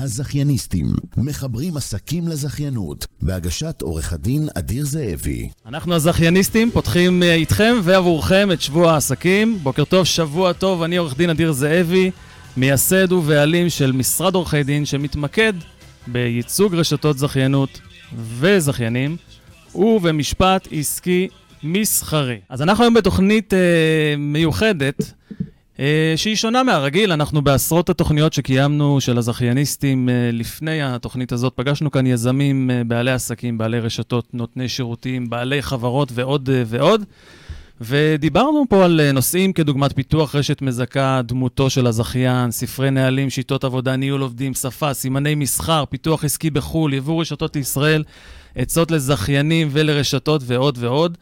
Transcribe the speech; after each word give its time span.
הזכייניסטים, 0.00 0.86
מחברים 1.16 1.76
עסקים 1.76 2.28
לזכיינות, 2.28 3.06
בהגשת 3.22 3.82
עורך 3.82 4.12
הדין 4.12 4.48
אדיר 4.54 4.84
זאבי. 4.84 5.48
אנחנו 5.66 5.94
הזכייניסטים, 5.94 6.70
פותחים 6.70 7.22
אה, 7.22 7.34
איתכם 7.34 7.74
ועבורכם 7.82 8.48
את 8.52 8.60
שבוע 8.60 8.92
העסקים. 8.92 9.58
בוקר 9.62 9.84
טוב, 9.84 10.04
שבוע 10.04 10.52
טוב, 10.52 10.82
אני 10.82 10.96
עורך 10.96 11.16
דין 11.16 11.30
אדיר 11.30 11.52
זאבי, 11.52 12.10
מייסד 12.56 13.12
ובעלים 13.12 13.68
של 13.68 13.92
משרד 13.92 14.34
עורכי 14.34 14.62
דין 14.62 14.84
שמתמקד 14.84 15.52
בייצוג 16.06 16.74
רשתות 16.74 17.18
זכיינות 17.18 17.80
וזכיינים, 18.16 19.16
ובמשפט 19.74 20.68
עסקי 20.72 21.28
מסחרי. 21.62 22.38
אז 22.48 22.62
אנחנו 22.62 22.84
היום 22.84 22.94
בתוכנית 22.94 23.54
אה, 23.54 23.58
מיוחדת. 24.18 25.12
אה, 25.80 26.12
שהיא 26.16 26.36
שונה 26.36 26.62
מהרגיל, 26.62 27.12
אנחנו 27.12 27.42
בעשרות 27.42 27.90
התוכניות 27.90 28.32
שקיימנו 28.32 29.00
של 29.00 29.18
הזכייניסטים 29.18 30.08
אה, 30.08 30.30
לפני 30.32 30.82
התוכנית 30.82 31.32
הזאת, 31.32 31.52
פגשנו 31.56 31.90
כאן 31.90 32.06
יזמים, 32.06 32.70
אה, 32.70 32.84
בעלי 32.84 33.10
עסקים, 33.10 33.58
בעלי 33.58 33.80
רשתות, 33.80 34.34
נותני 34.34 34.68
שירותים, 34.68 35.30
בעלי 35.30 35.62
חברות 35.62 36.08
ועוד 36.14 36.48
ועוד. 36.66 37.04
ודיברנו 37.80 38.64
פה 38.68 38.84
על 38.84 39.12
נושאים 39.12 39.52
כדוגמת 39.52 39.92
פיתוח 39.92 40.34
רשת 40.34 40.62
מזכה, 40.62 41.20
דמותו 41.24 41.70
של 41.70 41.86
הזכיין, 41.86 42.50
ספרי 42.50 42.90
נהלים, 42.90 43.30
שיטות 43.30 43.64
עבודה, 43.64 43.96
ניהול 43.96 44.20
עובדים, 44.20 44.54
שפה, 44.54 44.94
סימני 44.94 45.34
מסחר, 45.34 45.84
פיתוח 45.84 46.24
עסקי 46.24 46.50
בחו"ל, 46.50 46.94
יבוא 46.94 47.20
רשתות 47.20 47.56
לישראל, 47.56 48.04
עצות 48.54 48.90
לזכיינים 48.90 49.68
ולרשתות 49.70 50.42
ועוד 50.44 50.78
ועוד. 50.80 51.18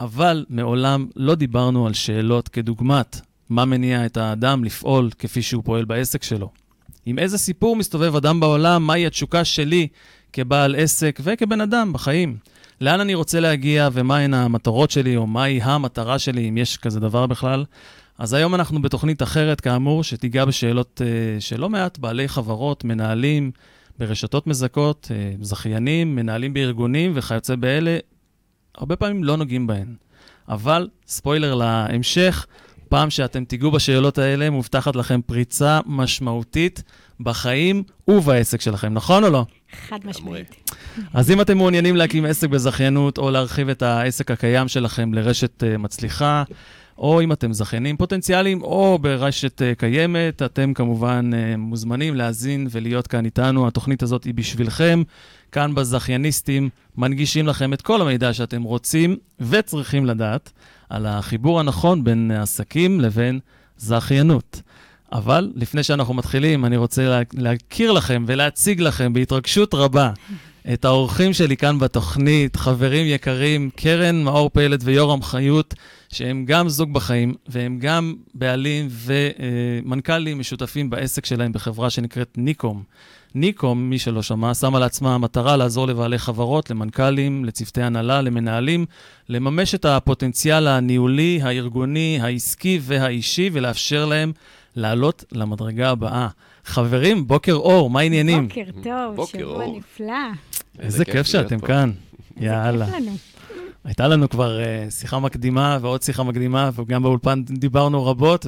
אבל 0.00 0.44
מעולם 0.50 1.06
לא 1.16 1.34
דיברנו 1.34 1.86
על 1.86 1.92
שאלות 1.92 2.48
כדוגמת 2.48 3.20
מה 3.50 3.64
מניע 3.64 4.06
את 4.06 4.16
האדם 4.16 4.64
לפעול 4.64 5.10
כפי 5.18 5.42
שהוא 5.42 5.62
פועל 5.64 5.84
בעסק 5.84 6.22
שלו. 6.22 6.50
עם 7.06 7.18
איזה 7.18 7.38
סיפור 7.38 7.76
מסתובב 7.76 8.16
אדם 8.16 8.40
בעולם, 8.40 8.86
מהי 8.86 9.06
התשוקה 9.06 9.44
שלי 9.44 9.88
כבעל 10.32 10.74
עסק 10.78 11.20
וכבן 11.22 11.60
אדם 11.60 11.92
בחיים. 11.92 12.36
לאן 12.80 13.00
אני 13.00 13.14
רוצה 13.14 13.40
להגיע 13.40 13.88
ומהן 13.92 14.34
המטרות 14.34 14.90
שלי, 14.90 15.16
או 15.16 15.26
מהי 15.26 15.60
המטרה 15.62 16.18
שלי, 16.18 16.48
אם 16.48 16.58
יש 16.58 16.76
כזה 16.76 17.00
דבר 17.00 17.26
בכלל. 17.26 17.64
אז 18.18 18.32
היום 18.32 18.54
אנחנו 18.54 18.82
בתוכנית 18.82 19.22
אחרת, 19.22 19.60
כאמור, 19.60 20.04
שתיגע 20.04 20.44
בשאלות 20.44 21.00
uh, 21.04 21.40
של 21.40 21.60
לא 21.60 21.68
מעט 21.68 21.98
בעלי 21.98 22.28
חברות, 22.28 22.84
מנהלים 22.84 23.50
ברשתות 23.98 24.46
מזכות, 24.46 25.10
uh, 25.10 25.44
זכיינים, 25.44 26.16
מנהלים 26.16 26.54
בארגונים 26.54 27.12
וכיוצא 27.14 27.56
באלה, 27.56 27.98
הרבה 28.74 28.96
פעמים 28.96 29.24
לא 29.24 29.36
נוגעים 29.36 29.66
בהן. 29.66 29.94
אבל, 30.48 30.88
ספוילר 31.06 31.54
להמשך, 31.54 32.46
פעם 32.88 33.10
שאתם 33.10 33.44
תיגעו 33.44 33.70
בשאלות 33.70 34.18
האלה, 34.18 34.50
מובטחת 34.50 34.96
לכם 34.96 35.20
פריצה 35.26 35.80
משמעותית 35.86 36.82
בחיים 37.20 37.82
ובעסק 38.08 38.60
שלכם, 38.60 38.94
נכון 38.94 39.24
או 39.24 39.30
לא? 39.30 39.44
חד 39.88 39.98
משמעית. 40.04 40.72
אז 41.14 41.30
אם 41.30 41.40
אתם 41.40 41.56
מעוניינים 41.56 41.96
להקים 41.96 42.24
עסק 42.24 42.48
בזכיינות, 42.48 43.18
או 43.18 43.30
להרחיב 43.30 43.68
את 43.68 43.82
העסק 43.82 44.30
הקיים 44.30 44.68
שלכם 44.68 45.14
לרשת 45.14 45.62
uh, 45.62 45.78
מצליחה, 45.78 46.42
או 46.98 47.20
אם 47.20 47.32
אתם 47.32 47.52
זכיינים 47.52 47.96
פוטנציאליים, 47.96 48.62
או 48.62 48.98
ברשת 49.00 49.62
uh, 49.62 49.78
קיימת, 49.78 50.42
אתם 50.42 50.74
כמובן 50.74 51.30
uh, 51.32 51.56
מוזמנים 51.56 52.14
להאזין 52.14 52.68
ולהיות 52.70 53.06
כאן 53.06 53.24
איתנו. 53.24 53.68
התוכנית 53.68 54.02
הזאת 54.02 54.24
היא 54.24 54.34
בשבילכם. 54.34 55.02
כאן 55.52 55.74
בזכייניסטים 55.74 56.68
מנגישים 56.96 57.46
לכם 57.46 57.72
את 57.72 57.82
כל 57.82 58.00
המידע 58.00 58.32
שאתם 58.32 58.62
רוצים 58.62 59.16
וצריכים 59.40 60.06
לדעת. 60.06 60.52
על 60.88 61.06
החיבור 61.06 61.60
הנכון 61.60 62.04
בין 62.04 62.30
עסקים 62.30 63.00
לבין 63.00 63.40
זכיינות. 63.76 64.62
אבל 65.12 65.52
לפני 65.54 65.82
שאנחנו 65.82 66.14
מתחילים, 66.14 66.64
אני 66.64 66.76
רוצה 66.76 67.20
להכיר 67.34 67.92
לכם 67.92 68.24
ולהציג 68.26 68.80
לכם 68.80 69.12
בהתרגשות 69.12 69.74
רבה 69.74 70.12
את 70.72 70.84
האורחים 70.84 71.32
שלי 71.32 71.56
כאן 71.56 71.78
בתוכנית, 71.78 72.56
חברים 72.56 73.06
יקרים, 73.06 73.70
קרן 73.76 74.22
מאור 74.22 74.50
פלד 74.50 74.80
ויורם 74.84 75.22
חיות, 75.22 75.74
שהם 76.08 76.44
גם 76.44 76.68
זוג 76.68 76.92
בחיים, 76.92 77.34
והם 77.48 77.78
גם 77.78 78.14
בעלים 78.34 78.88
ומנכ"לים 78.90 80.38
משותפים 80.38 80.90
בעסק 80.90 81.26
שלהם 81.26 81.52
בחברה 81.52 81.90
שנקראת 81.90 82.34
ניקום. 82.36 82.82
ניקום, 83.34 83.90
מי 83.90 83.98
שלא 83.98 84.22
שמע, 84.22 84.54
שמה 84.54 84.78
לעצמה 84.78 85.18
מטרה 85.18 85.56
לעזור 85.56 85.86
לבעלי 85.86 86.18
חברות, 86.18 86.70
למנכ"לים, 86.70 87.44
לצוותי 87.44 87.82
הנהלה, 87.82 88.22
למנהלים, 88.22 88.86
לממש 89.28 89.74
את 89.74 89.84
הפוטנציאל 89.84 90.66
הניהולי, 90.66 91.40
הארגוני, 91.42 92.18
העסקי 92.22 92.80
והאישי, 92.82 93.50
ולאפשר 93.52 94.06
להם 94.06 94.32
לעלות 94.76 95.24
למדרגה 95.32 95.90
הבאה. 95.90 96.28
חברים, 96.64 97.26
בוקר 97.26 97.52
אור, 97.54 97.90
מה 97.90 98.00
העניינים? 98.00 98.48
בוקר 98.48 98.70
טוב, 98.82 99.16
בוקר 99.16 99.38
שבוע 99.38 99.64
אור. 99.64 99.78
נפלא. 99.78 100.14
איזה 100.78 101.04
כיף 101.04 101.26
שאתם 101.26 101.58
כאן. 101.58 101.90
יאללה. 102.40 102.86
כיף 102.86 102.94
לנו. 102.94 103.16
הייתה 103.84 104.08
לנו 104.08 104.28
כבר 104.28 104.58
uh, 104.58 104.90
שיחה 104.90 105.18
מקדימה 105.18 105.78
ועוד 105.80 106.02
שיחה 106.02 106.22
מקדימה, 106.22 106.70
וגם 106.74 107.02
באולפן 107.02 107.42
דיברנו 107.44 108.06
רבות, 108.06 108.46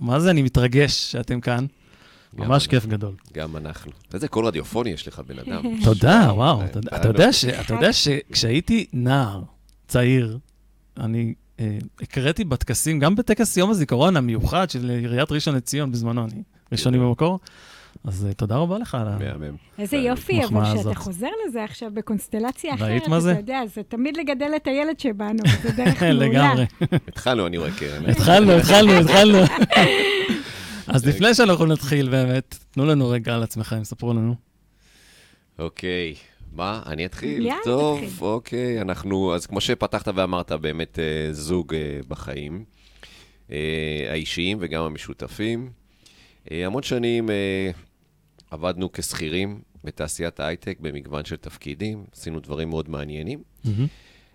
ומה 0.00 0.20
זה, 0.20 0.30
אני 0.30 0.42
מתרגש 0.42 1.12
שאתם 1.12 1.40
כאן. 1.40 1.66
ממש 2.34 2.66
כיף 2.66 2.86
גדול. 2.86 3.14
גם 3.32 3.56
אנחנו. 3.56 3.92
איזה 4.14 4.28
קול 4.28 4.46
רדיופוני 4.46 4.90
יש 4.90 5.08
לך, 5.08 5.22
בן 5.26 5.38
אדם. 5.38 5.62
תודה, 5.84 6.28
וואו. 6.34 6.62
אתה 6.64 7.74
יודע 7.74 7.92
שכשהייתי 7.92 8.86
נער, 8.92 9.42
צעיר, 9.88 10.38
אני 10.96 11.34
אה, 11.60 11.78
הקראתי 12.00 12.44
בטקסים, 12.44 12.98
גם 12.98 13.14
בטקס 13.16 13.56
יום 13.56 13.70
הזיכרון 13.70 14.16
המיוחד 14.16 14.70
של 14.70 14.90
עיריית 14.90 15.32
ראשון 15.32 15.54
לציון 15.54 15.92
בזמנו, 15.92 16.24
אני 16.24 16.42
ראשוני 16.72 16.98
במקור. 16.98 17.38
אז 18.04 18.26
אה, 18.26 18.32
תודה 18.32 18.56
רבה 18.56 18.78
לך 18.78 18.94
על 18.94 19.08
המחמאה 19.08 19.48
איזה 19.78 19.96
יופי, 19.96 20.44
אבל 20.44 20.64
שאתה 20.76 20.94
חוזר 20.94 21.28
לזה 21.46 21.64
עכשיו 21.64 21.90
בקונסטלציה 21.94 22.74
אחרת, 22.74 22.88
ראית 22.88 23.08
מה 23.08 23.20
זה? 23.20 23.32
אתה 23.32 23.40
יודע, 23.40 23.60
זה 23.74 23.82
תמיד 23.82 24.16
לגדל 24.16 24.50
את 24.56 24.66
הילד 24.66 25.00
שבנו, 25.00 25.42
זה 25.62 25.72
דרך 25.84 26.02
מעולה. 26.02 26.26
לגמרי. 26.26 26.66
התחלנו, 27.08 27.46
אני 27.46 27.58
רואה, 27.58 27.70
קרן. 27.78 28.06
התחלנו, 28.10 28.52
התחלנו, 28.52 28.92
התחלנו. 28.92 29.38
אז 30.94 31.06
לפני 31.06 31.34
שאנחנו 31.34 31.66
נתחיל 31.66 32.08
באמת, 32.08 32.58
תנו 32.70 32.86
לנו 32.86 33.08
רגע 33.08 33.34
על 33.34 33.42
עצמכם, 33.42 33.84
ספרו 33.84 34.12
לנו. 34.12 34.34
אוקיי, 35.58 36.14
מה, 36.52 36.82
אני 36.86 37.06
אתחיל? 37.06 37.46
יאללה, 37.46 37.60
טוב, 37.64 38.00
תתחיל. 38.00 38.24
אוקיי, 38.24 38.80
אנחנו, 38.80 39.34
אז 39.34 39.46
כמו 39.46 39.60
שפתחת 39.60 40.08
ואמרת, 40.14 40.52
באמת 40.52 40.98
אה, 40.98 41.32
זוג 41.32 41.74
אה, 41.74 42.00
בחיים, 42.08 42.64
אה, 43.50 44.06
האישיים 44.10 44.58
וגם 44.60 44.84
המשותפים. 44.84 45.70
המון 46.50 46.82
שנים 46.82 47.30
עבדנו 48.50 48.92
כשכירים 48.92 49.60
בתעשיית 49.84 50.40
ההייטק 50.40 50.78
במגוון 50.80 51.24
של 51.24 51.36
תפקידים, 51.36 52.04
עשינו 52.12 52.40
דברים 52.40 52.68
מאוד 52.68 52.90
מעניינים. 52.90 53.42
Mm-hmm. 53.64 53.68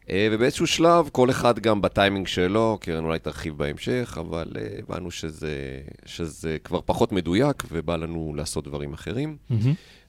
אה, 0.10 0.28
ובאיזשהו 0.32 0.68
שלב, 0.68 1.10
כל 1.12 1.30
אחד 1.30 1.60
גם 1.60 1.82
בטיימינג 1.82 2.28
שלו, 2.28 2.78
קרן 2.82 3.04
אולי 3.04 3.20
תרחיב 3.20 3.58
בהמשך, 3.58 4.18
אבל 4.22 4.52
אה, 4.56 4.68
הבנו 4.80 5.12
שזה, 5.12 5.82
שזה 6.06 6.58
כבר 6.64 6.80
פחות 6.86 7.12
מדויק, 7.12 7.64
ובא 7.72 7.96
לנו 7.96 8.34
לעשות 8.36 8.68
דברים 8.68 8.94
אחרים. 8.94 9.38
Mm-hmm. 9.52 9.54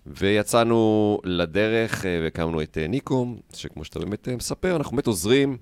ויצאנו 0.07 1.21
לדרך 1.25 2.07
אה, 2.07 2.21
והקמנו 2.23 2.63
את 2.63 2.79
ניקום, 2.89 3.39
שכמו 3.55 3.85
שאתה 3.85 3.99
באמת 3.99 4.29
מספר, 4.29 4.77
אנחנו 4.77 4.97
באמת 4.97 5.07
עוזרים 5.07 5.57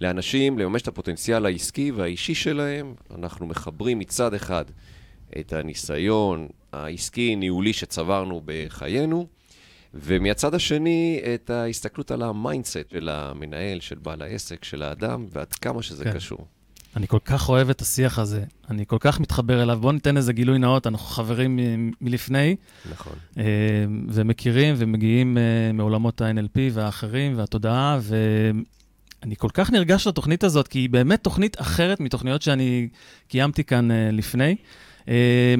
לאנשים 0.00 0.58
לממש 0.58 0.82
את 0.82 0.88
הפוטנציאל 0.88 1.46
העסקי 1.46 1.90
והאישי 1.90 2.34
שלהם. 2.34 2.94
אנחנו 3.14 3.46
מחברים 3.46 3.98
מצד 3.98 4.34
אחד 4.34 4.64
את 5.38 5.52
הניסיון 5.52 6.48
העסקי-ניהולי 6.72 7.72
שצברנו 7.72 8.42
בחיינו, 8.44 9.26
ומהצד 9.94 10.54
השני, 10.54 11.20
את 11.34 11.50
ההסתכלות 11.50 12.10
על 12.10 12.22
ה 12.22 12.31
mindset 12.31 12.90
של 12.92 13.08
המנהל, 13.08 13.80
של 13.80 13.98
בעל 14.02 14.22
העסק, 14.22 14.64
של 14.64 14.82
האדם, 14.82 15.26
ועד 15.32 15.52
כמה 15.52 15.82
שזה 15.82 16.04
כן. 16.04 16.12
קשור. 16.12 16.46
אני 16.96 17.08
כל 17.08 17.18
כך 17.24 17.48
אוהב 17.48 17.70
את 17.70 17.80
השיח 17.80 18.18
הזה, 18.18 18.44
אני 18.70 18.86
כל 18.86 18.96
כך 19.00 19.20
מתחבר 19.20 19.62
אליו. 19.62 19.78
בואו 19.80 19.92
ניתן 19.92 20.16
איזה 20.16 20.32
גילוי 20.32 20.58
נאות, 20.58 20.86
אנחנו 20.86 21.06
חברים 21.06 21.56
מ- 21.56 21.90
מלפני. 22.00 22.56
נכון. 22.90 23.12
אה, 23.38 23.44
ומכירים 24.08 24.74
ומגיעים 24.78 25.38
אה, 25.38 25.72
מעולמות 25.72 26.20
ה-NLP 26.20 26.58
והאחרים 26.72 27.38
והתודעה, 27.38 27.98
ואני 28.02 29.36
כל 29.36 29.48
כך 29.54 29.70
נרגש 29.70 30.06
לתוכנית 30.06 30.44
הזאת, 30.44 30.68
כי 30.68 30.78
היא 30.78 30.90
באמת 30.90 31.24
תוכנית 31.24 31.60
אחרת 31.60 32.00
מתוכניות 32.00 32.42
שאני 32.42 32.88
קיימתי 33.28 33.64
כאן 33.64 33.90
אה, 33.90 34.10
לפני. 34.12 34.56
אמ, 35.10 35.14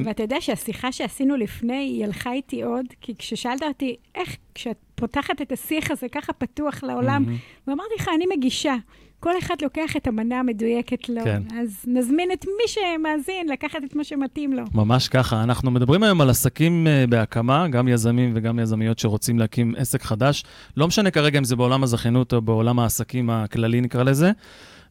ואתה 0.05 0.23
יודע 0.23 0.37
שהשיחה 0.39 0.91
שעשינו 0.91 1.37
לפני, 1.37 1.77
היא 1.77 2.05
הלכה 2.05 2.31
איתי 2.31 2.63
עוד, 2.63 2.85
כי 3.01 3.15
כששאלת 3.17 3.63
אותי, 3.63 3.95
איך 4.15 4.35
כשאת 4.55 4.77
פותחת 4.95 5.41
את 5.41 5.51
השיח 5.51 5.91
הזה 5.91 6.07
ככה 6.11 6.33
פתוח 6.33 6.83
לעולם, 6.83 7.25
mm-hmm. 7.27 7.69
ואמרתי 7.69 7.93
לך, 7.99 8.09
אני 8.15 8.25
מגישה. 8.37 8.75
כל 9.19 9.37
אחד 9.37 9.55
לוקח 9.61 9.97
את 9.97 10.07
המנה 10.07 10.39
המדויקת 10.39 11.09
לו. 11.09 11.23
כן. 11.23 11.41
אז 11.61 11.85
נזמין 11.87 12.31
את 12.31 12.45
מי 12.45 12.67
שמאזין 12.67 13.49
לקחת 13.49 13.79
את 13.85 13.95
מה 13.95 14.03
שמתאים 14.03 14.53
לו. 14.53 14.63
ממש 14.73 15.07
ככה. 15.07 15.43
אנחנו 15.43 15.71
מדברים 15.71 16.03
היום 16.03 16.21
על 16.21 16.29
עסקים 16.29 16.87
uh, 16.87 17.09
בהקמה, 17.09 17.67
גם 17.67 17.87
יזמים 17.87 18.31
וגם 18.35 18.59
יזמיות 18.59 18.99
שרוצים 18.99 19.39
להקים 19.39 19.73
עסק 19.77 20.01
חדש. 20.01 20.43
לא 20.77 20.87
משנה 20.87 21.11
כרגע 21.11 21.39
אם 21.39 21.43
זה 21.43 21.55
בעולם 21.55 21.83
הזכיינות 21.83 22.33
או 22.33 22.41
בעולם 22.41 22.79
העסקים 22.79 23.29
הכללי, 23.29 23.81
נקרא 23.81 24.03
לזה. 24.03 24.31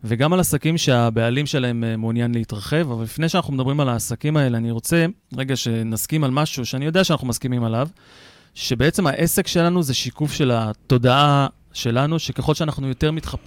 וגם 0.05 0.33
על 0.33 0.41
עסקים 0.41 0.79
שהבעלים 0.79 1.47
שלהם 1.47 1.85
אה, 1.85 1.97
מעוניין 1.97 2.35
להתרחב. 2.35 2.91
אבל 2.93 3.05
לפני 3.05 3.29
שאנחנו 3.29 3.53
מדברים 3.53 3.81
על 3.81 3.89
העסקים 3.89 4.37
האלה, 4.37 4.59
אני 4.59 4.71
רוצה 4.71 5.07
רגע 5.37 5.57
שנסכים 5.57 6.25
על 6.25 6.31
משהו 6.31 6.67
שאני 6.67 6.85
יודע 6.85 7.05
שאנחנו 7.05 7.27
מסכימים 7.27 7.65
עליו, 7.65 7.89
שבעצם 8.55 9.07
העסק 9.07 9.47
שלנו 9.47 9.83
זה 9.83 9.95
שיקוף 9.95 10.33
של 10.33 10.51
התודעה 10.55 11.47
שלנו, 11.73 12.19
שככל 12.19 12.55
שאנחנו 12.55 12.89
יותר 12.89 13.11
מתחפ... 13.13 13.41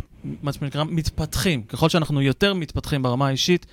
מה 0.44 0.54
שנקרא 0.54 0.84
מתפתחים, 0.84 1.64
ככל 1.64 1.90
שאנחנו 1.90 2.22
יותר 2.22 2.54
מתפתחים 2.54 3.04
ברמה 3.04 3.28
האישית, 3.28 3.66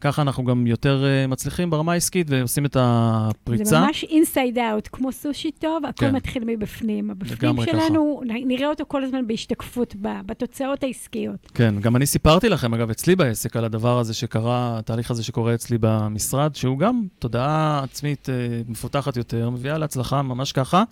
ככה 0.00 0.22
אנחנו 0.22 0.44
גם 0.44 0.66
יותר 0.66 1.04
uh, 1.04 1.30
מצליחים 1.30 1.70
ברמה 1.70 1.92
העסקית 1.92 2.26
ועושים 2.30 2.66
את 2.66 2.76
הפריצה. 2.80 3.64
זה 3.64 3.80
ממש 3.80 4.04
אינסייד 4.04 4.58
אאוט, 4.58 4.88
כמו 4.92 5.12
סושי 5.12 5.50
טוב, 5.50 5.84
הכל 5.84 6.06
כן. 6.06 6.14
מתחיל 6.14 6.44
מבפנים. 6.46 7.10
הבפנים 7.10 7.56
שלנו, 7.64 8.20
ככה. 8.24 8.34
נראה 8.46 8.68
אותו 8.68 8.84
כל 8.88 9.04
הזמן 9.04 9.26
בהשתקפות, 9.26 9.94
בתוצאות 10.00 10.82
העסקיות. 10.82 11.50
כן, 11.54 11.74
גם 11.80 11.96
אני 11.96 12.06
סיפרתי 12.06 12.48
לכם, 12.48 12.74
אגב, 12.74 12.90
אצלי 12.90 13.16
בעסק, 13.16 13.56
על 13.56 13.64
הדבר 13.64 13.98
הזה 13.98 14.14
שקרה, 14.14 14.78
התהליך 14.78 15.10
הזה 15.10 15.22
שקורה 15.24 15.54
אצלי 15.54 15.78
במשרד, 15.80 16.54
שהוא 16.54 16.78
גם 16.78 17.06
תודעה 17.18 17.80
עצמית 17.84 18.28
uh, 18.28 18.70
מפותחת 18.70 19.16
יותר, 19.16 19.50
מביאה 19.50 19.78
להצלחה, 19.78 20.22
ממש 20.22 20.52
ככה. 20.52 20.82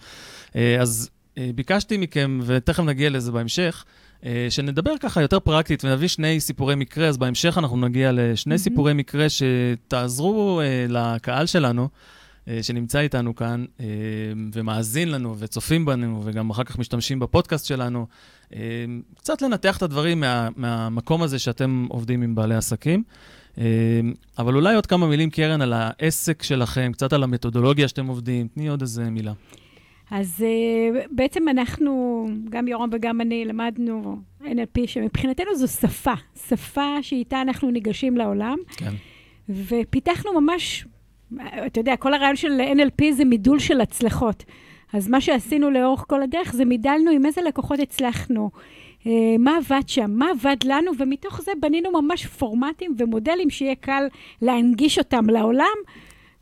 Uh, 0.49 0.56
אז 0.81 1.11
ביקשתי 1.55 1.97
מכם, 1.97 2.41
ותכף 2.43 2.82
נגיע 2.82 3.11
לזה 3.11 3.32
בהמשך, 3.32 3.85
אה, 3.87 4.06
שנדבר 4.50 4.93
ככה 5.00 5.23
יותר 5.23 5.40
פרקטית 5.40 5.84
ונביא 5.84 6.08
שני 6.08 6.40
סיפורי 6.40 6.75
מקרה, 6.75 7.08
אז 7.08 7.17
בהמשך 7.17 7.58
אנחנו 7.58 7.76
נגיע 7.76 8.11
לשני 8.12 8.55
mm-hmm. 8.55 8.58
סיפורי 8.58 8.93
מקרה 8.93 9.26
שתעזרו 9.28 10.61
uh, 10.61 10.93
לקהל 10.93 11.46
שלנו, 11.46 11.88
uh, 11.88 12.49
שנמצא 12.62 12.99
איתנו 12.99 13.37
כאן 13.37 13.64
uh, 13.78 13.82
ומאזין 14.52 15.11
לנו 15.11 15.34
וצופים 15.38 15.84
בנו 15.84 16.23
וגם 16.25 16.50
אחר 16.50 16.64
כך 16.64 16.78
משתמשים 16.78 17.19
בפודקאסט 17.19 17.67
שלנו, 17.67 18.06
uh, 18.50 18.55
קצת 19.19 19.43
לנתח 19.43 19.76
את 19.76 19.82
הדברים 19.82 20.20
מה, 20.20 20.49
מהמקום 20.56 21.22
הזה 21.22 21.38
שאתם 21.38 21.87
עובדים 21.88 22.22
עם 22.22 22.34
בעלי 22.34 22.55
עסקים. 22.55 23.02
Uh, 23.55 23.58
אבל 24.38 24.55
אולי 24.55 24.75
עוד 24.75 24.87
כמה 24.87 25.06
מילים, 25.06 25.31
קרן, 25.31 25.61
על 25.61 25.72
העסק 25.72 26.43
שלכם, 26.43 26.93
קצת 26.93 27.12
על 27.12 27.22
המתודולוגיה 27.22 27.88
שאתם 27.88 28.06
עובדים, 28.06 28.49
תני 28.55 28.69
עוד 28.69 28.81
איזה 28.81 29.11
מילה. 29.11 29.32
אז 30.11 30.44
uh, 30.44 31.06
בעצם 31.11 31.49
אנחנו, 31.49 32.25
גם 32.50 32.69
יורם 32.69 32.88
וגם 32.93 33.20
אני, 33.20 33.44
למדנו 33.44 34.17
NLP, 34.43 34.87
שמבחינתנו 34.87 35.55
זו 35.55 35.69
שפה, 35.69 36.12
שפה 36.49 37.03
שאיתה 37.03 37.41
אנחנו 37.41 37.70
ניגשים 37.70 38.17
לעולם. 38.17 38.56
כן. 38.76 38.93
ופיתחנו 39.49 40.41
ממש, 40.41 40.87
אתה 41.67 41.81
יודע, 41.81 41.97
כל 41.97 42.14
הרעיון 42.14 42.37
של 42.37 42.61
NLP 42.61 43.12
זה 43.12 43.25
מידול 43.25 43.58
של 43.58 43.81
הצלחות. 43.81 44.44
אז 44.93 45.08
מה 45.08 45.20
שעשינו 45.20 45.70
לאורך 45.70 46.05
כל 46.08 46.23
הדרך 46.23 46.53
זה 46.53 46.64
מידלנו 46.64 47.11
עם 47.11 47.26
איזה 47.26 47.43
לקוחות 47.43 47.81
הצלחנו, 47.81 48.50
uh, 49.00 49.06
מה 49.38 49.56
עבד 49.56 49.88
שם, 49.88 50.11
מה 50.11 50.31
עבד 50.31 50.56
לנו, 50.64 50.91
ומתוך 50.99 51.41
זה 51.41 51.53
בנינו 51.61 52.03
ממש 52.03 52.26
פורמטים 52.26 52.94
ומודלים 52.99 53.50
שיהיה 53.50 53.75
קל 53.75 54.06
להנגיש 54.43 54.99
אותם 54.99 55.31
לעולם. 55.31 55.76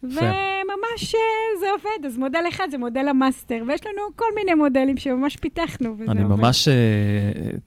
וממש 0.04 1.14
אה, 1.14 1.20
זה 1.60 1.66
עובד. 1.70 2.06
אז 2.06 2.18
מודל 2.18 2.44
אחד 2.48 2.68
זה 2.70 2.78
מודל 2.78 3.08
ה 3.08 3.15
master, 3.15 3.62
ויש 3.68 3.80
לנו 3.86 4.02
כל 4.16 4.24
מיני 4.34 4.54
מודלים 4.54 4.96
שממש 4.96 5.36
פיתחנו, 5.36 5.94
וזה 5.98 6.22
עובד. 6.22 6.36
ממש, 6.36 6.68
אה, 6.68 6.74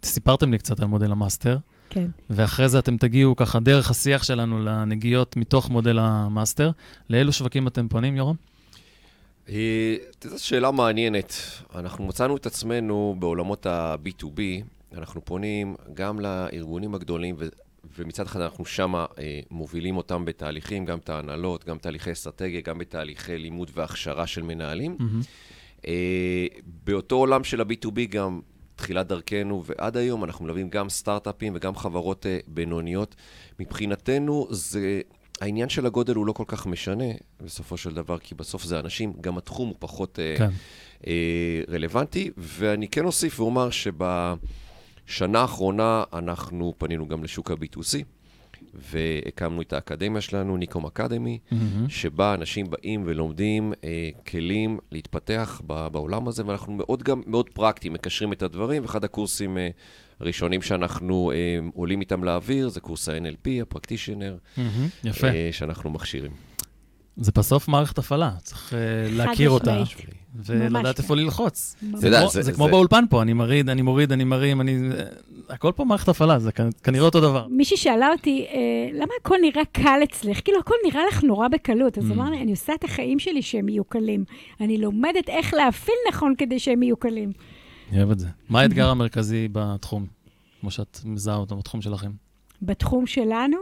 סיפרתם 0.04 0.52
לי 0.52 0.58
קצת 0.58 0.80
על 0.80 0.86
מודל 0.86 1.12
ה 1.12 1.17
master. 1.18 1.58
כן. 1.90 2.08
ואחרי 2.30 2.70
זה 2.70 2.80
אתם 2.80 2.98
תגיעו 2.98 3.36
ככה 3.36 3.60
דרך 3.60 3.90
השיח 3.90 4.24
שלנו 4.24 4.64
לנגיעות 4.64 5.38
מתוך 5.38 5.70
מודל 5.70 6.00
ה 6.00 6.09
master. 6.09 6.72
לאילו 7.10 7.34
שווקים 7.34 7.68
אתם 7.68 7.88
פונים, 7.88 8.16
יורם? 8.16 8.36
אה, 9.50 9.96
זו 10.24 10.46
שאלה 10.46 10.72
מעניינת. 10.72 11.34
אנחנו 11.76 12.06
מצאנו 12.06 12.38
את 12.38 12.46
עצמנו 12.46 13.16
בעולמות 13.20 13.66
ה-B2B, 13.66 14.40
אנחנו 14.98 15.26
פונים 15.26 15.76
גם 15.94 16.20
לארגונים 16.20 16.96
הגדולים, 16.96 17.36
ומצד 17.98 18.26
אחד 18.26 18.42
אנחנו 18.42 18.66
שם 18.66 18.96
אה, 18.96 19.06
מובילים 19.52 19.98
אותם 19.98 20.26
בתהליכים, 20.26 20.86
גם 20.86 20.98
את 20.98 21.10
ההנהלות, 21.10 21.66
גם 21.66 21.78
תהליכי 21.78 22.12
אסטרטגיה, 22.12 22.62
גם 22.62 22.78
בתהליכי 22.78 23.38
לימוד 23.38 23.72
והכשרה 23.74 24.28
של 24.28 24.42
מנהלים. 24.42 24.98
Mm-hmm. 25.00 25.88
אה, 25.88 26.48
באותו 26.84 27.16
עולם 27.16 27.44
של 27.44 27.62
ה-B2B 27.62 28.00
גם 28.10 28.42
תחילת 28.76 29.08
דרכנו, 29.08 29.64
ועד 29.66 29.98
היום 29.98 30.24
אנחנו 30.24 30.46
מלווים 30.46 30.70
גם 30.70 30.90
סטארט-אפים 30.90 31.54
וגם 31.56 31.76
חברות 31.76 32.26
אה, 32.26 32.40
בינוניות. 32.48 33.16
מבחינתנו 33.60 34.48
זה... 34.50 35.02
העניין 35.42 35.70
של 35.70 35.86
הגודל 35.86 36.16
הוא 36.16 36.26
לא 36.26 36.32
כל 36.32 36.44
כך 36.48 36.68
משנה 36.68 37.06
בסופו 37.42 37.78
של 37.78 37.94
דבר, 37.94 38.18
כי 38.18 38.36
בסוף 38.36 38.64
זה 38.64 38.80
אנשים, 38.80 39.14
גם 39.22 39.38
התחום 39.38 39.68
הוא 39.70 39.76
פחות 39.80 40.20
אה, 40.20 40.36
כן. 40.38 40.50
אה, 41.08 41.62
רלוונטי. 41.70 42.32
ואני 42.38 42.88
כן 42.88 43.06
אוסיף 43.06 43.40
ואומר 43.40 43.70
שב... 43.70 44.04
שנה 45.08 45.40
האחרונה 45.40 46.04
אנחנו 46.14 46.74
פנינו 46.78 47.08
גם 47.08 47.24
לשוק 47.24 47.52
ה-B2C, 47.52 48.04
והקמנו 48.74 49.62
את 49.62 49.74
האקדמיה 49.74 50.22
שלנו, 50.22 50.58
ניקום 50.58 50.86
אקדמי, 50.86 51.40
mm-hmm. 51.50 51.56
שבה 51.90 52.34
אנשים 52.34 52.70
באים 52.70 53.04
ולומדים 53.06 53.74
אה, 53.84 54.10
כלים 54.28 54.80
להתפתח 54.92 55.62
ב- 55.68 55.88
בעולם 55.88 56.28
הזה, 56.28 56.46
ואנחנו 56.46 56.74
מאוד 56.74 57.04
גם 57.04 57.22
מאוד 57.26 57.50
פרקטיים, 57.50 57.94
מקשרים 57.94 58.34
את 58.34 58.42
הדברים, 58.42 58.82
ואחד 58.82 59.04
הקורסים 59.04 59.58
אה, 59.58 59.70
הראשונים 60.20 60.62
שאנחנו 60.62 61.32
אה, 61.32 61.60
עולים 61.74 62.02
איתם 62.02 62.24
לאוויר 62.24 62.70
זה 62.70 62.80
קורס 62.80 63.10
ה-NLP, 63.10 63.62
הפרקטישנר, 63.62 64.38
mm-hmm, 64.38 64.60
יפה. 65.04 65.28
אה, 65.28 65.50
שאנחנו 65.52 65.90
מכשירים. 65.90 66.32
זה 67.18 67.32
בסוף 67.36 67.68
מערכת 67.68 67.98
הפעלה, 67.98 68.32
צריך 68.44 68.74
uh, 68.74 68.76
להכיר 69.12 69.50
אותה, 69.50 69.84
ולדעת 70.46 71.00
איפה 71.00 71.16
ללחוץ. 71.16 71.76
זה, 71.94 72.10
זה, 72.10 72.28
זה, 72.30 72.42
זה 72.42 72.54
כמו 72.54 72.68
באולפן 72.68 73.04
פה, 73.10 73.22
אני 73.22 73.34
מוריד, 73.34 73.70
אני 73.70 73.82
מוריד, 73.82 74.12
אני 74.12 74.24
מרים, 74.24 74.62
אני... 74.62 74.90
הכל 75.50 75.72
פה 75.76 75.86
מערכת 75.86 76.10
הפעלה, 76.10 76.40
זה 76.40 76.52
כנראה 76.84 77.06
אותו 77.06 77.22
דבר. 77.22 77.48
מישהי 77.50 77.78
שאלה 77.78 78.12
אותי, 78.12 78.46
אה, 78.50 78.60
למה 78.94 79.14
הכל 79.22 79.36
נראה 79.42 79.66
קל 79.72 80.00
אצלך? 80.04 80.40
כאילו, 80.44 80.60
הכל 80.60 80.76
נראה 80.86 81.02
לך 81.12 81.24
נורא 81.24 81.48
בקלות. 81.48 81.98
אז 81.98 82.10
mm. 82.10 82.14
אמרתי, 82.14 82.38
אני 82.42 82.52
עושה 82.52 82.74
את 82.74 82.84
החיים 82.84 83.20
שלי 83.20 83.42
שהם 83.42 83.70
יהיו 83.70 83.84
קלים. 83.84 84.24
אני 84.62 84.78
לומדת 84.78 85.30
איך 85.30 85.54
להפעיל 85.54 85.98
נכון 86.10 86.34
כדי 86.38 86.60
שהם 86.60 86.84
יהיו 86.84 86.98
קלים. 86.98 87.32
אני 87.92 87.98
אוהב 87.98 88.12
את 88.12 88.20
זה. 88.20 88.28
מה 88.50 88.62
האתגר 88.62 88.90
המרכזי 88.90 89.48
בתחום, 89.52 90.06
כמו 90.62 90.72
שאת 90.72 91.00
מזהה 91.06 91.36
אותו, 91.36 91.58
בתחום 91.58 91.82
שלכם? 91.82 92.12
בתחום 92.62 93.08
שלנו? 93.08 93.58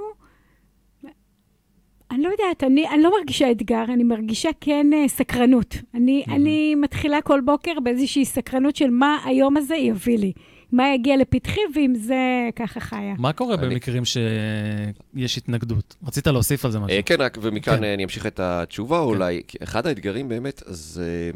אני 2.11 2.23
לא 2.23 2.29
יודעת, 2.29 2.63
אני, 2.63 2.89
אני 2.89 3.03
לא 3.03 3.11
מרגישה 3.19 3.51
אתגר, 3.51 3.83
אני 3.93 4.03
מרגישה 4.03 4.49
כן 4.61 4.87
uh, 4.93 5.09
סקרנות. 5.09 5.75
אני, 5.93 6.23
mm-hmm. 6.27 6.31
אני 6.31 6.75
מתחילה 6.75 7.21
כל 7.21 7.41
בוקר 7.41 7.71
באיזושהי 7.83 8.25
סקרנות 8.25 8.75
של 8.75 8.89
מה 8.89 9.17
היום 9.25 9.57
הזה 9.57 9.75
יביא 9.75 10.17
לי. 10.17 10.33
מה 10.71 10.93
יגיע 10.93 11.17
לפתחי, 11.17 11.59
ועם 11.75 11.95
זה 11.95 12.49
ככה 12.55 12.79
חיה. 12.79 13.13
מה 13.17 13.33
קורה 13.33 13.55
אני... 13.55 13.67
במקרים 13.67 14.03
שיש 14.05 15.37
התנגדות? 15.37 15.95
רצית 16.03 16.27
להוסיף 16.27 16.65
על 16.65 16.71
זה 16.71 16.79
משהו. 16.79 16.99
Uh, 16.99 17.01
כן, 17.01 17.15
רק, 17.19 17.37
ומכאן 17.41 17.77
כן. 17.77 17.83
אני 17.83 18.03
אמשיך 18.03 18.25
את 18.25 18.39
התשובה 18.39 18.97
כן. 18.97 19.03
אולי. 19.03 19.41
אחד 19.63 19.87
האתגרים 19.87 20.29
באמת 20.29 20.63
זה, 20.65 21.31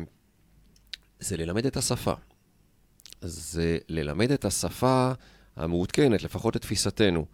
זה 1.20 1.38
ללמד 1.38 1.66
את 1.66 1.78
השפה. 1.78 2.14
זה 3.22 3.78
ללמד 3.90 4.32
את 4.32 4.46
השפה 4.46 5.12
המעודכנת, 5.56 6.24
לפחות 6.24 6.56
את 6.56 6.62
תפיסתנו. 6.62 7.26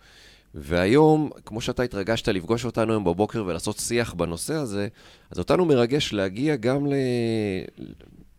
והיום, 0.58 1.30
כמו 1.46 1.62
שאתה 1.62 1.84
התרגשת 1.84 2.28
לפגוש 2.28 2.66
אותנו 2.66 2.94
היום 2.94 3.04
בבוקר 3.04 3.44
ולעשות 3.48 3.78
שיח 3.78 4.14
בנושא 4.14 4.54
הזה, 4.54 4.88
אז 5.32 5.40
אותנו 5.40 5.66
מרגש 5.66 6.14
להגיע 6.14 6.56
גם 6.56 6.88
ל... 6.88 6.94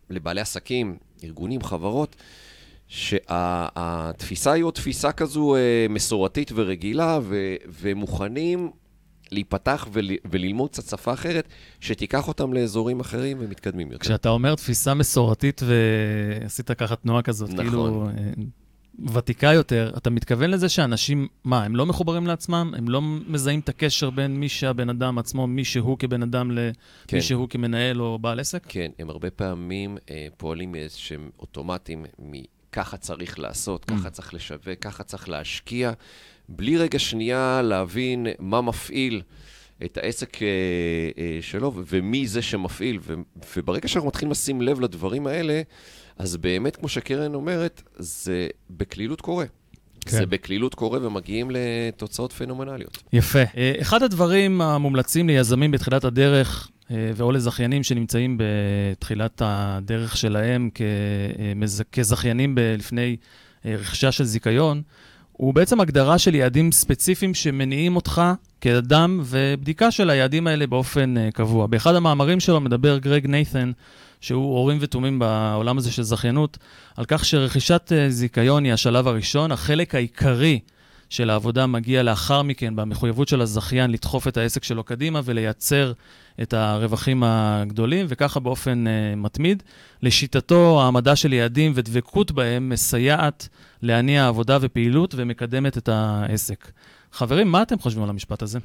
לבעלי 0.09 0.41
עסקים, 0.41 0.97
ארגונים, 1.23 1.61
חברות, 1.61 2.15
שהתפיסה 2.87 4.51
היא 4.51 4.63
עוד 4.63 4.73
תפיסה 4.73 5.11
כזו 5.11 5.55
אה, 5.55 5.85
מסורתית 5.89 6.51
ורגילה, 6.55 7.19
ו... 7.23 7.55
ומוכנים 7.81 8.71
להיפתח 9.31 9.87
ול... 9.91 10.09
וללמוד 10.31 10.69
קצת 10.69 10.83
שפה 10.89 11.13
אחרת, 11.13 11.47
שתיקח 11.79 12.27
אותם 12.27 12.53
לאזורים 12.53 12.99
אחרים 12.99 13.37
ומתקדמים 13.39 13.91
יותר. 13.91 14.03
כשאתה 14.03 14.29
אומר 14.29 14.55
תפיסה 14.55 14.93
מסורתית 14.93 15.61
ועשית 15.65 16.71
ככה 16.71 16.95
תנועה 16.95 17.21
כזאת, 17.21 17.49
נכון. 17.49 17.65
כאילו... 17.65 18.09
אה, 19.01 19.13
ותיקה 19.13 19.53
יותר, 19.53 19.93
אתה 19.97 20.09
מתכוון 20.09 20.49
לזה 20.49 20.69
שאנשים, 20.69 21.27
מה, 21.43 21.63
הם 21.63 21.75
לא 21.75 21.85
מחוברים 21.85 22.27
לעצמם? 22.27 22.73
הם 22.77 22.89
לא 22.89 23.01
מזהים 23.27 23.59
את 23.59 23.69
הקשר 23.69 24.09
בין 24.09 24.39
מי 24.39 24.49
שהבן 24.49 24.89
אדם 24.89 25.17
עצמו, 25.17 25.47
מי 25.47 25.65
שהוא 25.65 25.97
כבן 25.97 26.23
אדם, 26.23 26.51
למי 26.51 26.71
כן. 27.07 27.21
שהוא 27.21 27.49
כמנהל 27.49 28.01
או 28.01 28.19
בעל 28.19 28.39
עסק? 28.39 28.65
כן, 28.67 28.91
הם 28.99 29.09
הרבה 29.09 29.29
פעמים 29.29 29.97
אה, 30.09 30.27
פועלים 30.37 30.71
מאיזשהם 30.71 31.29
אוטומטים, 31.39 32.05
מככה 32.19 32.97
צריך 32.97 33.39
לעשות, 33.39 33.85
mm. 33.85 33.93
ככה 33.93 34.09
צריך 34.09 34.33
לשווק, 34.33 34.79
ככה 34.81 35.03
צריך 35.03 35.29
להשקיע, 35.29 35.91
בלי 36.49 36.77
רגע 36.77 36.99
שנייה 36.99 37.61
להבין 37.61 38.27
מה 38.39 38.61
מפעיל. 38.61 39.21
את 39.85 39.97
העסק 39.97 40.43
אה, 40.43 40.47
אה, 41.17 41.37
שלו, 41.41 41.73
ומי 41.87 42.27
זה 42.27 42.41
שמפעיל. 42.41 42.99
ו, 43.01 43.13
וברגע 43.57 43.87
שאנחנו 43.87 44.07
מתחילים 44.07 44.31
לשים 44.31 44.61
לב 44.61 44.79
לדברים 44.79 45.27
האלה, 45.27 45.61
אז 46.19 46.37
באמת, 46.37 46.75
כמו 46.75 46.89
שקרן 46.89 47.33
אומרת, 47.33 47.83
זה 47.97 48.47
בקלילות 48.69 49.21
קורה. 49.21 49.45
כן. 50.01 50.17
זה 50.17 50.25
בקלילות 50.25 50.75
קורה 50.75 50.99
ומגיעים 51.01 51.51
לתוצאות 51.51 52.33
פנומנליות. 52.33 53.03
יפה. 53.13 53.43
אה, 53.57 53.73
אחד 53.81 54.03
הדברים 54.03 54.61
המומלצים 54.61 55.27
ליזמים 55.27 55.71
בתחילת 55.71 56.03
הדרך, 56.03 56.69
אה, 56.91 57.11
ואו 57.15 57.31
לזכיינים 57.31 57.83
שנמצאים 57.83 58.37
בתחילת 58.39 59.41
הדרך 59.45 60.17
שלהם 60.17 60.69
כזכיינים 61.91 62.55
לפני 62.77 63.17
רכישה 63.65 64.11
של 64.11 64.23
זיכיון, 64.23 64.81
הוא 65.31 65.53
בעצם 65.53 65.79
הגדרה 65.81 66.17
של 66.17 66.35
יעדים 66.35 66.71
ספציפיים 66.71 67.33
שמניעים 67.33 67.95
אותך 67.95 68.21
כאדם, 68.61 69.21
ובדיקה 69.25 69.91
של 69.91 70.09
היעדים 70.09 70.47
האלה 70.47 70.67
באופן 70.67 71.15
קבוע. 71.33 71.67
באחד 71.67 71.95
המאמרים 71.95 72.39
שלו 72.39 72.59
מדבר 72.61 72.97
גרג 72.97 73.27
נייתן, 73.27 73.71
שהוא 74.21 74.57
הורים 74.57 74.77
ותומים 74.81 75.19
בעולם 75.19 75.77
הזה 75.77 75.91
של 75.91 76.03
זכיינות, 76.03 76.57
על 76.95 77.05
כך 77.05 77.25
שרכישת 77.25 77.91
uh, 77.91 78.11
זיכיון 78.11 78.63
היא 78.63 78.73
השלב 78.73 79.07
הראשון, 79.07 79.51
החלק 79.51 79.95
העיקרי 79.95 80.59
של 81.09 81.29
העבודה 81.29 81.67
מגיע 81.67 82.03
לאחר 82.03 82.41
מכן 82.41 82.75
במחויבות 82.75 83.27
של 83.27 83.41
הזכיין 83.41 83.91
לדחוף 83.91 84.27
את 84.27 84.37
העסק 84.37 84.63
שלו 84.63 84.83
קדימה 84.83 85.21
ולייצר 85.23 85.93
את 86.41 86.53
הרווחים 86.53 87.23
הגדולים, 87.25 88.05
וככה 88.09 88.39
באופן 88.39 88.85
uh, 88.87 89.15
מתמיד. 89.15 89.63
לשיטתו, 90.01 90.81
העמדה 90.81 91.15
של 91.15 91.33
יעדים 91.33 91.71
ודבקות 91.75 92.31
בהם 92.31 92.69
מסייעת 92.69 93.47
להניע 93.81 94.27
עבודה 94.27 94.57
ופעילות 94.61 95.13
ומקדמת 95.17 95.77
את 95.77 95.89
העסק. 95.89 96.71
חברים, 97.11 97.51
מה 97.51 97.61
אתם 97.61 97.79
חושבים 97.79 98.03
על 98.03 98.09
המשפט 98.09 98.41
הזה? 98.41 98.59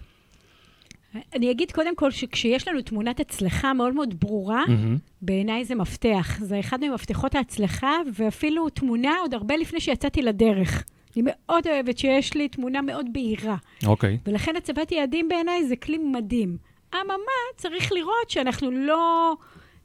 אני 1.35 1.51
אגיד 1.51 1.73
קודם 1.73 1.97
כל 1.97 2.11
שכשיש 2.11 2.69
לנו 2.69 2.83
תמונת 2.83 3.21
הצלחה 3.21 3.73
מאוד 3.73 3.95
מאוד 3.95 4.15
ברורה, 4.21 4.65
mm-hmm. 4.67 4.99
בעיניי 5.23 5.65
זה 5.65 5.75
מפתח. 5.75 6.39
זה 6.41 6.61
אחד 6.61 6.85
ממפתחות 6.85 7.35
ההצלחה, 7.35 7.97
ואפילו 8.15 8.69
תמונה 8.69 9.17
עוד 9.21 9.35
הרבה 9.35 9.57
לפני 9.57 9.81
שיצאתי 9.81 10.23
לדרך. 10.23 10.85
אני 11.17 11.25
מאוד 11.27 11.67
אוהבת 11.67 11.99
שיש 11.99 12.35
לי 12.35 12.49
תמונה 12.49 12.83
מאוד 12.83 13.07
בהירה. 13.13 13.57
אוקיי. 13.87 14.15
Okay. 14.15 14.31
ולכן 14.31 14.57
הצבת 14.57 14.93
יעדים 14.93 15.29
בעיניי 15.29 15.67
זה 15.67 15.77
כלי 15.77 15.99
מדהים. 15.99 16.57
אממה, 16.95 17.17
צריך 17.57 17.93
לראות 17.93 18.31
שאנחנו 18.31 18.71
לא 18.71 19.35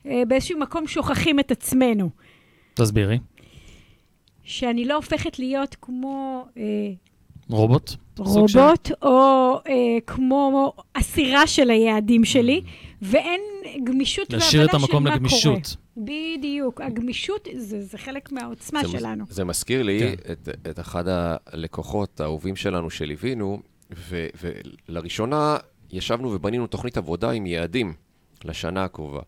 אה, 0.05 0.23
באיזשהו 0.27 0.59
מקום 0.59 0.87
שוכחים 0.87 1.39
את 1.39 1.51
עצמנו. 1.51 2.09
תסבירי. 2.73 3.19
שאני 4.43 4.85
לא 4.85 4.95
הופכת 4.95 5.39
להיות 5.39 5.75
כמו... 5.81 6.45
אה, 6.57 6.63
רובוט? 7.49 7.91
רובוט, 8.17 8.91
או 9.01 9.53
אה, 9.67 9.73
כמו 10.07 10.73
אסירה 10.93 11.47
של 11.47 11.69
היעדים 11.69 12.25
שלי, 12.25 12.61
ואין 13.01 13.41
גמישות 13.83 14.27
והבנה 14.33 14.49
של 14.51 14.57
מה 14.57 14.67
קורה. 14.67 14.75
להשאיר 14.75 14.83
את 14.83 14.91
המקום 14.91 15.07
לגמישות. 15.07 15.75
בדיוק. 15.97 16.81
הגמישות 16.81 17.47
זה, 17.55 17.81
זה 17.81 17.97
חלק 17.97 18.31
מהעוצמה 18.31 18.81
זה, 18.83 18.99
שלנו. 18.99 19.25
זה 19.29 19.43
מזכיר 19.43 19.83
לי 19.83 19.99
כן. 19.99 20.31
את, 20.31 20.49
את 20.69 20.79
אחד 20.79 21.03
הלקוחות 21.07 22.19
האהובים 22.21 22.55
שלנו 22.55 22.89
שליווינו, 22.89 23.61
ולראשונה 24.89 25.57
ישבנו 25.91 26.31
ובנינו 26.31 26.67
תוכנית 26.67 26.97
עבודה 26.97 27.31
עם 27.31 27.45
יעדים 27.45 27.93
לשנה 28.45 28.83
הקרובה. 28.83 29.21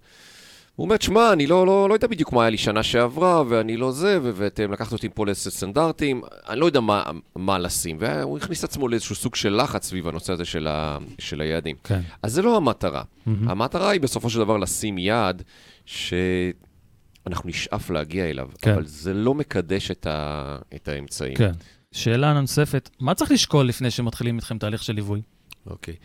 הוא 0.79 0.86
אומר, 0.86 0.95
שמע, 1.00 1.33
אני 1.33 1.48
לא, 1.48 1.65
לא, 1.65 1.89
לא 1.89 1.93
יודע 1.93 2.07
בדיוק 2.07 2.33
מה 2.33 2.43
היה 2.43 2.50
לי 2.50 2.57
שנה 2.57 2.83
שעברה, 2.83 3.43
ואני 3.50 3.77
לא 3.77 3.91
זה, 3.91 4.19
ואתם 4.21 4.71
לקחת 4.71 4.93
אותי 4.93 5.09
פה 5.09 5.25
לאיזה 5.25 5.51
סטנדרטים, 5.51 6.21
אני 6.50 6.59
לא 6.59 6.65
יודע 6.65 6.79
מה, 6.79 7.03
מה 7.36 7.59
לשים. 7.59 7.98
והוא 8.00 8.38
הכניס 8.38 8.63
עצמו 8.63 8.88
לאיזשהו 8.88 9.15
סוג 9.15 9.36
של 9.36 9.62
לחץ 9.62 9.86
סביב 9.86 10.07
הנושא 10.07 10.33
הזה 10.33 10.45
של, 10.45 10.67
ה, 10.67 10.98
של 11.19 11.41
היעדים. 11.41 11.75
כן. 11.83 12.00
אז 12.24 12.33
זה 12.33 12.41
לא 12.41 12.57
המטרה. 12.57 13.01
Mm-hmm. 13.01 13.29
המטרה 13.48 13.89
היא 13.89 14.01
בסופו 14.01 14.29
של 14.29 14.39
דבר 14.39 14.57
לשים 14.57 14.98
יעד 14.98 15.43
שאנחנו 15.86 17.50
נשאף 17.50 17.89
להגיע 17.89 18.25
אליו, 18.25 18.50
כן. 18.62 18.74
אבל 18.74 18.86
זה 18.86 19.13
לא 19.13 19.33
מקדש 19.33 19.91
את, 19.91 20.07
ה, 20.09 20.57
את 20.75 20.88
האמצעים. 20.88 21.36
כן. 21.36 21.51
שאלה 21.91 22.33
נוספת, 22.41 22.89
מה 23.00 23.13
צריך 23.13 23.31
לשקול 23.31 23.67
לפני 23.67 23.91
שמתחילים 23.91 24.36
איתכם 24.36 24.57
תהליך 24.57 24.83
של 24.83 24.93
ליווי? 24.93 25.21
אוקיי. 25.65 25.95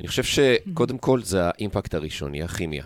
אני 0.00 0.08
חושב 0.08 0.22
שקודם 0.24 0.98
כל 0.98 1.22
זה 1.22 1.44
האימפקט 1.44 1.94
הראשוני, 1.94 2.42
הכימיה. 2.42 2.84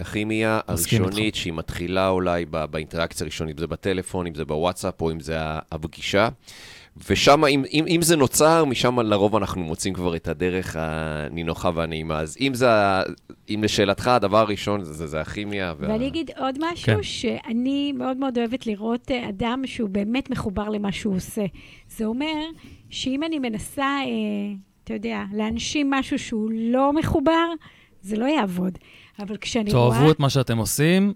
הכימיה 0.00 0.60
הראשונית 0.66 1.34
שהיא 1.34 1.52
מתחילה 1.52 2.08
אולי 2.08 2.44
באינטראקציה 2.44 3.24
הראשונית, 3.24 3.54
אם 3.56 3.60
זה 3.60 3.66
בטלפון, 3.66 4.26
אם 4.26 4.34
זה 4.34 4.44
בוואטסאפ 4.44 5.00
או 5.00 5.10
אם 5.10 5.20
זה 5.20 5.36
הפגישה. 5.72 6.28
ושם, 7.08 7.44
אם, 7.44 7.64
אם, 7.72 7.84
אם 7.88 8.02
זה 8.02 8.16
נוצר, 8.16 8.64
משם 8.64 9.00
לרוב 9.00 9.36
אנחנו 9.36 9.62
מוצאים 9.62 9.94
כבר 9.94 10.16
את 10.16 10.28
הדרך 10.28 10.76
הנינוחה 10.78 11.70
והנעימה. 11.74 12.18
אז 12.18 12.36
אם 12.40 12.54
זה, 12.54 12.68
אם 13.48 13.60
לשאלתך, 13.64 14.08
הדבר 14.08 14.38
הראשון 14.38 14.84
זה, 14.84 14.92
זה, 14.92 15.06
זה 15.06 15.20
הכימיה. 15.20 15.74
וה... 15.78 15.88
ואני 15.88 16.06
אגיד 16.06 16.30
עוד 16.36 16.58
משהו, 16.60 16.86
כן. 16.86 17.02
שאני 17.02 17.92
מאוד 17.92 18.16
מאוד 18.16 18.38
אוהבת 18.38 18.66
לראות 18.66 19.10
אה, 19.10 19.28
אדם 19.28 19.62
שהוא 19.66 19.88
באמת 19.88 20.30
מחובר 20.30 20.68
למה 20.68 20.92
שהוא 20.92 21.16
עושה. 21.16 21.44
זה 21.88 22.04
אומר 22.04 22.44
שאם 22.90 23.22
אני 23.22 23.38
מנסה, 23.38 23.82
אה, 23.82 24.06
אתה 24.84 24.94
יודע, 24.94 25.22
להנשים 25.32 25.90
משהו 25.90 26.18
שהוא 26.18 26.50
לא 26.52 26.92
מחובר, 26.92 27.46
זה 28.02 28.16
לא 28.16 28.24
יעבוד. 28.24 28.78
אבל 29.22 29.36
כשאני 29.36 29.72
רואה... 29.72 29.90
תאהבו 29.90 30.10
את 30.10 30.20
מה 30.20 30.30
שאתם 30.30 30.58
עושים, 30.58 31.12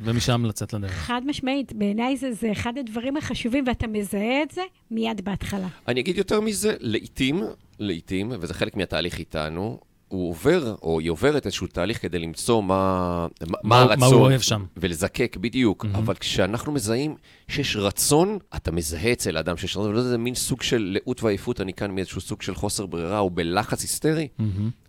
ומשם 0.00 0.44
לצאת 0.44 0.72
לדרך. 0.72 0.90
חד 0.90 1.22
משמעית, 1.26 1.72
בעיניי 1.72 2.16
זה, 2.16 2.32
זה 2.32 2.52
אחד 2.52 2.78
הדברים 2.78 3.16
החשובים, 3.16 3.64
ואתה 3.66 3.86
מזהה 3.86 4.42
את 4.42 4.50
זה 4.50 4.62
מיד 4.90 5.20
בהתחלה. 5.24 5.68
אני 5.88 6.00
אגיד 6.00 6.18
יותר 6.18 6.40
מזה, 6.40 6.74
לעתים, 6.80 7.42
לעתים, 7.78 8.32
וזה 8.40 8.54
חלק 8.54 8.76
מהתהליך 8.76 9.18
איתנו, 9.18 9.78
הוא 10.08 10.30
עובר, 10.30 10.74
או 10.82 11.00
היא 11.00 11.10
עוברת 11.10 11.46
איזשהו 11.46 11.66
תהליך 11.66 12.02
כדי 12.02 12.18
למצוא 12.18 12.62
מה, 12.62 13.26
מה, 13.46 13.58
מה 13.62 13.80
הרצון. 13.80 13.98
מה 13.98 14.06
הוא 14.06 14.20
אוהב 14.20 14.40
שם. 14.40 14.64
ולזקק, 14.76 15.36
בדיוק. 15.40 15.84
Mm-hmm. 15.84 15.98
אבל 15.98 16.14
כשאנחנו 16.14 16.72
מזהים 16.72 17.16
שיש 17.48 17.76
רצון, 17.76 18.38
אתה 18.56 18.72
מזהה 18.72 19.12
אצל 19.12 19.36
האדם 19.36 19.56
שיש 19.56 19.76
רצון, 19.76 19.90
ולא 19.90 20.02
זה 20.02 20.18
מין 20.18 20.34
סוג 20.34 20.62
של 20.62 20.98
לאות 20.98 21.22
ועייפות, 21.22 21.60
אני 21.60 21.72
כאן 21.72 21.90
מאיזשהו 21.90 22.20
סוג 22.20 22.42
של 22.42 22.54
חוסר 22.54 22.86
ברירה, 22.86 23.18
או 23.18 23.30
בלחץ 23.30 23.82
היסטרי, 23.82 24.28
mm-hmm. 24.38 24.42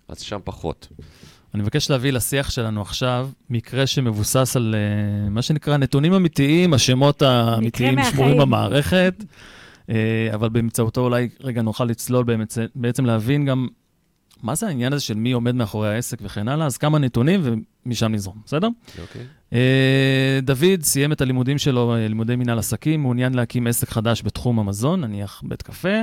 אז 0.08 0.20
שם 0.20 0.40
פחות. 0.44 0.88
אני 1.54 1.62
מבקש 1.62 1.90
להביא 1.90 2.12
לשיח 2.12 2.50
שלנו 2.50 2.82
עכשיו 2.82 3.30
מקרה 3.50 3.88
שמבוסס 3.88 4.56
על 4.56 4.76
uh, 4.76 5.30
מה 5.30 5.42
שנקרא 5.42 5.78
נתונים 5.78 6.14
אמיתיים, 6.14 6.74
השמות 6.74 7.22
האמיתיים 7.22 7.98
שמורים 8.12 8.38
במערכת, 8.38 9.14
uh, 9.20 9.92
אבל 10.34 10.50
באמצעותו 10.50 11.02
אולי 11.02 11.30
רגע 11.42 11.62
נוכל 11.62 11.86
לצלול 11.86 12.24
באמת, 12.24 12.58
בעצם 12.76 13.06
להבין 13.06 13.46
גם 13.46 13.68
מה 14.44 14.56
זה 14.56 14.68
העניין 14.68 14.94
הזה 14.94 15.04
של 15.04 15.14
מי 15.14 15.32
עומד 15.32 15.56
מאחורי 15.56 15.96
העסק 15.96 16.18
וכן 16.22 16.48
הלאה, 16.48 16.66
אז 16.66 16.78
כמה 16.78 17.00
נתונים 17.00 17.42
ומשם 17.86 18.12
נזרום, 18.12 18.38
בסדר? 18.46 18.68
אוקיי. 19.02 19.22
Okay. 19.22 19.54
Uh, 19.54 19.56
דוד 20.44 20.82
סיים 20.82 21.12
את 21.12 21.22
הלימודים 21.22 21.58
שלו, 21.58 21.96
לימודי 21.98 22.36
מנהל 22.36 22.60
עסקים, 22.60 23.02
מעוניין 23.02 23.34
להקים 23.34 23.68
עסק 23.68 23.90
חדש 23.90 24.22
בתחום 24.24 24.60
המזון, 24.60 25.02
נניח 25.02 25.42
בית 25.46 25.62
קפה. 25.62 25.98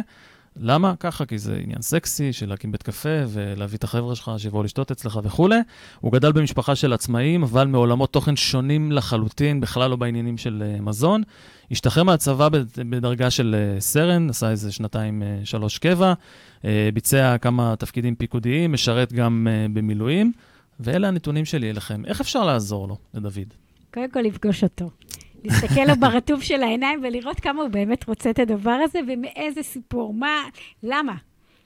למה? 0.57 0.95
ככה, 1.00 1.26
כי 1.26 1.38
זה 1.38 1.61
עניין 1.62 1.83
סקסי 1.83 2.33
של 2.33 2.49
להקים 2.49 2.73
בית 2.73 2.83
קפה 2.83 3.09
ולהביא 3.28 3.78
את 3.78 3.85
החבר'ה 3.85 4.16
שלך 4.16 4.30
שיבואו 4.38 4.62
לשתות 4.62 4.90
אצלך 4.90 5.21
וכולי. 5.25 5.59
הוא 6.00 6.12
גדל 6.12 6.33
במשפחה 6.33 6.76
של 6.76 6.92
עצמאים, 6.92 7.42
אבל 7.42 7.66
מעולמות 7.66 8.12
תוכן 8.12 8.37
שונים 8.37 8.92
לחלוטין, 8.92 9.61
בכלל 9.61 9.90
לא 9.90 9.97
בעניינים 9.97 10.38
של 10.38 10.62
uh, 10.78 10.83
מזון. 10.83 11.23
השתחרר 11.71 12.02
מהצבא 12.02 12.49
בדרגה 12.76 13.30
של 13.30 13.57
uh, 13.78 13.80
סרן, 13.80 14.30
עשה 14.30 14.50
איזה 14.50 14.73
שנתיים, 14.73 15.23
uh, 15.23 15.47
שלוש 15.47 15.78
קבע, 15.78 16.12
uh, 16.12 16.64
ביצע 16.95 17.38
כמה 17.38 17.76
תפקידים 17.78 18.14
פיקודיים, 18.14 18.73
משרת 18.73 19.12
גם 19.12 19.47
uh, 19.50 19.73
במילואים, 19.75 20.33
ואלה 20.80 21.09
הנתונים 21.09 21.45
שלי 21.45 21.71
אליכם. 21.71 22.04
איך 22.04 22.21
אפשר 22.21 22.45
לעזור 22.45 22.88
לו, 22.88 22.97
לדוד? 23.14 23.54
קודם 23.95 24.11
כל 24.11 24.21
לפגוש 24.21 24.64
אותו. 24.64 24.90
להסתכל 25.45 25.85
לו 25.89 25.97
ברטוב 26.01 26.43
של 26.43 26.63
העיניים 26.63 27.01
ולראות 27.05 27.41
כמה 27.41 27.63
הוא 27.63 27.69
באמת 27.69 28.09
רוצה 28.09 28.31
את 28.31 28.39
הדבר 28.39 28.79
הזה 28.85 29.01
ומאיזה 29.09 29.63
סיפור, 29.63 30.15
מה, 30.15 30.43
למה. 30.83 31.15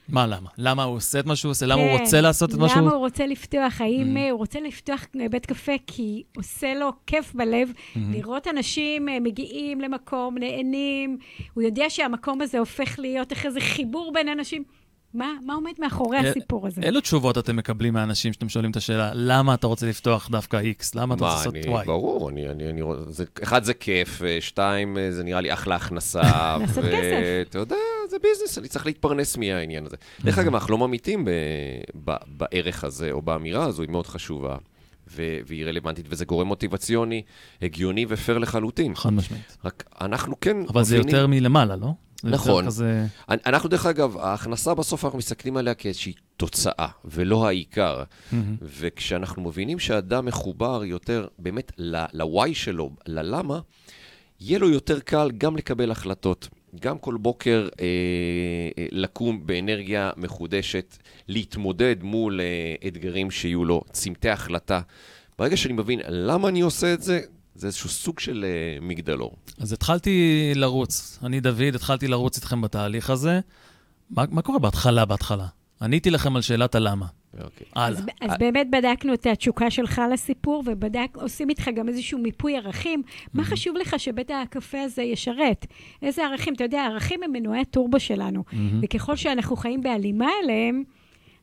מה 0.09 0.27
למה? 0.27 0.51
למה 0.59 0.85
הוא 0.85 0.97
עושה 0.97 1.21
את 1.21 1.27
מה 1.27 1.37
שהוא 1.37 1.51
עושה? 1.51 1.67
למה 1.67 1.83
הוא 1.83 1.97
כן, 1.97 2.05
רוצה 2.05 2.21
לעשות 2.21 2.51
את 2.51 2.55
מה 2.55 2.69
שהוא... 2.69 2.81
למה 2.81 2.91
הוא 2.91 2.99
רוצה 2.99 3.27
לפתוח? 3.27 3.81
האם 3.81 4.17
mm. 4.17 4.31
הוא 4.31 4.39
רוצה 4.39 4.61
לפתוח 4.61 5.07
בית 5.31 5.47
קפה 5.47 5.73
כי 5.87 6.23
עושה 6.37 6.75
לו 6.75 6.93
כיף 7.07 7.35
בלב 7.35 7.69
mm-hmm. 7.69 7.99
לראות 7.99 8.49
אנשים 8.49 9.09
אה, 9.09 9.21
מגיעים 9.21 9.81
למקום, 9.81 10.39
נהנים, 10.39 11.19
הוא 11.55 11.63
יודע 11.63 11.85
שהמקום 11.89 12.41
הזה 12.41 12.59
הופך 12.59 12.99
להיות 12.99 13.33
אחרי 13.33 13.51
זה 13.51 13.61
חיבור 13.61 14.13
בין 14.15 14.29
אנשים. 14.29 14.65
מה, 15.15 15.33
מה 15.47 15.55
עומד 15.55 15.73
מאחורי 15.79 16.17
אה, 16.17 16.31
הסיפור 16.31 16.67
הזה? 16.67 16.83
אילו 16.83 17.01
תשובות 17.01 17.39
אתם 17.39 17.57
מקבלים 17.57 17.95
מהאנשים 17.95 18.33
שאתם 18.33 18.49
שואלים 18.49 18.71
את 18.71 18.77
השאלה, 18.77 19.11
למה 19.15 19.55
אתה 19.55 19.67
רוצה 19.67 19.87
לפתוח 19.87 20.29
דווקא 20.31 20.61
X? 20.81 20.85
למה 20.95 21.15
אתה 21.15 21.25
רוצה 21.25 21.37
לעשות 21.37 21.55
Y? 21.55 21.87
ברור, 21.87 22.31
אני, 22.31 22.49
אני, 22.49 22.71
אני, 22.71 22.83
זה, 23.09 23.25
אחד, 23.43 23.65
זה 23.65 23.75
כיף, 23.75 24.23
אה, 24.23 24.41
שתיים, 24.41 24.99
אה, 24.99 25.13
זה 25.13 25.25
נראה 25.25 25.41
לי 25.41 25.53
אחלה 25.53 25.77
הכנסה. 25.77 26.23
לעשות 26.61 26.85
כסף. 26.85 27.23
אתה 27.49 27.59
יודע, 27.59 27.77
זה 28.11 28.17
ביזנס, 28.23 28.59
אני 28.59 28.69
צריך 28.69 28.87
להתפרנס 28.87 29.37
מהעניין 29.37 29.87
הזה. 29.87 29.97
דרך 30.25 30.39
אגב, 30.39 30.55
אנחנו 30.55 30.73
לא 30.73 30.89
ממיתים 30.89 31.29
בערך 32.25 32.85
הזה, 32.85 33.13
או 33.13 33.23
באמירה 33.23 33.65
הזו, 33.65 33.83
היא 33.83 33.91
מאוד 33.91 34.07
חשובה. 34.07 34.57
והיא 35.07 35.65
רלוונטית, 35.67 36.07
וזה 36.09 36.25
גורם 36.25 36.47
מוטיבציוני, 36.47 37.23
הגיוני 37.63 38.07
ופייר 38.09 38.39
לחלוטין. 38.39 38.95
חד 38.95 39.13
משמעית. 39.13 39.57
רק 39.65 39.85
אנחנו 40.01 40.41
כן... 40.41 40.57
אבל 40.69 40.83
זה 40.83 40.97
יותר 40.97 41.27
מלמעלה, 41.27 41.77
לא? 41.77 41.93
נכון. 42.25 42.67
כזה... 42.67 43.07
אנחנו, 43.29 43.69
דרך 43.69 43.87
אגב, 43.87 44.17
ההכנסה 44.17 44.75
בסוף, 44.75 45.05
אנחנו 45.05 45.19
מסתכלים 45.19 45.57
עליה 45.57 45.75
כאיזושהי 45.75 46.13
תוצאה, 46.37 46.89
ולא 47.05 47.47
העיקר. 47.49 48.03
Mm-hmm. 48.03 48.35
וכשאנחנו 48.63 49.43
מבינים 49.43 49.79
שאדם 49.79 50.27
מחובר 50.27 50.85
יותר 50.85 51.27
באמת 51.39 51.73
ל-why 51.79 52.55
שלו, 52.55 52.91
ללמה, 53.07 53.61
יהיה 54.41 54.59
לו 54.59 54.71
יותר 54.71 55.01
קל 55.01 55.31
גם 55.39 55.57
לקבל 55.57 55.91
החלטות. 55.91 56.49
גם 56.81 56.99
כל 56.99 57.17
בוקר 57.17 57.69
אה, 57.81 57.87
אה, 58.79 58.87
לקום 58.91 59.47
באנרגיה 59.47 60.11
מחודשת, 60.17 60.97
להתמודד 61.29 61.97
מול 62.03 62.41
אה, 62.41 62.89
אתגרים 62.89 63.31
שיהיו 63.31 63.65
לו, 63.65 63.83
צמתי 63.93 64.29
החלטה. 64.29 64.81
ברגע 65.39 65.57
שאני 65.57 65.75
מבין 65.75 66.01
למה 66.09 66.49
אני 66.49 66.61
עושה 66.61 66.95
את 66.95 67.03
זה, 67.03 67.21
זה 67.55 67.67
איזשהו 67.67 67.89
סוג 67.89 68.19
של 68.19 68.45
uh, 68.45 68.85
מגדלור. 68.85 69.37
אז 69.59 69.73
התחלתי 69.73 70.53
לרוץ. 70.55 71.19
אני, 71.25 71.41
דוד, 71.41 71.75
התחלתי 71.75 72.09
לרוץ 72.09 72.37
איתכם 72.37 72.61
בתהליך 72.61 73.11
הזה. 73.11 73.41
מה, 74.11 74.25
מה 74.31 74.43
קורה 74.43 74.59
בהתחלה, 74.59 75.05
בהתחלה? 75.05 75.47
עניתי 75.83 76.11
לכם 76.11 76.37
על 76.37 76.43
שאלת 76.43 76.75
הלמה. 76.75 77.07
אוקיי. 77.41 77.67
הלאה. 77.77 77.99
אז, 77.99 78.05
אז 78.21 78.31
באמת 78.39 78.67
בדקנו 78.71 79.15
את 79.15 79.27
התשוקה 79.27 79.71
שלך 79.71 80.03
לסיפור, 80.13 80.65
ועושים 81.15 81.49
איתך 81.49 81.71
גם 81.75 81.89
איזשהו 81.89 82.19
מיפוי 82.19 82.57
ערכים. 82.57 83.03
מה 83.35 83.45
חשוב 83.45 83.77
לך 83.77 83.95
שבית 83.99 84.31
הקפה 84.31 84.81
הזה 84.81 85.03
ישרת? 85.03 85.67
איזה 86.03 86.25
ערכים? 86.25 86.55
אתה 86.55 86.65
יודע, 86.65 86.83
הערכים 86.83 87.23
הם 87.23 87.33
מנועי 87.33 87.61
הטורבו 87.61 88.01
שלנו, 88.01 88.45
וככל 88.83 89.17
שאנחנו 89.17 89.57
חיים 89.57 89.83
בהלימה 89.83 90.29
אליהם, 90.45 90.85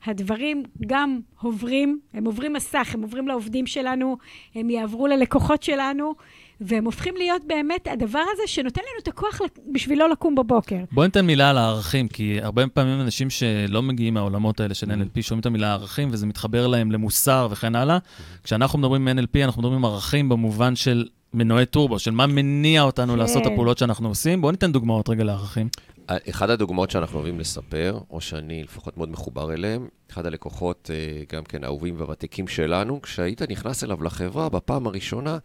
הדברים 0.06 0.64
גם 0.88 1.20
עוברים, 1.42 2.00
הם 2.14 2.26
עוברים 2.26 2.54
מסך, 2.54 2.92
הם 2.94 3.02
עוברים 3.02 3.28
לעובדים 3.28 3.68
שלנו, 3.68 4.18
הם 4.56 4.70
יעברו 4.70 5.08
ללקוחות 5.08 5.64
שלנו, 5.64 6.14
והם 6.62 6.86
הופכים 6.86 7.14
להיות 7.18 7.42
באמת 7.48 7.88
הדבר 7.88 8.24
הזה 8.34 8.42
שנותן 8.46 8.82
לנו 8.82 9.00
את 9.04 9.08
הכוח 9.08 9.40
בשבילו 9.72 10.08
לקום 10.08 10.36
בבוקר. 10.36 10.78
בואי 10.92 11.08
ניתן 11.08 11.26
מילה 11.26 11.50
על 11.50 11.58
הערכים, 11.58 12.08
כי 12.08 12.42
הרבה 12.42 12.68
פעמים 12.68 13.02
אנשים 13.02 13.30
שלא 13.30 13.82
מגיעים 13.82 14.14
מהעולמות 14.14 14.60
האלה 14.60 14.74
של 14.74 14.92
NLP 14.92 15.22
שומעים 15.22 15.40
את 15.40 15.46
המילה 15.46 15.74
ערכים, 15.74 16.10
וזה 16.12 16.26
מתחבר 16.26 16.68
להם 16.68 16.92
למוסר 16.92 17.48
וכן 17.52 17.76
הלאה. 17.76 17.98
כשאנחנו 18.44 18.80
מדברים 18.80 19.08
NLP, 19.08 19.44
אנחנו 19.44 19.62
מדברים 19.62 19.86
ערכים 19.86 20.30
במובן 20.30 20.76
של 20.76 21.06
מנועי 21.34 21.66
טורבו, 21.66 22.00
של 22.00 22.12
מה 22.12 22.28
מניע 22.28 22.82
אותנו 22.82 23.16
לעשות 23.16 23.42
את 23.42 23.48
כן. 23.48 23.54
הפעולות 23.54 23.78
שאנחנו 23.78 24.08
עושים. 24.08 24.42
בואו 24.42 24.52
ניתן 24.52 24.72
דוגמאות 24.72 25.10
רגע 25.10 25.24
לערכים. 25.24 25.68
אחד 26.08 26.50
הדוגמאות 26.50 26.92
שאנחנו 26.92 27.18
אוהבים 27.18 27.40
לספר, 27.40 28.00
או 28.10 28.22
שאני 28.22 28.64
לפחות 28.64 28.98
מאוד 28.98 29.10
מחובר 29.10 29.54
אליהם, 29.54 29.88
אחד 30.12 30.26
הלקוחות, 30.26 30.90
אה, 30.94 31.24
גם 31.34 31.44
כן 31.44 31.64
האהובים 31.64 31.96
והוותיקים 31.98 32.48
שלנו, 32.48 33.02
כשהיית 33.02 33.42
נכנס 33.42 33.84
אליו 33.84 34.04
לחברה 34.04 34.50
בפעם 34.50 34.88
הראשונה, 34.88 35.38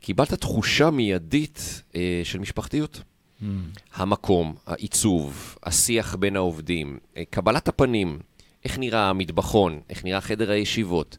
קיבלת 0.00 0.34
תחושה 0.34 0.90
מיידית 0.90 1.82
אה, 1.94 2.20
של 2.24 2.38
משפחתיות. 2.38 3.02
Mm. 3.40 3.44
המקום, 3.94 4.54
העיצוב, 4.66 5.56
השיח 5.62 6.14
בין 6.14 6.36
העובדים, 6.36 6.98
אה, 7.16 7.22
קבלת 7.30 7.68
הפנים, 7.68 8.18
איך 8.64 8.78
נראה 8.78 9.10
המטבחון, 9.10 9.80
איך 9.90 10.04
נראה 10.04 10.20
חדר 10.20 10.50
הישיבות. 10.50 11.16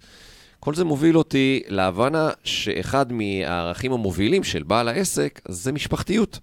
כל 0.59 0.75
זה 0.75 0.83
מוביל 0.83 1.17
אותי 1.17 1.63
להבנה 1.67 2.29
שאחד 2.43 3.13
מהערכים 3.13 3.93
המובילים 3.93 4.43
של 4.43 4.63
בעל 4.63 4.87
העסק 4.87 5.41
זה 5.47 5.71
משפחתיות. 5.71 6.39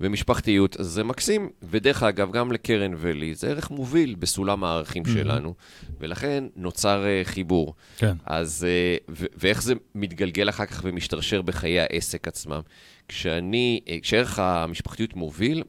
ומשפחתיות 0.00 0.76
זה 0.80 1.04
מקסים, 1.04 1.50
ודרך 1.62 2.02
אגב, 2.02 2.32
גם 2.32 2.52
לקרן 2.52 2.94
ולי, 2.96 3.34
זה 3.34 3.48
ערך 3.48 3.70
מוביל 3.70 4.14
בסולם 4.14 4.64
הערכים 4.64 5.02
mm-hmm. 5.02 5.08
שלנו, 5.08 5.54
ולכן 6.00 6.44
נוצר 6.56 7.04
uh, 7.04 7.28
חיבור. 7.28 7.74
כן. 7.96 8.16
אז, 8.26 8.66
uh, 8.66 9.04
ו- 9.10 9.26
ואיך 9.36 9.62
זה 9.62 9.74
מתגלגל 9.94 10.48
אחר 10.48 10.66
כך 10.66 10.80
ומשתרשר 10.84 11.42
בחיי 11.42 11.80
העסק 11.80 12.28
עצמם. 12.28 12.60
כשאני, 13.08 13.80
uh, 13.84 13.90
כשערך 14.02 14.38
המשפחתיות 14.38 15.16
מוביל, 15.16 15.62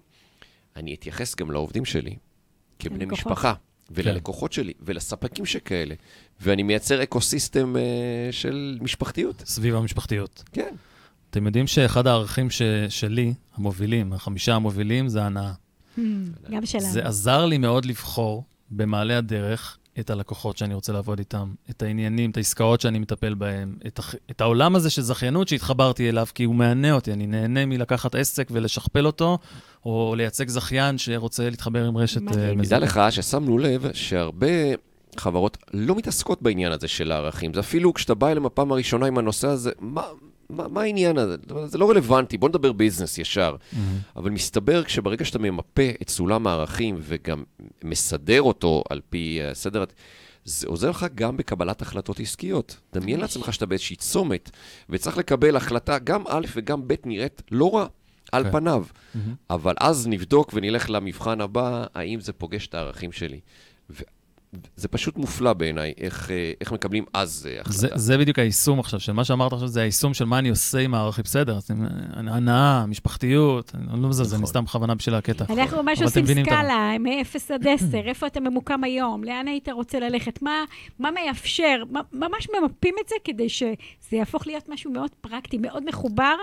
אני 0.75 0.93
אתייחס 0.93 1.35
גם 1.35 1.51
לעובדים 1.51 1.85
שלי 1.85 2.15
כבני 2.79 3.05
משפחה. 3.05 3.53
וללקוחות 3.91 4.51
כן. 4.51 4.55
שלי, 4.55 4.73
ולספקים 4.81 5.45
שכאלה, 5.45 5.95
ואני 6.41 6.63
מייצר 6.63 7.03
ecosystem 7.03 7.75
uh, 7.75 8.31
של 8.31 8.77
משפחתיות. 8.81 9.43
סביב 9.45 9.75
המשפחתיות. 9.75 10.43
כן. 10.53 10.75
אתם 11.35 11.45
יודעים 11.45 11.67
שאחד 11.67 12.07
הערכים 12.07 12.49
ש, 12.49 12.61
שלי, 12.89 13.33
המובילים, 13.55 14.13
החמישה 14.13 14.55
המובילים, 14.55 15.07
זה 15.07 15.23
הנאה. 15.23 15.51
Hmm, 15.97 16.01
גם 16.51 16.65
שלנו. 16.65 16.85
זה 16.85 17.05
עזר 17.05 17.45
לי 17.45 17.57
מאוד 17.57 17.85
לבחור 17.85 18.43
במעלה 18.71 19.17
הדרך 19.17 19.77
את 19.99 20.09
הלקוחות 20.09 20.57
שאני 20.57 20.73
רוצה 20.73 20.93
לעבוד 20.93 21.19
איתם, 21.19 21.53
את 21.69 21.81
העניינים, 21.81 22.31
את 22.31 22.37
העסקאות 22.37 22.81
שאני 22.81 22.99
מטפל 22.99 23.33
בהם, 23.33 23.75
את, 23.87 23.99
הח... 23.99 24.15
את 24.31 24.41
העולם 24.41 24.75
הזה 24.75 24.89
של 24.89 25.01
זכיינות 25.01 25.47
שהתחברתי 25.47 26.09
אליו, 26.09 26.25
כי 26.35 26.43
הוא 26.43 26.55
מהנה 26.55 26.91
אותי, 26.91 27.13
אני 27.13 27.27
נהנה 27.27 27.65
מלקחת 27.65 28.15
עסק 28.15 28.47
ולשכפל 28.51 29.05
אותו, 29.05 29.37
או 29.85 30.13
לייצג 30.17 30.49
זכיין 30.49 30.97
שרוצה 30.97 31.49
להתחבר 31.49 31.85
עם 31.85 31.97
רשת 31.97 32.21
מזוהה. 32.21 32.55
תדע 32.63 32.79
לך 32.79 33.01
ששמנו 33.09 33.57
לב 33.57 33.93
שהרבה 33.93 34.47
חברות 35.17 35.57
לא 35.73 35.95
מתעסקות 35.95 36.41
בעניין 36.41 36.71
הזה 36.71 36.87
של 36.87 37.11
הערכים. 37.11 37.53
זה 37.53 37.59
אפילו 37.59 37.93
כשאתה 37.93 38.13
בא 38.13 38.27
אליהם 38.27 38.45
הפעם 38.45 38.71
הראשונה 38.71 39.05
עם 39.05 39.17
הנושא 39.17 39.47
הזה, 39.47 39.71
מה, 39.79 40.03
מה, 40.49 40.67
מה 40.67 40.81
העניין 40.81 41.17
הזה? 41.17 41.35
זה 41.65 41.77
לא 41.77 41.89
רלוונטי, 41.89 42.37
בוא 42.37 42.49
נדבר 42.49 42.71
ביזנס 42.71 43.17
ישר. 43.17 43.55
Mm-hmm. 43.55 43.77
אבל 44.15 44.29
מסתבר 44.29 44.83
כשברגע 44.83 45.25
שאתה 45.25 45.39
ממפה 45.39 45.89
את 46.01 46.09
סולם 46.09 46.47
הערכים 46.47 46.97
וגם 47.01 47.43
מסדר 47.83 48.41
אותו 48.41 48.83
על 48.89 49.01
פי 49.09 49.39
uh, 49.41 49.53
סדר, 49.53 49.83
זה 50.45 50.67
עוזר 50.67 50.89
לך 50.89 51.05
גם 51.15 51.37
בקבלת 51.37 51.81
החלטות 51.81 52.19
עסקיות. 52.19 52.77
דמיין 52.93 53.19
לעצמך 53.19 53.53
שאתה 53.53 53.65
באיזושהי 53.65 53.95
צומת, 53.95 54.51
וצריך 54.89 55.17
לקבל 55.17 55.55
החלטה, 55.55 55.99
גם 55.99 56.23
א' 56.27 56.45
וגם 56.55 56.87
ב' 56.87 56.93
נראית 57.05 57.41
לא 57.51 57.75
רע. 57.75 57.87
על 58.31 58.43
okay. 58.43 58.45
כן. 58.45 58.51
פניו, 58.51 58.85
mm-hmm. 58.85 59.19
אבל 59.49 59.73
אז 59.79 60.07
נבדוק 60.07 60.51
ונלך 60.53 60.89
למבחן 60.89 61.41
הבא, 61.41 61.85
האם 61.95 62.19
זה 62.19 62.33
פוגש 62.33 62.67
את 62.67 62.73
הערכים 62.73 63.11
שלי. 63.11 63.39
זה 64.75 64.87
פשוט 64.87 65.17
מופלא 65.17 65.53
בעיניי, 65.53 65.93
איך, 65.97 66.31
אה, 66.31 66.51
איך 66.61 66.71
מקבלים 66.71 67.05
אז 67.13 67.47
אה, 67.51 67.61
החלטה. 67.61 67.77
זה, 67.77 67.87
זה 67.95 68.17
בדיוק 68.17 68.39
היישום 68.39 68.79
עכשיו, 68.79 68.99
של 68.99 69.11
מה 69.11 69.23
שאמרת 69.23 69.53
עכשיו, 69.53 69.67
זה 69.67 69.81
היישום 69.81 70.13
של 70.13 70.25
מה 70.25 70.39
אני 70.39 70.49
עושה 70.49 70.79
עם 70.79 70.93
הערכים, 70.93 71.23
בסדר, 71.23 71.59
הנאה, 72.15 72.85
משפחתיות, 72.85 73.71
אני 73.75 74.01
לא 74.01 74.09
מזלזל, 74.09 74.35
אני 74.35 74.43
נכון. 74.43 74.51
סתם 74.51 74.65
בכוונה 74.65 74.95
בשביל 74.95 75.15
הקטע. 75.15 75.45
אנחנו 75.49 75.83
ממש 75.83 76.01
עושים 76.01 76.25
סקאלה, 76.25 76.97
מ-0 76.99 77.53
עד 77.53 77.67
10, 77.67 77.97
איפה 77.97 78.27
אתה 78.27 78.39
ממוקם 78.39 78.83
היום, 78.83 79.23
לאן 79.23 79.47
היית 79.47 79.69
רוצה 79.69 79.99
ללכת, 79.99 80.41
מה, 80.41 80.63
מה 80.99 81.09
מאפשר, 81.11 81.83
ממש 82.13 82.47
ממפים 82.61 82.95
את 83.03 83.09
זה 83.09 83.15
כדי 83.23 83.49
שזה 83.49 83.75
יהפוך 84.11 84.47
להיות 84.47 84.69
משהו 84.69 84.91
מאוד 84.91 85.09
פרקטי, 85.21 85.57
מאוד 85.57 85.83
מחובר. 85.85 86.35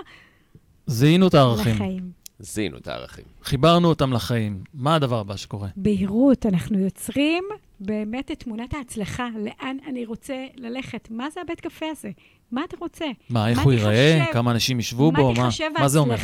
זיהינו 0.87 1.29
את 1.29 1.35
הערכים. 1.35 1.75
לחיים. 1.75 2.23
זיהינו 2.39 2.77
את 2.77 2.89
הערכים. 2.89 3.25
חיברנו 3.43 3.89
אותם 3.89 4.13
לחיים. 4.13 4.65
מה 4.75 4.95
הדבר 4.95 5.19
הבא 5.19 5.37
שקורה? 5.37 5.69
בהירות. 5.77 6.47
אנחנו 6.47 6.79
יוצרים 6.79 7.45
באמת 7.83 8.31
את 8.31 8.43
תמונת 8.43 8.75
ההצלחה, 8.75 9.29
לאן 9.39 9.77
אני 9.87 10.07
רוצה 10.07 10.47
ללכת. 10.57 11.09
מה 11.11 11.31
זה 11.31 11.41
הבית 11.41 11.61
קפה 11.61 11.87
הזה? 11.91 12.11
מה 12.53 12.65
אתה 12.65 12.77
רוצה? 12.81 13.05
מה, 13.31 13.49
איך 13.49 13.59
מה 13.59 13.65
הוא 13.65 13.73
ייראה? 13.73 14.25
כמה 14.33 14.51
אנשים 14.51 14.79
ישבו 14.81 15.13
בו? 15.13 15.33
מה, 15.33 15.49
מה 15.79 15.89
זה 15.89 15.99
אומר? 15.99 16.17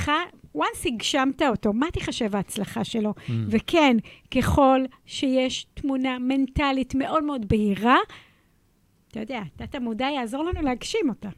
once 0.56 0.86
הגשמת 0.86 1.42
אותו, 1.42 1.72
מה 1.72 1.86
תיחשב 1.92 2.36
ההצלחה 2.36 2.84
שלו? 2.84 3.14
Mm. 3.16 3.32
וכן, 3.48 3.96
ככל 4.30 4.80
שיש 5.06 5.66
תמונה 5.74 6.18
מנטלית 6.18 6.94
מאוד 6.94 7.24
מאוד 7.24 7.48
בהירה, 7.48 7.96
אתה 9.10 9.20
יודע, 9.20 9.40
תת-המודע 9.56 10.06
יעזור 10.14 10.44
לנו 10.44 10.62
להגשים 10.62 11.08
אותה. 11.08 11.28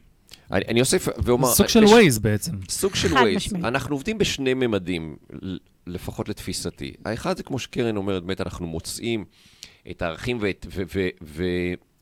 אני, 0.51 0.65
אני 0.67 0.79
אוסיף 0.79 1.07
ואומר... 1.23 1.47
סוג 1.47 1.67
של 1.67 1.85
ווייז 1.85 2.19
בעצם. 2.19 2.51
סוג 2.69 2.95
של 2.95 3.13
ווייז. 3.13 3.53
אנחנו 3.55 3.95
עובדים 3.95 4.17
בשני 4.17 4.53
ממדים, 4.53 5.15
לפחות 5.87 6.29
לתפיסתי. 6.29 6.93
האחד 7.05 7.37
זה 7.37 7.43
כמו 7.43 7.59
שקרן 7.59 7.97
אומרת, 7.97 8.23
באמת 8.23 8.41
אנחנו 8.41 8.67
מוצאים 8.67 9.25
את 9.89 10.01
הערכים 10.01 10.37
ואת, 10.41 10.65
ו, 10.69 10.83
ו, 10.95 11.07
ו, 11.23 11.43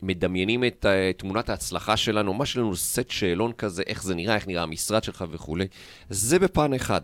ומדמיינים 0.01 0.63
את 0.63 0.85
uh, 0.85 1.19
תמונת 1.19 1.49
ההצלחה 1.49 1.97
שלנו, 1.97 2.33
מה 2.33 2.45
שלנו 2.45 2.75
סט 2.75 3.09
שאלון 3.09 3.53
כזה, 3.53 3.83
איך 3.87 4.03
זה 4.03 4.15
נראה, 4.15 4.35
איך 4.35 4.47
נראה 4.47 4.63
המשרד 4.63 5.03
שלך 5.03 5.25
וכולי. 5.31 5.67
זה 6.09 6.39
בפן 6.39 6.73
אחד. 6.73 7.01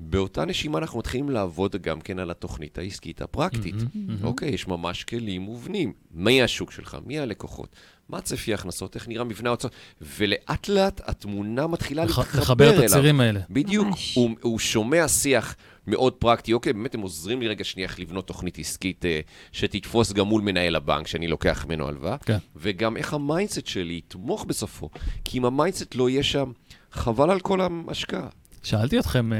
באותה 0.00 0.44
נשימה 0.44 0.78
אנחנו 0.78 0.98
מתחילים 0.98 1.30
לעבוד 1.30 1.76
גם 1.76 2.00
כן 2.00 2.18
על 2.18 2.30
התוכנית 2.30 2.78
העסקית 2.78 3.22
הפרקטית. 3.22 3.74
Mm-hmm, 3.74 4.22
mm-hmm. 4.22 4.24
אוקיי, 4.24 4.48
יש 4.48 4.68
ממש 4.68 5.04
כלים 5.04 5.42
מובנים. 5.42 5.92
מי 6.10 6.42
השוק 6.42 6.72
שלך? 6.72 6.96
מי 7.06 7.18
הלקוחות? 7.18 7.76
מה 8.08 8.20
צפי 8.20 8.52
ההכנסות? 8.52 8.94
איך 8.94 9.08
נראה 9.08 9.24
מבנה 9.24 9.48
ההוצאות? 9.48 9.72
ולאט 10.00 10.68
לאט 10.68 11.00
התמונה 11.04 11.66
מתחילה 11.66 12.04
לח, 12.04 12.18
להתחבר 12.18 12.64
אליו. 12.64 12.74
לחבר 12.74 12.86
את 12.86 12.90
הצירים 12.90 13.20
האלה. 13.20 13.40
בדיוק. 13.50 13.88
הוא, 14.14 14.30
הוא 14.40 14.58
שומע 14.58 15.08
שיח 15.08 15.56
מאוד 15.86 16.12
פרקטי. 16.12 16.52
אוקיי, 16.52 16.72
באמת 16.72 16.94
הם 16.94 17.00
עוזרים 17.00 17.40
לי 17.40 17.48
רגע 17.48 17.64
שנייה 17.64 17.88
איך 17.88 18.00
לבנות 18.00 18.26
תוכנית 18.26 18.58
עסקית 18.58 19.04
uh, 19.04 19.08
שתתפוס 19.52 20.12
גם 20.12 20.26
מול 20.26 20.42
מנהל 20.42 20.76
הבנק, 20.76 21.06
שאני 21.06 21.28
לוקח 21.28 21.66
ממנו 21.68 21.88
הלוואה. 21.88 22.18
כן. 22.18 22.38
וגם 22.56 22.96
איך 22.96 23.14
ה 23.14 23.21
mindset 23.21 23.66
שלי 23.66 23.94
יתמוך 23.94 24.44
בסופו. 24.44 24.90
כי 25.24 25.38
אם 25.38 25.44
ה 25.44 25.50
mindset 25.50 25.94
לא 25.94 26.10
יהיה 26.10 26.22
שם, 26.22 26.52
חבל 26.92 27.30
על 27.30 27.40
כל 27.40 27.60
ההשקעה. 27.60 28.28
שאלתי 28.62 28.98
אתכם, 28.98 29.32
אה, 29.32 29.38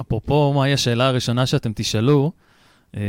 אפרופו 0.00 0.52
מהי 0.52 0.72
השאלה 0.72 1.08
הראשונה 1.08 1.46
שאתם 1.46 1.72
תשאלו, 1.74 2.32
אה, 2.96 3.00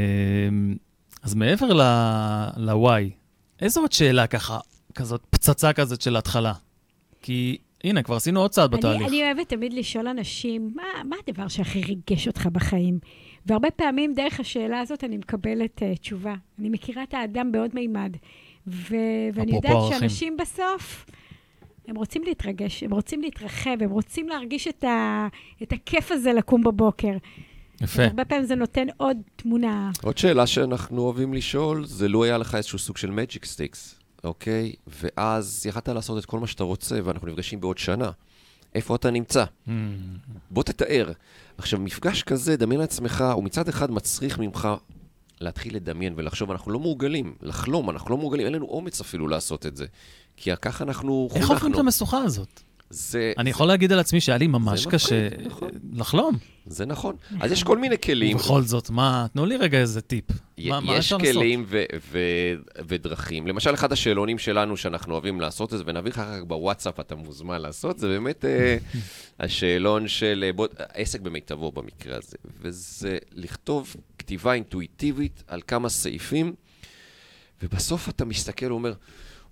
אז 1.24 1.36
מעבר 1.36 1.74
ל-why, 1.74 3.12
איזו 3.62 3.82
עוד 3.82 3.92
שאלה 3.92 4.28
ככה, 4.28 4.60
כזאת 4.96 5.22
פצצה 5.30 5.74
כזאת 5.74 6.02
של 6.02 6.16
התחלה? 6.16 6.54
כי 7.22 7.58
הנה, 7.84 8.04
כבר 8.04 8.16
עשינו 8.16 8.40
עוד 8.40 8.52
צעד 8.52 8.72
בתהליך. 8.72 9.02
אני, 9.02 9.08
אני 9.08 9.24
אוהבת 9.24 9.50
תמיד 9.50 9.74
לשאול 9.74 10.08
אנשים, 10.08 10.72
מה, 10.76 10.84
מה 11.06 11.16
הדבר 11.28 11.48
שהכי 11.48 11.82
ריגש 11.82 12.28
אותך 12.28 12.46
בחיים? 12.46 13.00
והרבה 13.46 13.72
פעמים 13.72 14.14
דרך 14.14 14.40
השאלה 14.40 14.80
הזאת 14.80 15.04
אני 15.04 15.18
מקבלת 15.18 15.82
uh, 15.82 16.00
תשובה. 16.00 16.36
אני 16.60 16.70
מכירה 16.70 17.04
את 17.04 17.14
האדם 17.14 17.52
בעוד 17.52 17.70
מימד. 17.74 18.16
ו- 18.68 18.96
ואני 19.34 19.56
יודעת 19.56 19.78
שאנשים 19.90 20.38
בסוף... 20.38 21.06
הם 21.88 21.96
רוצים 21.96 22.24
להתרגש, 22.24 22.84
הם 22.84 22.94
רוצים 22.94 23.22
להתרחב, 23.22 23.78
הם 23.82 23.90
רוצים 23.90 24.30
להרגיש 24.30 24.68
את, 24.68 24.84
ה, 24.84 25.28
את 25.64 25.72
הכיף 25.72 26.12
הזה 26.12 26.34
לקום 26.34 26.64
בבוקר. 26.64 27.14
יפה. 27.82 28.04
הרבה 28.04 28.26
פעמים 28.26 28.46
זה 28.46 28.56
נותן 28.56 28.88
עוד 28.98 29.18
תמונה. 29.36 29.92
עוד 30.04 30.18
שאלה 30.18 30.48
שאנחנו 30.48 31.02
אוהבים 31.02 31.34
לשאול, 31.34 31.86
זה 31.86 32.08
לו 32.08 32.24
היה 32.24 32.38
לך 32.38 32.56
איזשהו 32.56 32.80
סוג 32.80 32.98
של 32.98 33.12
magic 33.12 33.46
sticks, 33.46 34.00
אוקיי? 34.24 34.74
ואז 34.88 35.66
יכלת 35.66 35.90
לעשות 35.90 36.24
את 36.24 36.26
כל 36.26 36.40
מה 36.40 36.48
שאתה 36.48 36.64
רוצה, 36.64 37.00
ואנחנו 37.04 37.28
נפגשים 37.28 37.62
בעוד 37.62 37.78
שנה. 37.78 38.12
איפה 38.76 38.96
אתה 38.96 39.12
נמצא. 39.12 39.44
Mm. 39.68 39.72
בוא 40.52 40.64
תתאר. 40.64 41.12
עכשיו, 41.58 41.80
מפגש 41.80 42.24
כזה, 42.24 42.58
דמיין 42.58 42.82
לעצמך, 42.82 43.24
הוא 43.34 43.44
מצד 43.44 43.70
אחד 43.70 43.92
מצריך 43.92 44.40
ממך 44.40 44.68
להתחיל 45.42 45.76
לדמיין 45.76 46.14
ולחשוב, 46.18 46.52
אנחנו 46.52 46.72
לא 46.72 46.80
מורגלים, 46.80 47.36
לחלום, 47.42 47.90
אנחנו 47.90 48.12
לא 48.12 48.18
מורגלים, 48.18 48.46
אין 48.46 48.54
לנו 48.54 48.66
אומץ 48.66 49.02
אפילו 49.02 49.28
לעשות 49.28 49.66
את 49.66 49.76
זה. 49.76 49.86
כי 50.38 50.52
ככה 50.62 50.84
אנחנו 50.84 51.28
חונכנו. 51.32 51.42
איך 51.42 51.52
עוברים 51.52 51.74
את 51.74 51.80
המשוכה 51.80 52.18
הזאת? 52.18 52.62
זה... 52.90 53.34
אני 53.38 53.50
יכול 53.50 53.68
להגיד 53.68 53.92
על 53.92 54.00
עצמי 54.00 54.22
שהיה 54.22 54.38
לי 54.38 54.48
ממש 54.48 54.86
קשה 54.86 55.28
נכון. 55.46 55.70
לחלום. 55.94 56.38
זה 56.66 56.86
נכון. 56.86 57.16
אז 57.40 57.52
יש 57.52 57.64
כל 57.64 57.78
מיני 57.78 57.96
כלים. 57.98 58.38
ובכל 58.38 58.62
זאת, 58.62 58.90
מה, 58.90 59.26
תנו 59.34 59.46
לי 59.46 59.58
רגע 59.58 59.80
איזה 59.80 60.02
טיפ. 60.02 60.26
יש 60.58 61.14
כלים 61.14 61.66
ודרכים. 62.88 63.48
למשל, 63.48 63.74
אחד 63.74 63.92
השאלונים 63.92 64.38
שלנו 64.38 64.78
שאנחנו 64.78 65.14
אוהבים 65.14 65.42
לעשות 65.42 65.74
את 65.74 65.78
זה, 65.78 65.84
ונביא 65.88 66.12
לך 66.12 66.20
רק 66.20 66.44
בוואטסאפ, 66.44 67.00
אתה 67.00 67.16
מוזמן 67.16 67.62
לעשות, 67.62 68.00
זה 68.00 68.08
באמת 68.08 68.46
אה, 68.46 68.78
השאלון 69.40 70.08
של 70.08 70.52
אה, 70.60 70.66
עסק 70.94 71.22
במיטבו 71.22 71.72
במקרה 71.72 72.18
הזה. 72.18 72.38
וזה 72.62 73.18
לכתוב 73.36 73.96
כתיבה 74.20 74.54
אינטואיטיבית 74.54 75.44
על 75.48 75.62
כמה 75.68 75.90
סעיפים, 75.90 76.54
ובסוף 77.64 78.10
אתה 78.10 78.26
מסתכל 78.26 78.72
ואומר, 78.72 78.94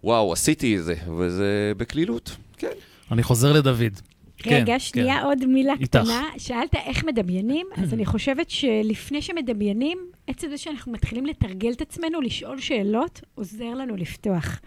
וואו, 0.03 0.33
עשיתי 0.33 0.77
את 0.77 0.83
זה, 0.83 0.95
וזה 1.17 1.71
בקלילות, 1.77 2.35
כן. 2.57 2.71
אני 3.11 3.23
חוזר 3.23 3.53
לדוד. 3.53 3.99
רגע, 4.45 4.65
כן, 4.65 4.79
שנייה, 4.79 5.19
כן. 5.19 5.25
עוד 5.25 5.45
מילה 5.45 5.73
איתך. 5.73 5.85
קטנה. 5.85 6.23
שאלת 6.37 6.75
איך 6.75 7.03
מדמיינים, 7.03 7.67
אז 7.77 7.93
אני 7.95 8.05
חושבת 8.05 8.49
שלפני 8.49 9.21
שמדמיינים, 9.21 9.97
עצם 10.27 10.47
זה 10.49 10.57
שאנחנו 10.57 10.91
מתחילים 10.91 11.25
לתרגל 11.25 11.71
את 11.71 11.81
עצמנו, 11.81 12.21
לשאול 12.21 12.59
שאלות, 12.59 13.21
עוזר 13.35 13.73
לנו 13.73 13.95
לפתוח. 13.95 14.59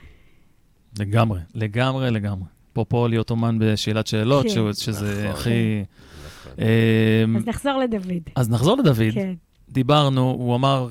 לגמרי, 0.98 1.40
לגמרי, 1.54 2.10
לגמרי. 2.10 2.48
אפרופו 2.72 3.08
להיות 3.08 3.30
אומן 3.30 3.58
בשאלת 3.60 4.06
שאלות, 4.06 4.46
כן. 4.46 4.72
שזה 4.72 5.22
נכון. 5.28 5.40
הכי... 5.40 5.82
נכון. 6.26 6.64
אמ, 7.24 7.36
אז 7.36 7.46
נחזור 7.46 7.78
לדוד. 7.78 8.22
אז 8.36 8.50
נחזור 8.50 8.76
לדוד. 8.76 9.14
כן. 9.14 9.34
דיברנו, 9.68 10.30
הוא 10.30 10.54
אמר, 10.54 10.88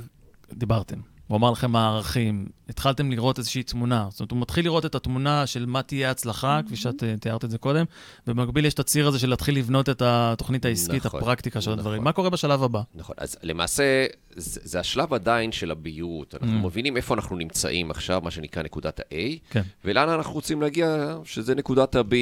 דיברתם. 0.54 0.98
הוא 1.28 1.38
אמר 1.38 1.52
לכם 1.52 1.72
מה 1.72 1.88
הערכים, 1.88 2.46
התחלתם 2.70 3.12
לראות 3.12 3.38
איזושהי 3.38 3.64
תמונה. 3.64 4.08
זאת 4.10 4.20
אומרת, 4.20 4.32
הוא 4.32 4.40
מתחיל 4.40 4.66
לראות 4.66 4.86
את 4.86 4.96
התמונה 4.96 5.48
של 5.48 5.66
מה 5.66 5.82
תהיה 5.82 6.08
ההצלחה, 6.08 6.60
mm-hmm. 6.60 6.68
כפי 6.68 6.76
שאת 6.76 7.04
uh, 7.04 7.20
תיארת 7.20 7.46
את 7.46 7.52
זה 7.52 7.58
קודם, 7.58 7.86
ובמקביל 8.28 8.66
יש 8.66 8.74
את 8.74 8.80
הציר 8.80 9.08
הזה 9.08 9.20
של 9.20 9.30
להתחיל 9.30 9.58
לבנות 9.58 9.90
את 9.90 10.02
התוכנית 10.06 10.66
העסקית, 10.66 11.06
נכון, 11.06 11.20
הפרקטיקה 11.20 11.62
של 11.62 11.70
נכון. 11.70 11.80
הדברים. 11.80 12.04
מה 12.04 12.12
קורה 12.12 12.30
בשלב 12.30 12.64
הבא? 12.64 12.82
נכון, 12.96 13.16
אז 13.20 13.38
למעשה, 13.44 14.06
זה, 14.36 14.62
זה 14.64 14.80
השלב 14.80 15.14
עדיין 15.14 15.52
של 15.52 15.72
הבהירות. 15.72 16.36
אנחנו 16.36 16.60
mm-hmm. 16.60 16.66
מבינים 16.66 16.98
איפה 16.98 17.14
אנחנו 17.14 17.36
נמצאים 17.36 17.92
עכשיו, 17.92 18.22
מה 18.24 18.32
שנקרא 18.32 18.64
נקודת 18.64 19.00
ה-A, 19.00 19.14
כן. 19.50 19.62
ולאן 19.86 20.10
אנחנו 20.10 20.34
רוצים 20.34 20.62
להגיע, 20.62 21.18
שזה 21.24 21.56
נקודת 21.56 21.96
ה-B. 21.96 22.14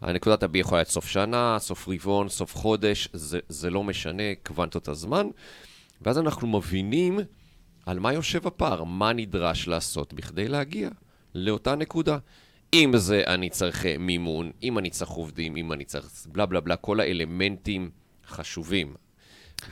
הנקודת 0.00 0.42
ה-B 0.42 0.58
יכולה 0.58 0.78
להיות 0.78 0.88
סוף 0.88 1.08
שנה, 1.08 1.56
סוף 1.60 1.88
רבעון, 1.88 2.28
סוף 2.28 2.56
חודש, 2.56 3.08
זה, 3.12 3.38
זה 3.48 3.70
לא 3.70 3.84
משנה, 3.84 4.22
קוונטות 4.42 4.88
הזמן. 4.88 5.26
ואז 6.02 6.18
אנחנו 6.18 6.48
מבינים... 6.48 7.20
על 7.86 7.98
מה 7.98 8.12
יושב 8.12 8.46
הפער, 8.46 8.84
מה 8.84 9.12
נדרש 9.12 9.68
לעשות 9.68 10.12
בכדי 10.12 10.48
להגיע 10.48 10.88
לאותה 11.34 11.74
נקודה. 11.74 12.18
אם 12.74 12.92
זה 12.96 13.22
אני 13.26 13.50
צריך 13.50 13.86
אה, 13.86 13.98
מימון, 13.98 14.50
אם 14.62 14.78
אני 14.78 14.90
צריך 14.90 15.10
עובדים, 15.10 15.56
אם 15.56 15.72
אני 15.72 15.84
צריך 15.84 16.26
בלה 16.32 16.46
בלה 16.46 16.60
בלה, 16.60 16.76
כל 16.76 17.00
האלמנטים 17.00 17.90
חשובים. 18.26 18.94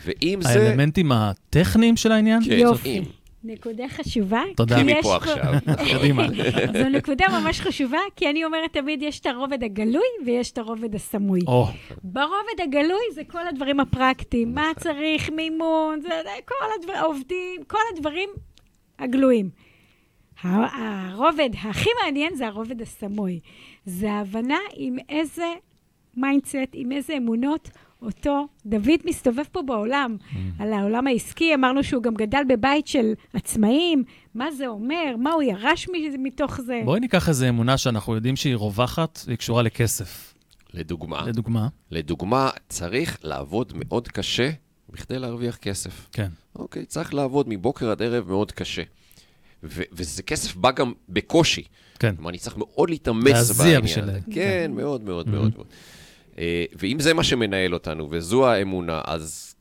ואם 0.04 0.38
זה... 0.42 0.48
האלמנטים 0.48 1.12
הטכניים 1.12 1.96
של 1.96 2.12
העניין? 2.12 2.44
כן, 2.44 2.58
יופי. 2.58 3.02
נקודה 3.44 3.88
חשובה. 3.88 4.42
תודה. 4.56 4.76
מפה 4.84 5.16
עכשיו. 5.16 5.52
קדימה. 5.98 6.26
זו 6.72 6.88
נקודה 6.88 7.26
ממש 7.40 7.60
חשובה, 7.60 7.98
כי 8.16 8.30
אני 8.30 8.44
אומרת 8.44 8.72
תמיד, 8.72 9.02
יש 9.02 9.20
את 9.20 9.26
הרובד 9.26 9.64
הגלוי 9.64 10.06
ויש 10.26 10.50
את 10.50 10.58
הרובד 10.58 10.94
הסמוי. 10.94 11.40
ברובד 12.04 12.60
הגלוי 12.62 13.04
זה 13.14 13.22
כל 13.24 13.46
הדברים 13.48 13.80
הפרקטיים, 13.80 14.54
מה 14.54 14.70
צריך, 14.78 15.30
מימון, 15.30 16.00
זה, 16.00 16.08
כל 16.44 16.64
הדברים, 16.78 17.00
עובדים, 17.02 17.64
כל 17.66 17.78
הדברים 17.94 18.28
הגלויים. 18.98 19.50
הרובד 20.42 21.50
הכי 21.62 21.90
מעניין 22.02 22.34
זה 22.34 22.46
הרובד 22.46 22.82
הסמוי. 22.82 23.40
זה 23.86 24.12
ההבנה 24.12 24.58
עם 24.74 24.96
איזה 25.08 25.54
mindset, 26.16 26.56
עם 26.72 26.92
איזה 26.92 27.16
אמונות 27.16 27.70
אותו 28.02 28.46
דוד 28.66 29.00
מסתובב 29.04 29.44
פה 29.52 29.62
בעולם, 29.62 30.16
mm. 30.20 30.36
על 30.58 30.72
העולם 30.72 31.06
העסקי, 31.06 31.54
אמרנו 31.54 31.84
שהוא 31.84 32.02
גם 32.02 32.14
גדל 32.14 32.42
בבית 32.48 32.86
של 32.86 33.12
עצמאים, 33.32 34.04
מה 34.34 34.50
זה 34.50 34.66
אומר, 34.66 35.16
מה 35.18 35.32
הוא 35.32 35.42
ירש 35.42 35.88
מתוך 36.18 36.60
זה. 36.60 36.80
בואי 36.84 37.00
ניקח 37.00 37.28
איזו 37.28 37.48
אמונה 37.48 37.78
שאנחנו 37.78 38.14
יודעים 38.14 38.36
שהיא 38.36 38.56
רווחת 38.56 39.20
והיא 39.26 39.38
קשורה 39.38 39.62
לכסף. 39.62 40.34
לדוגמה. 40.74 41.26
לדוגמה. 41.26 41.68
לדוגמה, 41.90 42.50
צריך 42.68 43.18
לעבוד 43.22 43.72
מאוד 43.76 44.08
קשה 44.08 44.50
בכדי 44.90 45.18
להרוויח 45.18 45.56
כסף. 45.56 46.08
כן. 46.12 46.28
אוקיי, 46.56 46.84
צריך 46.84 47.14
לעבוד 47.14 47.46
מבוקר 47.48 47.90
עד 47.90 48.02
ערב 48.02 48.28
מאוד 48.28 48.52
קשה. 48.52 48.82
ו- 49.64 49.82
וזה 49.92 50.22
כסף 50.22 50.56
בא 50.56 50.70
גם 50.70 50.92
בקושי. 51.08 51.62
כן. 51.98 52.14
כלומר, 52.16 52.30
אני 52.30 52.38
צריך 52.38 52.56
מאוד 52.56 52.90
להתאמץ 52.90 53.22
בעניין 53.24 53.36
הזה. 53.36 53.62
להזיע 53.62 53.80
בשביל 53.80 54.06
זה. 54.06 54.18
כן, 54.30 54.72
מאוד 54.74 55.02
מאוד 55.02 55.26
mm-hmm. 55.26 55.30
מאוד 55.30 55.52
מאוד. 55.56 55.66
אה, 56.38 56.64
ואם 56.78 57.00
זה 57.00 57.14
מה 57.14 57.24
שמנהל 57.24 57.74
אותנו, 57.74 58.08
וזו 58.10 58.46
האמונה, 58.46 59.00
אז 59.04 59.54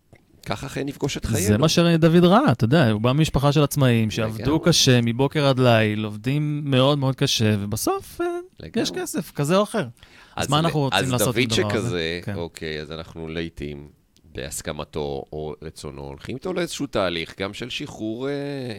ככה 0.46 0.68
אחרי 0.68 0.84
נפגוש 0.84 1.18
את 1.18 1.26
חיינו. 1.26 1.48
זה 1.48 1.58
מה 1.58 1.70
שדוד 1.70 2.26
ראה, 2.26 2.52
אתה 2.52 2.66
יודע, 2.66 2.90
הוא 2.90 3.02
בא 3.02 3.12
ממשפחה 3.12 3.52
של 3.52 3.64
עצמאים 3.64 4.12
שעבדו 4.12 4.60
קשה 4.60 5.00
מבוקר 5.04 5.46
עד 5.46 5.60
ליל, 5.60 6.06
עובדים 6.06 6.62
מאוד 6.66 6.98
מאוד 6.98 7.16
קשה, 7.16 7.56
ובסוף 7.60 8.22
אה, 8.22 8.28
יש 8.76 8.92
כסף 8.92 9.32
כזה 9.32 9.58
או 9.58 9.64
אחר. 9.64 9.88
אז 10.36 10.50
מה 10.50 10.60
אנחנו 10.60 10.80
רוצים 10.80 11.10
לעשות 11.10 11.36
עם 11.38 11.44
הדבר 11.44 11.68
הזה? 11.68 11.78
אז 11.78 11.84
דוד 11.84 11.84
שכזה, 11.84 12.20
כן. 12.24 12.36
אוקיי, 12.36 12.82
אז 12.82 12.92
אנחנו 12.92 13.28
לעיתים, 13.28 13.88
בהסכמתו 14.36 15.24
או 15.32 15.56
רצונו, 15.62 16.02
הולכים 16.02 16.36
איתו 16.36 16.54
לאיזשהו 16.54 16.88
תהליך, 16.88 17.40
גם 17.40 17.54
של 17.54 17.70
שחרור 17.70 18.30
אה, 18.30 18.34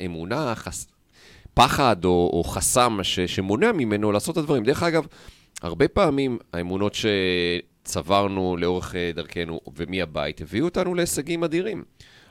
אמונה, 0.05 0.55
חס... 0.55 0.87
פחד 1.55 2.05
או, 2.05 2.31
או 2.33 2.45
חסם 2.45 2.99
ש, 3.03 3.21
שמונע 3.21 3.73
ממנו 3.73 4.13
לעשות 4.13 4.33
את 4.33 4.43
הדברים. 4.43 4.65
דרך 4.65 4.83
אגב, 4.83 5.07
הרבה 5.63 5.89
פעמים 5.89 6.39
האמונות 6.53 6.95
ש... 6.95 7.07
צברנו 7.85 8.57
לאורך 8.57 8.95
אה, 8.95 9.11
דרכנו 9.15 9.61
ומהבית, 9.77 10.41
הביאו 10.41 10.65
אותנו 10.65 10.95
להישגים 10.95 11.45
אדירים. 11.45 11.85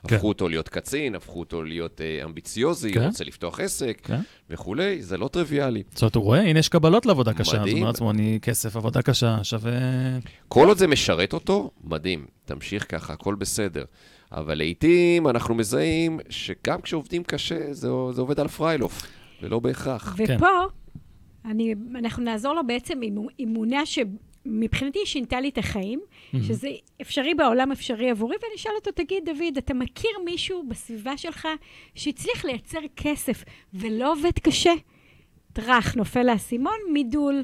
כן. 0.08 0.16
הפכו 0.16 0.28
אותו 0.28 0.50
להיות 0.50 0.70
קצין, 0.70 1.16
הפכו 1.16 1.39
אותו 1.39 1.63
להיות 1.63 2.02
אה, 2.02 2.26
אמביציוזי, 2.26 2.94
כן. 2.94 3.06
רוצה 3.06 3.24
לפתוח 3.24 3.60
עסק 3.60 4.00
כן. 4.04 4.20
וכולי, 4.50 5.02
זה 5.02 5.18
לא 5.18 5.28
טריוויאלי. 5.28 5.84
זאת 5.92 6.02
אומרת, 6.02 6.16
הוא 6.16 6.24
רואה, 6.24 6.42
הנה 6.42 6.60
יש 6.60 6.70
קבלות 6.70 7.06
לעבודה 7.06 7.34
קשה. 7.34 7.60
מדהים. 7.60 7.68
זאת 7.68 7.82
אומרת 7.82 7.94
לעצמו, 7.94 8.12
אני 8.12 8.39
כסף, 8.42 8.76
עבודה 8.76 9.02
קשה, 9.02 9.44
שווה... 9.44 9.72
כל 10.48 10.68
עוד 10.68 10.78
זה 10.78 10.88
משרת 10.88 11.34
אותו, 11.34 11.72
מדהים. 11.84 12.26
תמשיך 12.46 12.86
ככה, 12.92 13.13
הכל 13.13 13.36
בסדר. 13.36 13.84
אבל 14.32 14.58
לעיתים 14.58 15.28
אנחנו 15.28 15.56
מזהים 15.56 16.20
שגם 16.30 16.82
כשעובדים 16.82 17.24
קשה, 17.24 17.74
זה, 17.74 17.89
זה 18.12 18.22
עובד 18.22 18.39
על 18.39 18.48
פריילוף, 18.48 19.02
ולא 19.42 19.60
בהכרח. 19.60 20.16
ופה, 20.18 20.34
כן. 20.36 21.50
אני, 21.50 21.76
אנחנו 21.96 22.24
נעזור 22.24 22.54
לו 22.54 22.68
בעצם 22.68 23.00
עם 23.04 23.18
אימונה 23.39 23.86
ש... 23.86 24.00
מבחינתי 24.46 25.00
היא 25.00 25.06
שינתה 25.06 25.42
לי 25.42 25.50
את 25.50 25.58
החיים, 25.58 26.00
mm-hmm. 26.00 26.38
שזה 26.48 26.68
אפשרי 27.02 27.34
בעולם, 27.34 27.72
אפשרי 27.72 28.10
עבורי, 28.10 28.36
ואני 28.44 28.56
אשאל 28.56 28.72
אותו, 28.76 28.92
תגיד, 28.92 29.26
דוד, 29.26 29.58
אתה 29.58 29.74
מכיר 29.74 30.12
מישהו 30.26 30.64
בסביבה 30.70 31.18
שלך 31.18 31.48
שהצליח 31.96 32.46
לייצר 32.46 32.80
כסף 32.96 33.44
ולא 33.74 34.12
עובד 34.12 34.40
קשה? 34.42 34.74
טראח, 35.54 35.96
נופל 35.96 36.30
האסימון, 36.30 36.78
מידול, 36.94 37.44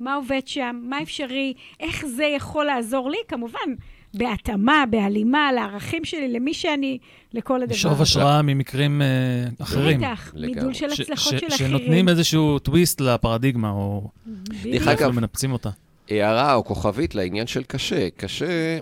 מה 0.00 0.14
עובד 0.14 0.40
שם, 0.46 0.80
מה 0.82 1.02
אפשרי, 1.02 1.54
איך 1.80 2.06
זה 2.06 2.24
יכול 2.24 2.64
לעזור 2.64 3.10
לי? 3.10 3.18
כמובן, 3.28 3.74
בהתאמה, 4.14 4.84
בהלימה, 4.90 5.52
לערכים 5.52 6.04
שלי, 6.04 6.32
למי 6.32 6.54
שאני, 6.54 6.98
לכל 7.32 7.62
הדבר. 7.62 7.74
לשאוב 7.74 8.02
השראה 8.02 8.42
ממקרים 8.42 9.02
uh, 9.02 9.62
אחרים. 9.62 9.98
בטח, 9.98 10.34
מידול 10.34 10.72
של 10.74 10.90
הצלחות 10.90 11.38
של 11.38 11.46
אחרים. 11.46 11.50
שנותנים 11.50 12.08
איזשהו 12.08 12.58
טוויסט 12.58 13.00
לפרדיגמה, 13.00 13.70
או... 13.70 14.10
דרך 14.62 14.88
אגב, 14.88 15.10
מנפצים 15.10 15.52
אותה. 15.52 15.70
הערה 16.10 16.54
או 16.54 16.64
כוכבית 16.64 17.14
לעניין 17.14 17.46
של 17.46 17.62
קשה. 17.62 18.10
קשה, 18.10 18.78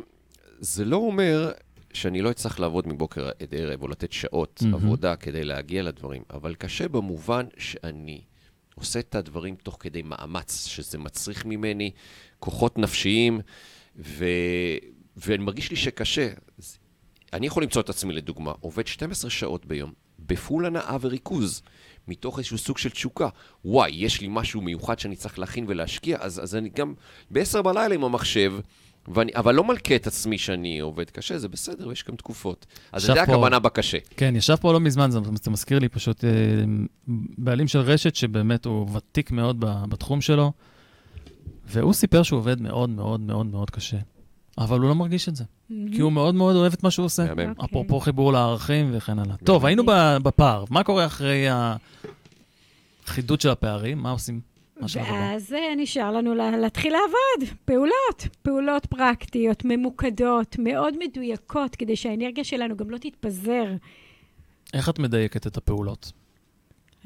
זה 0.60 0.84
לא 0.84 0.96
אומר 0.96 1.52
שאני 1.92 2.22
לא 2.22 2.30
אצטרך 2.30 2.60
לעבוד 2.60 2.88
מבוקר 2.88 3.28
עד 3.28 3.54
ערב 3.54 3.82
או 3.82 3.88
לתת 3.88 4.12
שעות 4.12 4.62
mm-hmm. 4.62 4.74
עבודה 4.74 5.16
כדי 5.16 5.44
להגיע 5.44 5.82
לדברים, 5.82 6.22
אבל 6.30 6.54
קשה 6.54 6.88
במובן 6.88 7.46
שאני 7.58 8.20
עושה 8.74 8.98
את 8.98 9.14
הדברים 9.14 9.56
תוך 9.56 9.76
כדי 9.80 10.02
מאמץ, 10.02 10.66
שזה 10.66 10.98
מצריך 10.98 11.44
ממני 11.44 11.90
כוחות 12.38 12.78
נפשיים, 12.78 13.40
ו... 13.96 14.24
ואני 15.16 15.44
מרגיש 15.44 15.70
לי 15.70 15.76
שקשה. 15.76 16.28
אני 17.32 17.46
יכול 17.46 17.62
למצוא 17.62 17.82
את 17.82 17.88
עצמי, 17.88 18.12
לדוגמה, 18.12 18.52
עובד 18.60 18.86
12 18.86 19.30
שעות 19.30 19.66
ביום, 19.66 19.92
בפול 20.18 20.66
הנאה 20.66 20.96
וריכוז. 21.00 21.62
מתוך 22.08 22.38
איזשהו 22.38 22.58
סוג 22.58 22.78
של 22.78 22.90
תשוקה. 22.90 23.28
וואי, 23.64 23.90
יש 23.94 24.20
לי 24.20 24.28
משהו 24.30 24.60
מיוחד 24.60 24.98
שאני 24.98 25.16
צריך 25.16 25.38
להכין 25.38 25.64
ולהשקיע, 25.68 26.18
אז, 26.20 26.42
אז 26.42 26.54
אני 26.54 26.68
גם 26.68 26.94
בעשר 27.30 27.62
בלילה 27.62 27.94
עם 27.94 28.04
המחשב, 28.04 28.52
ואני, 29.08 29.32
אבל 29.34 29.54
לא 29.54 29.64
מלכה 29.64 29.96
את 29.96 30.06
עצמי 30.06 30.38
שאני 30.38 30.80
עובד 30.80 31.10
קשה, 31.10 31.38
זה 31.38 31.48
בסדר, 31.48 31.92
יש 31.92 32.04
גם 32.04 32.16
תקופות. 32.16 32.66
אז 32.92 33.02
זה 33.02 33.22
הכוונה 33.22 33.58
בקשה. 33.58 33.98
כן, 34.16 34.36
ישב 34.36 34.56
פה 34.56 34.72
לא 34.72 34.80
מזמן, 34.80 35.10
זה, 35.10 35.18
זה 35.42 35.50
מזכיר 35.50 35.78
לי 35.78 35.88
פשוט 35.88 36.24
אה, 36.24 36.30
בעלים 37.38 37.68
של 37.68 37.78
רשת, 37.78 38.16
שבאמת 38.16 38.64
הוא 38.64 38.88
ותיק 38.96 39.30
מאוד 39.30 39.56
בתחום 39.60 40.20
שלו. 40.20 40.52
והוא 41.66 41.92
סיפר 41.92 42.22
שהוא 42.22 42.38
עובד 42.38 42.60
מאוד 42.60 42.90
מאוד 42.90 43.20
מאוד 43.20 43.46
מאוד 43.46 43.70
קשה, 43.70 43.96
אבל 44.58 44.80
הוא 44.80 44.88
לא 44.88 44.94
מרגיש 44.94 45.28
את 45.28 45.36
זה, 45.36 45.44
כי 45.94 46.00
הוא 46.00 46.12
מאוד 46.12 46.34
מאוד 46.34 46.56
אוהב 46.56 46.72
את 46.72 46.82
מה 46.82 46.90
שהוא 46.90 47.06
עושה. 47.06 47.30
אוקיי. 47.30 47.46
אפרופו 47.64 48.00
חיבור 48.00 48.32
לערכים 48.32 48.90
וכן 48.92 49.18
הלאה. 49.18 49.36
טוב, 49.44 49.66
היינו 49.66 49.82
בפער, 50.22 50.64
מה 50.70 50.84
קורה 50.84 51.06
אחרי 51.06 51.46
החידוד 53.06 53.40
של 53.40 53.48
הפערים? 53.48 53.98
מה 53.98 54.10
עושים? 54.10 54.40
ואז 54.94 55.52
אה, 55.52 55.74
נשאר 55.76 56.10
לנו 56.12 56.34
לה- 56.34 56.56
להתחיל 56.56 56.92
לעבוד, 56.92 57.56
פעולות, 57.64 58.26
פעולות 58.42 58.86
פרקטיות, 58.86 59.62
ממוקדות, 59.64 60.56
מאוד 60.58 60.94
מדויקות, 60.98 61.76
כדי 61.76 61.96
שהאנרגיה 61.96 62.44
שלנו 62.44 62.76
גם 62.76 62.90
לא 62.90 62.98
תתפזר. 62.98 63.64
איך 64.74 64.88
את 64.88 64.98
מדייקת 64.98 65.46
את 65.46 65.56
הפעולות? 65.56 66.12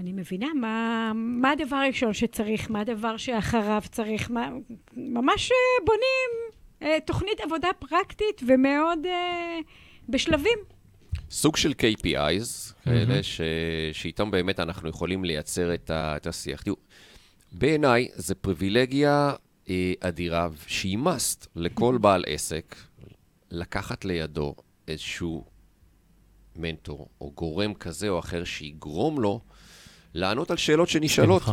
אני 0.00 0.12
מבינה 0.12 0.46
מה, 0.61 1.12
מה 1.14 1.50
הדבר 1.50 1.76
הראשון 1.76 2.12
שצריך, 2.12 2.70
מה 2.70 2.81
הדבר 2.81 3.16
שאחריו 3.16 3.83
צריך, 3.90 4.31
מה, 4.31 4.48
ממש 4.96 5.50
אה, 5.50 5.57
בונים 5.87 6.57
תוכנית 7.04 7.40
עבודה 7.40 7.68
פרקטית 7.78 8.42
ומאוד 8.48 9.06
אה, 9.06 9.58
בשלבים. 10.08 10.58
סוג 11.30 11.56
של 11.56 11.72
KPIs, 11.72 12.74
כאלה. 12.84 13.22
ש... 13.22 13.40
שאיתם 13.92 14.30
באמת 14.30 14.60
אנחנו 14.60 14.88
יכולים 14.88 15.24
לייצר 15.24 15.74
את, 15.74 15.90
ה... 15.90 16.16
את 16.16 16.26
השיח. 16.26 16.62
תראו, 16.62 16.76
בעיניי 17.52 18.08
זה 18.14 18.34
פריבילגיה 18.34 19.32
אה, 19.68 19.92
אדירה, 20.00 20.48
שהיא 20.66 20.98
must 20.98 21.46
לכל 21.56 21.98
בעל 22.00 22.24
עסק, 22.26 22.76
לקחת 23.50 24.04
לידו 24.04 24.54
איזשהו 24.88 25.44
מנטור, 26.56 27.08
או 27.20 27.30
גורם 27.34 27.74
כזה 27.74 28.08
או 28.08 28.18
אחר 28.18 28.44
שיגרום 28.44 29.20
לו 29.20 29.40
לענות 30.14 30.50
על 30.50 30.56
שאלות 30.56 30.88
שנשאלות. 30.88 31.42
כן. 31.42 31.50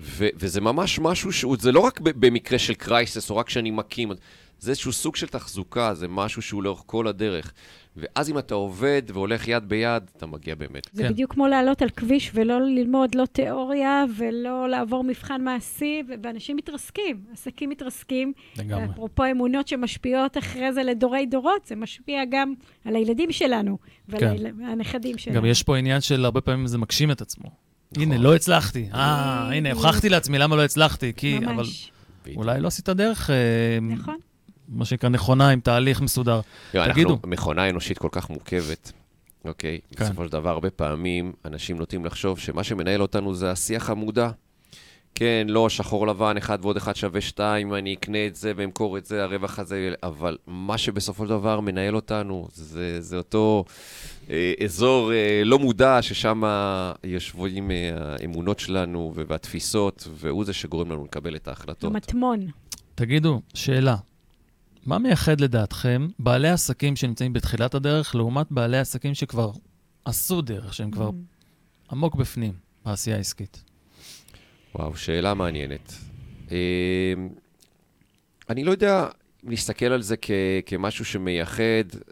ו- 0.00 0.28
וזה 0.34 0.60
ממש 0.60 0.98
משהו 0.98 1.32
שהוא, 1.32 1.56
זה 1.60 1.72
לא 1.72 1.80
רק 1.80 2.00
ב- 2.00 2.26
במקרה 2.26 2.58
של 2.58 2.74
קרייסס, 2.74 3.30
או 3.30 3.36
רק 3.36 3.46
כשאני 3.46 3.70
מקים, 3.70 4.12
זה 4.62 4.70
איזשהו 4.70 4.92
סוג 4.92 5.16
של 5.16 5.26
תחזוקה, 5.26 5.94
זה 5.94 6.08
משהו 6.08 6.42
שהוא 6.42 6.62
לאורך 6.62 6.82
כל 6.86 7.06
הדרך. 7.06 7.52
ואז 7.96 8.30
אם 8.30 8.38
אתה 8.38 8.54
עובד 8.54 9.02
והולך 9.08 9.48
יד 9.48 9.68
ביד, 9.68 10.02
אתה 10.16 10.26
מגיע 10.26 10.54
באמת. 10.54 10.86
זה 10.92 11.02
כן. 11.02 11.08
בדיוק 11.08 11.32
כמו 11.32 11.48
לעלות 11.48 11.82
על 11.82 11.90
כביש 11.90 12.30
ולא 12.34 12.60
ללמוד 12.60 13.14
לא 13.14 13.26
תיאוריה 13.26 14.04
ולא 14.16 14.68
לעבור 14.68 15.04
מבחן 15.04 15.44
מעשי, 15.44 16.02
ואנשים 16.22 16.56
מתרסקים, 16.56 17.24
עסקים 17.32 17.70
מתרסקים. 17.70 18.32
לגמרי. 18.58 18.84
אפרופו 18.84 19.22
אמונות 19.30 19.68
שמשפיעות 19.68 20.38
אחרי 20.38 20.72
זה 20.72 20.82
לדורי 20.82 21.26
דורות, 21.26 21.66
זה 21.66 21.76
משפיע 21.76 22.22
גם 22.30 22.54
על 22.84 22.96
הילדים 22.96 23.32
שלנו 23.32 23.78
ועל 24.08 24.20
כן. 24.20 24.64
הנכדים 24.64 25.18
שלנו. 25.18 25.36
גם 25.36 25.44
יש 25.44 25.62
פה 25.62 25.76
עניין 25.76 26.00
של 26.00 26.24
הרבה 26.24 26.40
פעמים 26.40 26.66
זה 26.66 26.78
מגשים 26.78 27.10
את 27.10 27.20
עצמו. 27.20 27.50
נכון. 27.92 28.02
הנה, 28.02 28.18
לא 28.18 28.34
הצלחתי. 28.34 28.88
אה, 28.94 29.48
הנה. 29.52 29.72
הוכחתי 29.72 30.08
לעצמי 30.08 30.38
למה 30.38 30.56
לא 30.56 30.64
הצלחתי, 30.64 31.12
כי... 31.16 31.38
אבל 31.38 31.46
ממש, 31.46 31.92
בדיוק. 32.22 32.38
אולי 32.38 32.60
לא 32.60 32.68
עשית 32.68 32.88
דרך, 32.88 33.30
אה, 33.30 33.78
נכון. 33.80 34.16
מה 34.72 34.84
שנקרא, 34.84 35.08
נכונה, 35.08 35.48
עם 35.48 35.60
תהליך 35.60 36.00
מסודר. 36.00 36.40
תראה, 36.72 36.92
תגידו. 36.92 37.10
אנחנו 37.10 37.28
מכונה 37.28 37.70
אנושית 37.70 37.98
כל 37.98 38.08
כך 38.12 38.30
מורכבת, 38.30 38.92
אוקיי? 39.44 39.80
כן. 39.96 40.04
בסופו 40.04 40.24
של 40.24 40.32
דבר, 40.32 40.50
הרבה 40.50 40.70
פעמים 40.70 41.32
אנשים 41.44 41.76
נוטים 41.76 42.04
לחשוב 42.04 42.38
שמה 42.38 42.64
שמנהל 42.64 43.02
אותנו 43.02 43.34
זה 43.34 43.50
השיח 43.50 43.90
המודע. 43.90 44.30
כן, 45.14 45.46
לא, 45.48 45.68
שחור 45.68 46.06
לבן, 46.06 46.36
אחד 46.36 46.58
ועוד 46.62 46.76
אחד 46.76 46.96
שווה 46.96 47.20
שתיים, 47.20 47.74
אני 47.74 47.94
אקנה 47.94 48.26
את 48.26 48.36
זה 48.36 48.52
ואמכור 48.56 48.98
את 48.98 49.06
זה, 49.06 49.22
הרווח 49.22 49.58
הזה, 49.58 49.94
אבל 50.02 50.36
מה 50.46 50.78
שבסופו 50.78 51.24
של 51.24 51.28
דבר 51.28 51.60
מנהל 51.60 51.96
אותנו, 51.96 52.48
זה, 52.54 53.00
זה 53.00 53.16
אותו 53.16 53.64
אה, 54.30 54.52
אזור 54.64 55.12
אה, 55.12 55.42
לא 55.44 55.58
מודע, 55.58 55.98
ששם 56.02 56.42
יושבים 57.04 57.70
אה, 57.70 57.76
האמונות 57.94 58.58
שלנו 58.58 59.12
והתפיסות, 59.28 60.08
והוא 60.14 60.44
זה 60.44 60.52
שגורם 60.52 60.92
לנו 60.92 61.04
לקבל 61.04 61.36
את 61.36 61.48
ההחלטות. 61.48 61.90
המטמון. 61.90 62.46
תגידו, 62.94 63.40
שאלה, 63.54 63.96
מה 64.86 64.98
מייחד 64.98 65.40
לדעתכם 65.40 66.08
בעלי 66.18 66.48
עסקים 66.48 66.96
שנמצאים 66.96 67.32
בתחילת 67.32 67.74
הדרך, 67.74 68.14
לעומת 68.14 68.46
בעלי 68.50 68.78
עסקים 68.78 69.14
שכבר 69.14 69.52
עשו 70.04 70.42
דרך, 70.42 70.74
שהם 70.74 70.90
כבר 70.90 71.10
עמוק 71.92 72.14
בפנים 72.14 72.52
בעשייה 72.84 73.16
העסקית? 73.16 73.64
וואו, 74.74 74.96
שאלה 74.96 75.34
מעניינת. 75.34 75.94
אה, 76.52 77.14
אני 78.50 78.64
לא 78.64 78.70
יודע 78.70 79.08
אם 79.44 79.50
להסתכל 79.50 79.86
על 79.86 80.02
זה 80.02 80.16
כ- 80.22 80.30
כמשהו 80.66 81.04
שמייחד, 81.04 81.62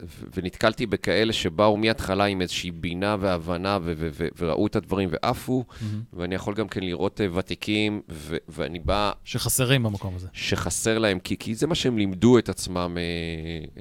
ו- 0.02 0.24
ונתקלתי 0.36 0.86
בכאלה 0.86 1.32
שבאו 1.32 1.76
מההתחלה 1.76 2.24
עם 2.24 2.40
איזושהי 2.40 2.70
בינה 2.70 3.16
והבנה 3.20 3.78
ו- 3.82 3.92
ו- 3.96 4.08
ו- 4.12 4.28
וראו 4.38 4.66
את 4.66 4.76
הדברים 4.76 5.08
ועפו, 5.12 5.64
ואני 6.12 6.34
יכול 6.34 6.54
גם 6.54 6.68
כן 6.68 6.80
לראות 6.84 7.20
אה, 7.20 7.26
ותיקים, 7.34 8.00
ו- 8.10 8.36
ואני 8.48 8.78
בא 8.78 9.12
שחסרים 9.24 9.82
במקום 9.82 10.14
הזה. 10.16 10.28
שחסר 10.32 10.98
להם, 10.98 11.18
כי, 11.18 11.36
כי 11.38 11.54
זה 11.54 11.66
מה 11.66 11.74
שהם 11.74 11.98
לימדו 11.98 12.38
את 12.38 12.48
עצמם 12.48 12.96
אה, 12.98 13.02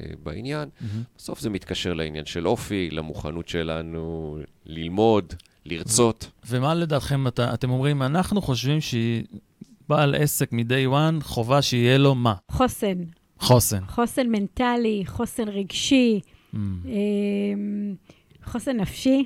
אה, 0.02 0.12
בעניין. 0.24 0.70
בסוף 1.18 1.40
זה 1.40 1.50
מתקשר 1.50 1.94
לעניין 1.94 2.26
של 2.26 2.48
אופי, 2.48 2.90
למוכנות 2.92 3.48
שלנו 3.50 4.38
ללמוד, 4.66 5.34
לרצות. 5.66 6.32
ומה 6.48 6.76
לדעתכם 6.76 7.28
את, 7.28 7.40
אתם 7.40 7.70
אומרים, 7.70 8.02
אנחנו 8.02 8.42
חושבים 8.42 8.78
שבעל 8.82 10.16
עסק 10.16 10.52
מ-day 10.54 10.92
one, 10.92 11.24
חובה 11.24 11.62
שיהיה 11.62 11.98
לו 11.98 12.16
מה? 12.16 12.34
חוסן. 12.52 12.98
חוסן. 13.39 13.86
חוסן 13.88 14.28
מנטלי, 14.30 15.04
חוסן 15.06 15.49
רגשי, 15.49 16.19
Mm, 16.54 16.58
אמ, 16.58 17.95
חוסן 18.43 18.78
נפשי. 18.78 19.25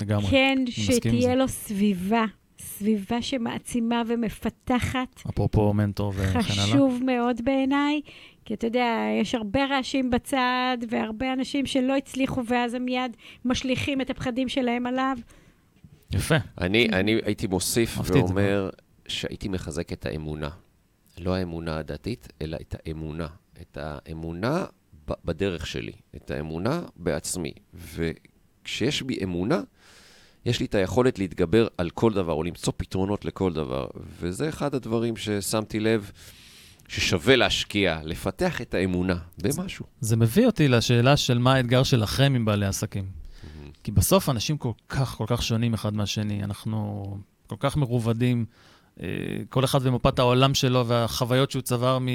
לגמרי. 0.00 0.26
כן, 0.30 0.58
שתהיה. 0.68 1.34
לו 1.34 1.48
סביבה, 1.48 2.24
סביבה 2.58 3.22
שמעצימה 3.22 4.02
ומפתחת. 4.06 5.22
אפרופו 5.30 5.74
מנטור 5.74 6.12
וכן 6.16 6.22
הלאה. 6.28 6.42
חשוב 6.42 7.00
מאוד 7.06 7.40
בעיניי, 7.44 8.00
כי 8.44 8.54
אתה 8.54 8.66
יודע, 8.66 8.86
יש 9.20 9.34
הרבה 9.34 9.64
רעשים 9.64 10.10
בצד, 10.10 10.76
והרבה 10.90 11.32
אנשים 11.32 11.66
שלא 11.66 11.96
הצליחו, 11.96 12.42
ואז 12.46 12.74
הם 12.74 12.84
מיד 12.84 13.16
משליכים 13.44 14.00
את 14.00 14.10
הפחדים 14.10 14.48
שלהם 14.48 14.86
עליו. 14.86 15.16
יפה. 16.12 16.36
אני, 16.60 16.88
אני 16.92 17.18
הייתי 17.24 17.46
מוסיף 17.46 17.98
ואומר 18.04 18.70
שהייתי 19.08 19.48
מחזק 19.48 19.92
את 19.92 20.06
האמונה. 20.06 20.48
לא 21.18 21.34
האמונה 21.34 21.78
הדתית, 21.78 22.28
אלא 22.42 22.56
את 22.60 22.74
האמונה. 22.78 23.26
את 23.60 23.78
האמונה 23.80 24.64
בדרך 25.24 25.66
שלי, 25.66 25.92
את 26.16 26.30
האמונה 26.30 26.82
בעצמי. 26.96 27.52
וכשיש 27.74 29.02
בי 29.02 29.24
אמונה, 29.24 29.60
יש 30.44 30.60
לי 30.60 30.66
את 30.66 30.74
היכולת 30.74 31.18
להתגבר 31.18 31.68
על 31.78 31.90
כל 31.90 32.12
דבר, 32.12 32.32
או 32.32 32.42
למצוא 32.42 32.72
פתרונות 32.76 33.24
לכל 33.24 33.52
דבר. 33.52 33.86
וזה 34.20 34.48
אחד 34.48 34.74
הדברים 34.74 35.16
ששמתי 35.16 35.80
לב 35.80 36.10
ששווה 36.88 37.36
להשקיע, 37.36 38.00
לפתח 38.04 38.60
את 38.60 38.74
האמונה 38.74 39.18
במשהו. 39.42 39.86
זה 40.00 40.16
מביא 40.16 40.46
אותי 40.46 40.68
לשאלה 40.68 41.16
של 41.16 41.38
מה 41.38 41.54
האתגר 41.54 41.82
שלכם 41.82 42.32
עם 42.36 42.44
בעלי 42.44 42.66
עסקים. 42.66 43.04
כי 43.82 43.92
בסוף 43.92 44.28
אנשים 44.28 44.58
כל 44.58 44.72
כך, 44.88 45.08
כל 45.08 45.24
כך 45.28 45.42
שונים 45.42 45.74
אחד 45.74 45.94
מהשני. 45.94 46.44
אנחנו 46.44 47.04
כל 47.46 47.56
כך 47.58 47.76
מרובדים, 47.76 48.44
כל 49.48 49.64
אחד 49.64 49.82
במפת 49.82 50.18
העולם 50.18 50.54
שלו 50.54 50.86
והחוויות 50.86 51.50
שהוא 51.50 51.62
צבר 51.62 51.98
מ... 51.98 52.06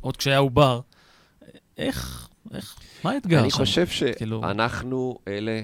עוד 0.00 0.16
כשהיה 0.16 0.38
עובר. 0.38 0.80
איך, 1.78 2.28
איך, 2.54 2.76
מה 3.04 3.10
האתגר 3.10 3.40
אני 3.40 3.50
שם? 3.50 3.56
חושב 3.56 3.86
כאילו- 4.16 4.40
שאנחנו 4.42 5.18
אלה 5.28 5.60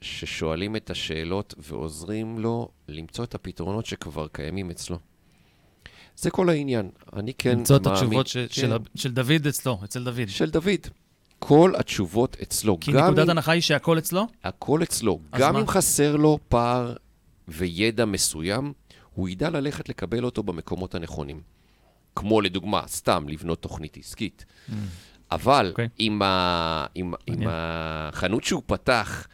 ששואלים 0.00 0.76
את 0.76 0.90
השאלות 0.90 1.54
ועוזרים 1.58 2.38
לו 2.38 2.68
למצוא 2.88 3.24
את 3.24 3.34
הפתרונות 3.34 3.86
שכבר 3.86 4.26
קיימים 4.32 4.70
אצלו. 4.70 4.98
זה 6.16 6.30
כל 6.30 6.48
העניין. 6.48 6.90
אני 7.16 7.34
כן 7.34 7.58
למצוא 7.58 7.76
את 7.76 7.86
מאמין- 7.86 7.96
התשובות 8.02 8.26
ש- 8.26 8.36
כן, 8.36 8.46
של 8.50 8.76
של 8.94 9.12
דוד 9.12 9.46
אצלו, 9.48 9.78
אצל 9.84 10.04
דוד. 10.04 10.28
של 10.28 10.50
דוד. 10.50 10.86
כל 11.38 11.72
התשובות 11.78 12.36
אצלו. 12.42 12.80
כי 12.80 12.92
נקודת 12.92 13.28
הנחה 13.28 13.52
היא 13.52 13.62
שהכל 13.62 13.98
אצלו? 13.98 14.26
הכל 14.44 14.82
אצלו. 14.82 15.20
גם 15.38 15.54
מה? 15.54 15.60
אם 15.60 15.66
חסר 15.66 16.16
לו 16.16 16.38
פער 16.48 16.94
וידע 17.48 18.04
מסוים, 18.04 18.72
הוא 19.14 19.28
ידע 19.28 19.50
ללכת 19.50 19.88
לקבל 19.88 20.24
אותו 20.24 20.42
במקומות 20.42 20.94
הנכונים. 20.94 21.40
כמו 22.16 22.40
לדוגמה, 22.40 22.82
סתם 22.86 23.26
לבנות 23.28 23.62
תוכנית 23.62 23.96
עסקית. 23.96 24.44
אבל 25.30 25.68
אוקיי. 25.70 25.88
אם, 26.00 26.22
ה... 26.22 26.86
אם... 26.96 27.14
אם. 27.28 27.42
החנות 27.48 28.44
שהוא 28.44 28.62
פתח 28.66 29.26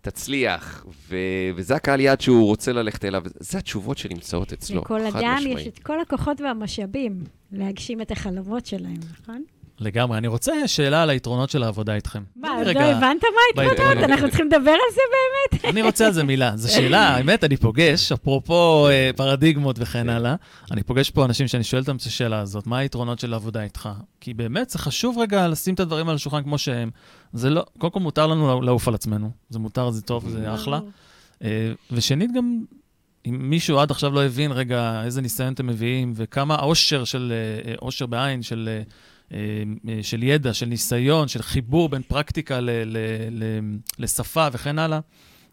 תצליח, 0.00 0.86
ו... 1.08 1.16
וזה 1.54 1.76
הקהל 1.76 2.00
יעד 2.00 2.20
שהוא 2.20 2.46
רוצה 2.46 2.72
ללכת 2.72 3.04
אליו, 3.04 3.22
זה 3.40 3.58
התשובות 3.58 3.98
שנמצאות 3.98 4.52
אצלו. 4.52 4.80
לכל 4.80 5.00
חד 5.10 5.18
אדם 5.18 5.36
משמעית. 5.36 5.58
יש 5.58 5.66
את 5.66 5.78
כל 5.78 6.00
הכוחות 6.00 6.40
והמשאבים 6.40 7.24
להגשים 7.52 8.00
את 8.00 8.10
החלומות 8.10 8.66
שלהם, 8.66 9.00
נכון? 9.20 9.44
לגמרי. 9.80 10.18
אני 10.18 10.28
רוצה 10.28 10.68
שאלה 10.68 11.02
על 11.02 11.10
היתרונות 11.10 11.50
של 11.50 11.62
העבודה 11.62 11.94
איתכם. 11.94 12.22
מה, 12.36 12.48
עוד 12.58 12.66
לא 12.66 12.80
הבנת 12.80 13.22
מה 13.56 13.62
היתרונות? 13.62 14.04
אנחנו 14.04 14.28
צריכים 14.28 14.46
לדבר 14.46 14.70
על 14.70 14.94
זה 14.94 15.00
באמת? 15.10 15.64
אני 15.72 15.82
רוצה 15.82 16.06
על 16.06 16.12
זה 16.12 16.24
מילה. 16.24 16.56
זו 16.56 16.72
שאלה, 16.72 17.08
האמת, 17.16 17.44
אני 17.44 17.56
פוגש, 17.56 18.12
אפרופו 18.12 18.88
אה, 18.88 19.10
פרדיגמות 19.16 19.76
וכן 19.78 20.08
הלאה, 20.08 20.34
אני 20.70 20.82
פוגש 20.82 21.10
פה 21.10 21.24
אנשים 21.24 21.48
שאני 21.48 21.64
שואל 21.64 21.80
אותם 21.80 21.96
את 21.96 22.00
השאלה 22.00 22.38
הזאת, 22.40 22.66
מה 22.66 22.78
היתרונות 22.78 23.18
של 23.18 23.32
העבודה 23.32 23.62
איתך? 23.62 23.88
כי 24.20 24.34
באמת, 24.34 24.70
זה 24.70 24.78
חשוב 24.78 25.18
רגע 25.18 25.48
לשים 25.48 25.74
את 25.74 25.80
הדברים 25.80 26.08
על 26.08 26.14
השולחן 26.14 26.42
כמו 26.42 26.58
שהם. 26.58 26.90
זה 27.32 27.50
לא, 27.50 27.64
קודם 27.78 27.92
כל 27.92 28.00
מותר 28.00 28.26
לנו 28.26 28.60
לעוף 28.60 28.88
על 28.88 28.94
עצמנו, 28.94 29.30
זה 29.48 29.58
מותר, 29.58 29.90
זה 29.90 30.02
טוב, 30.02 30.28
זה 30.28 30.54
אחלה. 30.54 30.80
אה, 31.44 31.72
ושנית, 31.90 32.30
גם 32.36 32.60
אם 33.26 33.50
מישהו 33.50 33.78
עד 33.78 33.90
עכשיו 33.90 34.14
לא 34.14 34.24
הבין, 34.24 34.52
רגע, 34.52 35.02
איזה 35.04 35.20
ניסיון 35.20 35.52
אתם 35.52 35.66
מביאים, 35.66 36.12
וכמה 36.16 36.54
עושר 36.54 37.04
של, 37.04 37.32
עושר 37.78 38.06
בעין 38.06 38.42
של, 38.42 38.68
של 40.02 40.22
ידע, 40.22 40.54
של 40.54 40.66
ניסיון, 40.66 41.28
של 41.28 41.42
חיבור 41.42 41.88
בין 41.88 42.02
פרקטיקה 42.02 42.60
ל, 42.60 42.70
ל, 42.70 42.96
ל, 43.30 43.60
לשפה 43.98 44.46
וכן 44.52 44.78
הלאה, 44.78 45.00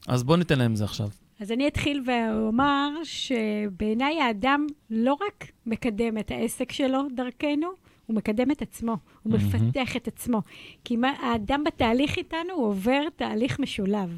אז 0.07 0.23
בואו 0.23 0.37
ניתן 0.37 0.59
להם 0.59 0.71
את 0.71 0.77
זה 0.77 0.83
עכשיו. 0.83 1.09
אז 1.39 1.51
אני 1.51 1.67
אתחיל 1.67 2.03
ואומר 2.05 2.89
שבעיניי 3.03 4.21
האדם 4.21 4.67
לא 4.89 5.13
רק 5.13 5.51
מקדם 5.65 6.17
את 6.17 6.31
העסק 6.31 6.71
שלו 6.71 7.01
דרכנו, 7.15 7.67
הוא 8.05 8.15
מקדם 8.15 8.51
את 8.51 8.61
עצמו, 8.61 8.97
הוא 9.23 9.33
mm-hmm. 9.33 9.55
מפתח 9.55 9.95
את 9.95 10.07
עצמו. 10.07 10.41
כי 10.83 10.95
מה, 10.95 11.11
האדם 11.19 11.63
בתהליך 11.63 12.17
איתנו 12.17 12.53
הוא 12.53 12.67
עובר 12.67 13.01
תהליך 13.15 13.59
משולב. 13.59 14.17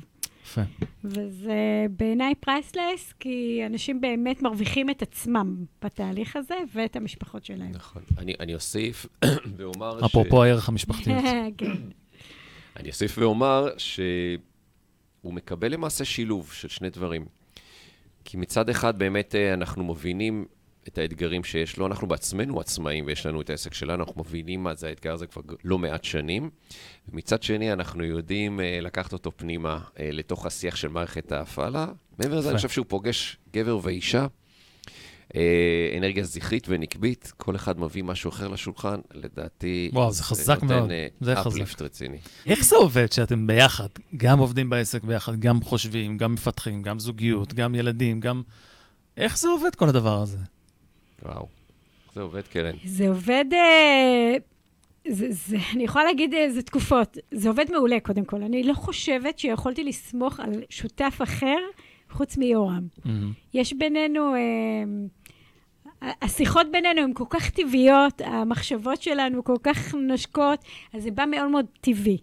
יפה. 0.49 0.61
וזה 1.03 1.85
בעיניי 1.97 2.35
פרייסלס, 2.35 3.13
כי 3.19 3.61
אנשים 3.65 4.01
באמת 4.01 4.41
מרוויחים 4.41 4.89
את 4.89 5.01
עצמם 5.01 5.65
בתהליך 5.81 6.35
הזה 6.35 6.55
ואת 6.73 6.95
המשפחות 6.95 7.45
שלהם. 7.45 7.71
נכון. 7.71 8.01
אני, 8.17 8.33
אני 8.39 8.53
אוסיף 8.53 9.05
ואומר 9.57 9.99
ש... 9.99 10.03
אפרופו 10.03 10.43
הערך 10.43 10.69
המשפחתי. 10.69 11.11
כן. 11.57 11.75
אני 12.75 12.89
אוסיף 12.89 13.17
ואומר 13.17 13.67
ש... 13.77 13.99
הוא 15.21 15.33
מקבל 15.33 15.73
למעשה 15.73 16.05
שילוב 16.05 16.51
של 16.53 16.67
שני 16.67 16.89
דברים. 16.89 17.25
כי 18.25 18.37
מצד 18.37 18.69
אחד 18.69 18.99
באמת 18.99 19.35
אה, 19.35 19.53
אנחנו 19.53 19.83
מבינים 19.83 20.45
את 20.87 20.97
האתגרים 20.97 21.43
שיש 21.43 21.77
לו, 21.77 21.87
אנחנו 21.87 22.07
בעצמנו 22.07 22.59
עצמאים 22.59 23.05
ויש 23.05 23.25
לנו 23.25 23.41
את 23.41 23.49
העסק 23.49 23.73
שלנו, 23.73 24.03
אנחנו 24.03 24.21
מבינים 24.21 24.63
מה 24.63 24.75
זה 24.75 24.87
האתגר 24.87 25.13
הזה 25.13 25.27
כבר 25.27 25.41
לא 25.63 25.77
מעט 25.77 26.03
שנים. 26.03 26.49
ומצד 27.09 27.43
שני, 27.43 27.73
אנחנו 27.73 28.03
יודעים 28.03 28.59
uh, 28.59 28.63
לקחת 28.83 29.13
אותו 29.13 29.31
פנימה 29.35 29.77
uh, 29.77 29.99
לתוך 29.99 30.45
השיח 30.45 30.75
של 30.75 30.87
מערכת 30.87 31.31
ההפעלה. 31.31 31.87
מעבר 32.19 32.37
לזה, 32.37 32.49
אני 32.49 32.55
חושב 32.57 32.69
שהוא 32.69 32.85
פוגש 32.89 33.37
גבר 33.53 33.79
ואישה 33.83 34.27
אה, 35.35 35.97
אנרגיה 35.97 36.23
זכרית 36.23 36.67
ונקבית, 36.69 37.33
כל 37.37 37.55
אחד 37.55 37.79
מביא 37.79 38.03
משהו 38.03 38.29
אחר 38.29 38.47
לשולחן, 38.47 38.99
לדעתי... 39.13 39.89
וואו, 39.93 40.11
זה 40.11 40.23
חזק 40.23 40.63
מאוד, 40.63 40.89
זה 40.89 41.07
זה 41.21 41.35
חזק. 41.35 41.47
אפליפט 41.47 41.81
רציני. 41.81 42.17
איך 42.45 42.63
זה 42.63 42.75
עובד 42.75 43.11
שאתם 43.11 43.47
ביחד, 43.47 43.87
גם 44.17 44.39
עובדים 44.39 44.69
בעסק 44.69 45.03
ביחד, 45.03 45.39
גם 45.39 45.61
חושבים, 45.61 46.17
גם 46.17 46.33
מפתחים, 46.33 46.81
גם 46.81 46.99
זוגיות, 46.99 47.53
גם 47.53 47.75
ילדים, 47.75 48.19
גם... 48.19 48.41
איך 49.17 49.37
זה 49.37 49.47
עובד 49.47 49.75
כל 49.75 49.89
הדבר 49.89 50.21
הזה? 50.21 50.37
וואו, 51.23 51.47
זה 52.13 52.21
עובד, 52.21 52.41
קרן. 52.41 52.75
זה 52.85 53.09
עובד... 53.09 53.45
אה, 53.53 54.35
זה, 55.07 55.27
זה, 55.29 55.57
אני 55.73 55.83
יכולה 55.83 56.05
להגיד 56.05 56.33
איזה 56.33 56.57
אה, 56.57 56.63
תקופות. 56.63 57.17
זה 57.31 57.49
עובד 57.49 57.65
מעולה, 57.71 57.99
קודם 57.99 58.25
כל. 58.25 58.43
אני 58.43 58.63
לא 58.63 58.73
חושבת 58.73 59.39
שיכולתי 59.39 59.83
לסמוך 59.83 60.39
על 60.39 60.63
שותף 60.69 61.19
אחר 61.23 61.57
חוץ 62.09 62.37
מיורם. 62.37 62.87
Mm-hmm. 62.97 63.09
יש 63.53 63.73
בינינו... 63.73 64.35
אה, 64.35 64.39
השיחות 66.21 66.67
בינינו 66.71 67.01
הן 67.01 67.13
כל 67.13 67.23
כך 67.29 67.49
טבעיות, 67.49 68.21
המחשבות 68.21 69.01
שלנו 69.01 69.43
כל 69.43 69.57
כך 69.63 69.95
נושקות, 69.95 70.59
אז 70.93 71.03
זה 71.03 71.11
בא 71.11 71.25
מאוד 71.31 71.47
מאוד 71.47 71.65
טבעי. 71.81 72.17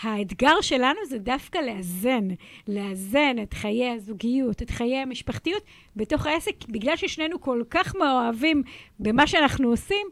האתגר 0.00 0.60
שלנו 0.60 0.98
זה 1.08 1.18
דווקא 1.18 1.58
לאזן, 1.58 2.28
לאזן 2.68 3.36
את 3.42 3.54
חיי 3.54 3.90
הזוגיות, 3.90 4.62
את 4.62 4.70
חיי 4.70 4.96
המשפחתיות 4.96 5.62
בתוך 5.96 6.26
העסק, 6.26 6.68
בגלל 6.68 6.96
ששנינו 6.96 7.40
כל 7.40 7.62
כך 7.70 7.94
מאוהבים 7.96 8.62
במה 9.00 9.26
שאנחנו 9.26 9.68
עושים, 9.68 10.06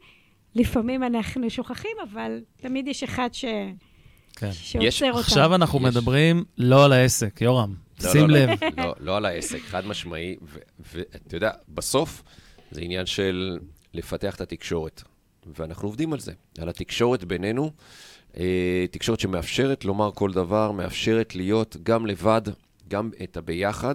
לפעמים 0.55 1.03
אנחנו 1.03 1.51
שוכחים, 1.51 1.97
אבל 2.11 2.41
תמיד 2.57 2.89
יש 2.89 3.03
אחד 3.03 3.29
ש... 3.33 3.45
כן. 4.37 4.53
שעוצר 4.53 5.07
אותנו. 5.07 5.19
עכשיו 5.21 5.55
אנחנו 5.55 5.79
יש. 5.79 5.85
מדברים 5.85 6.45
לא 6.59 6.85
על 6.85 6.93
העסק, 6.93 7.41
יורם, 7.41 7.75
לא, 8.03 8.13
שים 8.13 8.31
לא, 8.31 8.39
לב. 8.39 8.49
לא, 8.77 8.85
לא, 8.85 8.95
לא 9.01 9.17
על 9.17 9.25
העסק, 9.25 9.61
חד 9.61 9.87
משמעי, 9.87 10.37
ואתה 10.93 11.37
יודע, 11.37 11.51
בסוף... 11.69 12.23
זה 12.71 12.81
עניין 12.81 13.07
של 13.07 13.59
לפתח 13.95 14.35
את 14.35 14.41
התקשורת. 14.41 15.03
ואנחנו 15.59 15.89
עובדים 15.89 16.13
על 16.13 16.21
זה, 16.21 16.33
על 16.59 16.69
התקשורת 16.69 17.25
בינינו, 17.25 17.71
תקשורת 18.91 19.21
שמאפשרת 19.21 19.85
לומר 19.85 20.11
כל 20.15 20.33
דבר, 20.33 20.73
מאפשרת 20.73 21.35
להיות 21.35 21.77
גם 21.83 22.07
לבד, 22.07 22.43
גם 22.89 23.11
את 23.23 23.37
הביחד. 23.37 23.95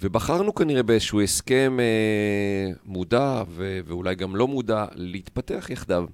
ובחרנו 0.00 0.54
כנראה 0.54 0.82
באיזשהו 0.82 1.20
הסכם 1.20 1.76
אה, 1.80 2.72
מודע 2.84 3.42
ו- 3.48 3.80
ואולי 3.86 4.14
גם 4.14 4.36
לא 4.36 4.48
מודע 4.48 4.86
להתפתח 4.94 5.66
יחדיו. 5.70 6.06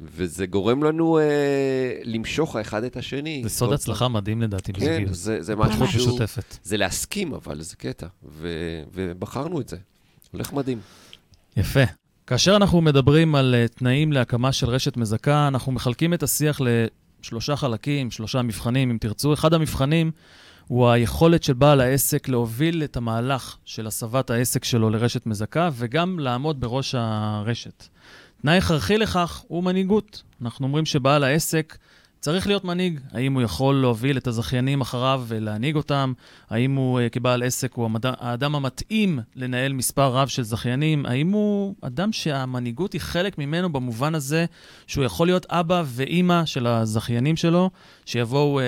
וזה 0.00 0.46
גורם 0.46 0.82
לנו 0.82 1.18
אה, 1.18 1.24
למשוך 2.04 2.56
האחד 2.56 2.84
את 2.84 2.96
השני. 2.96 3.40
זה 3.42 3.48
סוד 3.48 3.72
הצלחה 3.72 4.08
מדהים 4.08 4.42
לדעתי 4.42 4.72
כן, 4.72 4.80
בזוגיות. 4.80 5.08
כן, 5.08 5.14
זה, 5.14 5.42
זה 5.42 5.56
משהו 5.56 5.86
שהוא... 5.88 6.20
זה 6.62 6.76
להסכים, 6.76 7.34
אבל 7.34 7.62
זה 7.62 7.76
קטע. 7.76 8.06
ו- 8.24 8.82
ובחרנו 8.92 9.60
את 9.60 9.68
זה. 9.68 9.76
הולך 10.32 10.52
מדהים. 10.52 10.80
יפה. 11.56 11.84
כאשר 12.26 12.56
אנחנו 12.56 12.80
מדברים 12.80 13.34
על 13.34 13.54
uh, 13.54 13.78
תנאים 13.78 14.12
להקמה 14.12 14.52
של 14.52 14.66
רשת 14.66 14.96
מזכה, 14.96 15.48
אנחנו 15.48 15.72
מחלקים 15.72 16.14
את 16.14 16.22
השיח 16.22 16.60
לשלושה 17.20 17.56
חלקים, 17.56 18.10
שלושה 18.10 18.42
מבחנים, 18.42 18.90
אם 18.90 18.98
תרצו. 19.00 19.34
אחד 19.34 19.54
המבחנים 19.54 20.10
הוא 20.68 20.88
היכולת 20.88 21.42
של 21.42 21.52
בעל 21.52 21.80
העסק 21.80 22.28
להוביל 22.28 22.82
את 22.84 22.96
המהלך 22.96 23.56
של 23.64 23.86
הסבת 23.86 24.30
העסק 24.30 24.64
שלו 24.64 24.90
לרשת 24.90 25.26
מזכה, 25.26 25.68
וגם 25.72 26.18
לעמוד 26.18 26.60
בראש 26.60 26.94
הרשת. 26.98 27.88
תנאי 28.42 28.58
הכרחי 28.58 28.98
לכך 28.98 29.44
הוא 29.48 29.64
מנהיגות. 29.64 30.22
אנחנו 30.42 30.66
אומרים 30.66 30.84
שבעל 30.84 31.24
העסק 31.24 31.78
צריך 32.24 32.46
להיות 32.46 32.64
מנהיג. 32.64 33.00
האם 33.12 33.34
הוא 33.34 33.42
יכול 33.42 33.74
להוביל 33.74 34.16
את 34.16 34.26
הזכיינים 34.26 34.80
אחריו 34.80 35.24
ולהנהיג 35.26 35.76
אותם? 35.76 36.12
האם 36.50 36.74
הוא 36.74 37.00
uh, 37.00 37.08
כבעל 37.08 37.42
עסק 37.42 37.74
הוא 37.74 37.84
המד... 37.84 38.06
האדם 38.06 38.54
המתאים 38.54 39.18
לנהל 39.36 39.72
מספר 39.72 40.16
רב 40.16 40.28
של 40.28 40.42
זכיינים? 40.42 41.06
האם 41.06 41.32
הוא 41.32 41.74
אדם 41.80 42.12
שהמנהיגות 42.12 42.92
היא 42.92 43.00
חלק 43.00 43.38
ממנו 43.38 43.72
במובן 43.72 44.14
הזה 44.14 44.44
שהוא 44.86 45.04
יכול 45.04 45.26
להיות 45.26 45.46
אבא 45.50 45.82
ואימא 45.86 46.44
של 46.44 46.66
הזכיינים 46.66 47.36
שלו, 47.36 47.70
שיבואו 48.06 48.60
uh, 48.60 48.62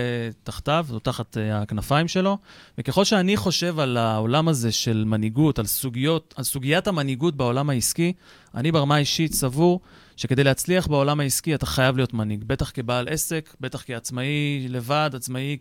תחתיו 0.44 0.86
או 0.90 0.98
תחת 0.98 1.36
uh, 1.36 1.40
הכנפיים 1.54 2.08
שלו? 2.08 2.38
וככל 2.78 3.04
שאני 3.04 3.36
חושב 3.36 3.78
על 3.78 3.96
העולם 3.96 4.48
הזה 4.48 4.72
של 4.72 5.04
מנהיגות, 5.06 5.58
על, 5.58 5.66
סוגיות, 5.66 6.34
על 6.36 6.44
סוגיית 6.44 6.86
המנהיגות 6.86 7.36
בעולם 7.36 7.70
העסקי, 7.70 8.12
אני 8.54 8.72
ברמה 8.72 8.94
האישית 8.94 9.32
סבור 9.32 9.80
שכדי 10.16 10.44
להצליח 10.44 10.86
בעולם 10.86 11.20
העסקי 11.20 11.54
אתה 11.54 11.66
חייב 11.66 11.96
להיות 11.96 12.14
מנהיג, 12.14 12.44
בטח 12.44 12.70
כבעל 12.70 13.08
עסק, 13.08 13.54
בטח 13.60 13.82
כעצמאי 13.86 14.66
לבד, 14.68 15.10
עצמאי 15.14 15.56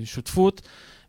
כשותפות, 0.00 0.62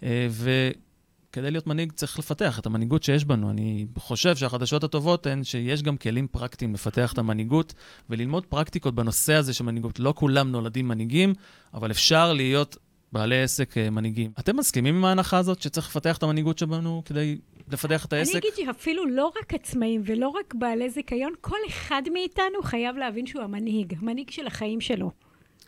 אה, 0.03 0.27
וכדי 0.31 1.51
להיות 1.51 1.67
מנהיג 1.67 1.91
צריך 1.91 2.19
לפתח 2.19 2.59
את 2.59 2.65
המנהיגות 2.65 3.03
שיש 3.03 3.25
בנו. 3.25 3.49
אני 3.49 3.85
חושב 3.97 4.35
שהחדשות 4.35 4.83
הטובות 4.83 5.27
הן 5.27 5.43
שיש 5.43 5.83
גם 5.83 5.97
כלים 5.97 6.27
פרקטיים 6.27 6.73
לפתח 6.73 7.13
את 7.13 7.17
המנהיגות 7.17 7.73
וללמוד 8.09 8.45
פרקטיקות 8.45 8.95
בנושא 8.95 9.33
הזה 9.33 9.53
של 9.53 9.63
מנהיגות. 9.63 9.99
לא 9.99 10.13
כולם 10.17 10.51
נולדים 10.51 10.87
מנהיגים, 10.87 11.33
אבל 11.73 11.91
אפשר 11.91 12.33
להיות 12.33 12.77
בעלי 13.11 13.43
עסק 13.43 13.77
אה, 13.77 13.89
מנהיגים. 13.89 14.31
אתם 14.39 14.57
מסכימים 14.57 14.95
עם 14.95 15.05
ההנחה 15.05 15.37
הזאת 15.37 15.61
שצריך 15.61 15.87
לפתח 15.87 16.17
את 16.17 16.23
המנהיגות 16.23 16.57
שבנו 16.57 17.01
כדי 17.05 17.37
לפתח 17.71 18.05
את 18.05 18.13
העסק? 18.13 18.31
אני 18.31 18.39
אגיד 18.39 18.65
שאפילו 18.65 19.05
לא 19.05 19.31
רק 19.41 19.53
עצמאים 19.53 20.01
ולא 20.05 20.27
רק 20.27 20.53
בעלי 20.53 20.89
זיכיון, 20.89 21.33
כל 21.41 21.57
אחד 21.67 22.01
מאיתנו 22.13 22.63
חייב 22.63 22.95
להבין 22.97 23.25
שהוא 23.25 23.43
המנהיג, 23.43 23.93
המנהיג 23.99 24.29
של 24.29 24.47
החיים 24.47 24.81
שלו. 24.81 25.11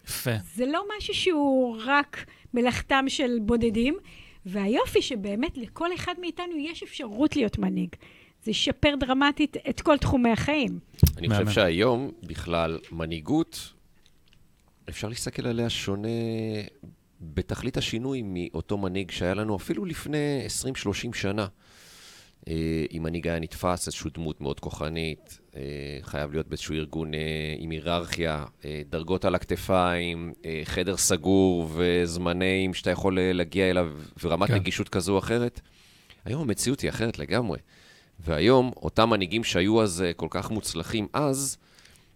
יפה. 0.07 0.31
זה 0.55 0.65
לא 0.65 0.83
משהו 0.97 1.13
שהוא 1.13 1.77
רק 1.85 2.25
מלאכתם 2.53 3.05
של 3.07 3.37
בודדים, 3.41 3.97
והיופי 4.45 5.01
שבאמת 5.01 5.57
לכל 5.57 5.93
אחד 5.93 6.13
מאיתנו 6.21 6.57
יש 6.57 6.83
אפשרות 6.83 7.35
להיות 7.35 7.57
מנהיג. 7.57 7.89
זה 8.43 8.51
ישפר 8.51 8.95
דרמטית 8.99 9.57
את 9.69 9.81
כל 9.81 9.97
תחומי 9.97 10.29
החיים. 10.29 10.79
אני 11.17 11.29
חושב 11.29 11.49
שהיום, 11.49 12.11
בכלל, 12.23 12.79
מנהיגות, 12.91 13.73
אפשר 14.89 15.07
להסתכל 15.07 15.47
עליה 15.47 15.69
שונה 15.69 16.07
בתכלית 17.21 17.77
השינוי 17.77 18.21
מאותו 18.25 18.77
מנהיג 18.77 19.11
שהיה 19.11 19.33
לנו 19.33 19.55
אפילו 19.55 19.85
לפני 19.85 20.45
20-30 21.11 21.15
שנה. 21.15 21.47
אה, 22.47 22.85
אם 22.91 23.03
מנהיג 23.03 23.27
היה 23.27 23.39
נתפס, 23.39 23.87
איזושהי 23.87 24.11
דמות 24.13 24.41
מאוד 24.41 24.59
כוחנית, 24.59 25.39
אה, 25.55 25.61
חייב 26.01 26.31
להיות 26.31 26.47
באיזשהו 26.47 26.75
ארגון 26.75 27.13
אה, 27.13 27.19
עם 27.57 27.69
היררכיה, 27.69 28.45
דרגות 28.89 29.25
על 29.25 29.35
הכתפיים, 29.35 30.33
חדר 30.63 30.97
סגור 30.97 31.67
וזמנים 31.75 32.73
שאתה 32.73 32.91
יכול 32.91 33.19
להגיע 33.21 33.69
אליו 33.69 33.91
ורמת 34.23 34.47
כן. 34.47 34.55
נגישות 34.55 34.89
כזו 34.89 35.13
או 35.13 35.19
אחרת. 35.19 35.61
היום 36.25 36.41
המציאות 36.41 36.79
היא 36.79 36.89
אחרת 36.89 37.19
לגמרי. 37.19 37.59
והיום, 38.19 38.71
אותם 38.77 39.09
מנהיגים 39.09 39.43
שהיו 39.43 39.81
אז 39.81 40.03
כל 40.15 40.27
כך 40.29 40.51
מוצלחים 40.51 41.07
אז, 41.13 41.57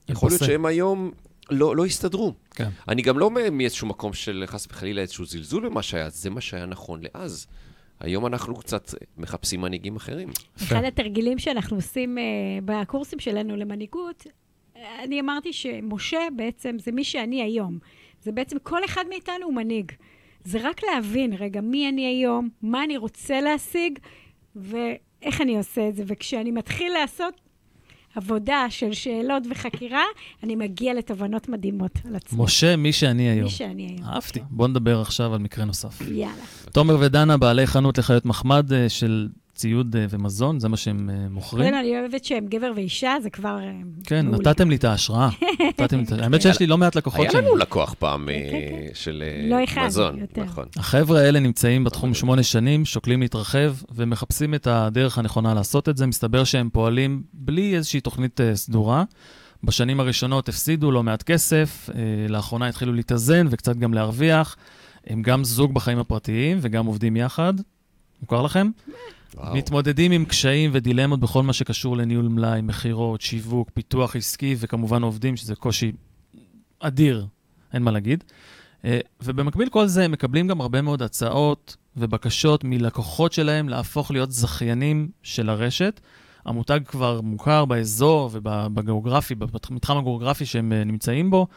יכול 0.10 0.30
להיות 0.30 0.43
שהם 0.43 0.66
היום 0.66 1.12
לא, 1.54 1.76
לא 1.76 1.86
הסתדרו. 1.86 2.34
כן. 2.56 2.70
אני 2.88 3.01
גם 3.01 3.20
לא 3.20 3.32
מאיזשהו 3.51 3.88
מקום 3.88 4.14
של 4.14 4.43
חס 4.45 4.68
וחלילה 4.72 5.01
איזשהו 5.01 5.26
זלזול 5.26 5.70
במה 5.70 5.84
שהיה, 5.84 6.10
זה 6.10 6.30
מה 6.30 6.41
שהיה 6.41 6.66
נכון 6.66 7.01
לאז. 7.04 7.47
היום 7.99 8.26
אנחנו 8.26 8.56
קצת 8.56 8.91
מחפשים 9.18 9.62
מנהיגים 9.62 9.95
אחרים. 9.95 10.30
אחד 10.64 10.84
התרגילים 10.84 11.39
שאנחנו 11.39 11.76
עושים 11.76 12.18
uh, 12.18 12.22
בקורסים 12.66 13.20
שלנו 13.20 13.56
למנהיגות, 13.56 14.28
אני 15.04 15.20
אמרתי 15.20 15.54
שמשה 15.54 16.20
בעצם 16.36 16.76
זה 16.80 16.91
מי 16.91 17.04
שאני 17.04 17.41
היום. 17.41 17.80
זה 18.22 18.32
בעצם 18.32 18.58
כל 18.64 18.86
אחד 18.86 19.04
מאיתנו 19.10 19.45
הוא 19.45 19.54
מנהיג. 19.54 19.91
זה 20.43 20.60
רק 20.70 20.82
להבין, 20.84 21.34
רגע, 21.34 21.62
מי 21.62 21.89
אני 21.89 22.06
היום, 22.06 22.49
מה 22.62 22.84
אני 22.84 22.97
רוצה 22.97 23.41
להשיג, 23.41 23.99
ואיך 24.56 25.41
אני 25.41 25.58
עושה 25.58 25.89
את 25.89 25.95
זה. 25.95 26.04
וכשאני 26.08 26.51
מתחיל 26.51 26.93
לעשות 26.93 27.41
עבודה 28.16 28.66
של 28.70 28.93
שאלות 28.93 29.43
וחקירה, 29.51 30.03
אני 30.43 30.55
מגיע 30.55 30.93
לתובנות 30.93 31.49
מדהימות 31.49 31.91
על 32.07 32.16
עצמי. 32.16 32.43
משה, 32.43 32.76
מי 32.76 32.93
שאני 32.93 33.30
היום. 33.30 33.43
מי 33.43 33.49
שאני 33.49 33.88
היום. 33.88 34.03
אהבתי. 34.03 34.39
בוא 34.49 34.68
נדבר 34.68 35.01
עכשיו 35.01 35.34
על 35.34 35.39
מקרה 35.39 35.66
נוסף. 35.66 36.01
יאללה. 36.01 36.34
תומר 36.72 36.97
ודנה, 36.99 37.38
בעלי 37.38 37.68
חנות 37.68 37.97
לחיות 37.97 38.26
מחמד 38.26 38.74
אה, 38.74 38.89
של 38.89 39.28
ציוד 39.56 39.95
אה, 39.95 40.06
ומזון, 40.10 40.60
זה 40.60 40.70
מה 40.70 40.78
שהם 40.78 41.10
אה, 41.10 41.30
מוכרים. 41.30 41.70
כן, 41.70 41.74
אני 41.74 41.99
אוהבת 41.99 42.26
שהם 42.26 42.45
גבר 42.47 42.72
ואישה, 42.76 43.16
זה 43.24 43.30
כבר 43.30 43.60
אה, 43.60 43.72
כן. 44.04 44.28
נתתם 44.28 44.70
לי 44.70 44.76
את 44.76 44.84
ההשראה. 44.84 45.30
האמת 46.22 46.41
שיש 46.41 46.60
לי 46.60 46.68
לא 46.68 46.78
מעט 46.78 46.95
לקוחות 46.95 47.22
היה 47.22 47.32
שהם... 47.32 47.45
לנו 47.45 47.56
לקוח 47.56 47.95
פעם 47.99 48.30
אה, 48.30 48.47
כן, 48.51 48.60
כן. 48.70 48.93
של 48.93 49.24
לא 49.49 49.58
מזון. 49.86 50.20
נכון. 50.38 50.66
החבר'ה 50.78 51.20
האלה 51.20 51.39
נמצאים 51.39 51.84
בתחום 51.84 52.14
שמונה 52.14 52.43
שנים, 52.43 52.86
שוקלים 52.86 53.22
להתרחב 53.22 53.76
ומחפשים 53.95 54.54
את 54.54 54.68
הדרך 54.68 55.18
הנכונה 55.18 55.54
לעשות 55.54 55.89
את 55.89 55.97
זה. 55.97 56.06
מסתבר 56.06 56.43
שהם 56.43 56.70
פועלים 56.74 57.24
בלי 57.34 57.76
איזושהי 57.76 58.01
תוכנית 58.01 58.39
סדורה. 58.54 59.04
בשנים 59.64 59.99
הראשונות 59.99 60.49
הפסידו 60.49 60.91
לא 60.91 61.04
מעט 61.04 61.24
כסף, 61.24 61.89
לאחרונה 62.30 62.68
התחילו 62.68 62.93
להתאזן 62.93 63.47
וקצת 63.49 63.76
גם 63.76 63.93
להרוויח. 63.93 64.56
הם 65.08 65.22
גם 65.22 65.43
זוג 65.43 65.74
בחיים 65.74 65.99
הפרטיים 65.99 66.58
וגם 66.62 66.86
עובדים 66.86 67.18
יחד. 67.18 67.54
מוכר 68.22 68.41
לכם? 68.41 68.70
וואו. 69.36 69.56
מתמודדים 69.56 70.12
עם 70.12 70.26
קשיים 70.26 70.70
ודילמות 70.74 71.20
בכל 71.20 71.44
מה 71.44 71.54
שקשור 71.54 71.98
לניהול 71.98 72.28
מלאי, 72.28 72.62
מכירות, 72.62 73.22
שיווק, 73.22 73.70
פיתוח 73.74 74.16
עסקי 74.16 74.56
וכמובן 74.60 75.04
עובדים, 75.04 75.38
שזה 75.38 75.56
קושי 75.56 75.92
אדיר, 76.80 77.28
אין 77.74 77.84
מה 77.84 77.92
להגיד. 77.92 78.24
אה, 78.86 79.00
ובמקביל 79.24 79.70
כל 79.70 79.88
זה, 79.88 80.06
הם 80.06 80.12
מקבלים 80.12 80.48
גם 80.48 80.62
הרבה 80.62 80.82
מאוד 80.82 81.02
הצעות 81.02 81.76
ובקשות 81.98 82.64
מלקוחות 82.64 83.34
שלהם 83.34 83.70
להפוך 83.70 84.12
להיות 84.12 84.32
זכיינים 84.32 85.10
של 85.24 85.50
הרשת. 85.50 86.00
המותג 86.46 86.80
כבר 86.86 87.22
מוכר 87.22 87.66
באזור 87.66 88.30
ובגיאוגרפי, 88.34 89.36
במתחם 89.36 89.98
הגיאוגרפי 89.98 90.46
שהם 90.46 90.74
אה, 90.74 90.84
נמצאים 90.84 91.30
בו. 91.30 91.48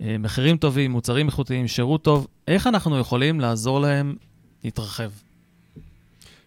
אה, 0.00 0.16
מחירים 0.18 0.56
טובים, 0.56 0.90
מוצרים 0.90 1.26
איכותיים, 1.26 1.68
שירות 1.68 2.02
טוב. 2.02 2.26
איך 2.48 2.66
אנחנו 2.66 2.98
יכולים 2.98 3.40
לעזור 3.40 3.80
להם 3.80 4.16
להתרחב? 4.64 5.10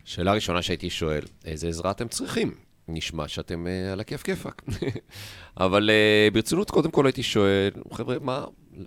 שאלה 0.05 0.33
ראשונה 0.33 0.61
שהייתי 0.61 0.89
שואל, 0.89 1.21
איזה 1.45 1.67
עזרה 1.67 1.91
אתם 1.91 2.07
צריכים? 2.07 2.53
נשמע 2.87 3.27
שאתם 3.27 3.65
uh, 3.65 3.93
על 3.93 3.99
הכיף 3.99 4.23
כיפאק. 4.23 4.61
אבל 5.57 5.89
uh, 5.89 6.33
ברצינות, 6.33 6.71
קודם 6.71 6.91
כל 6.91 7.05
הייתי 7.05 7.23
שואל, 7.23 7.69
חבר'ה, 7.93 8.15
מה, 8.21 8.43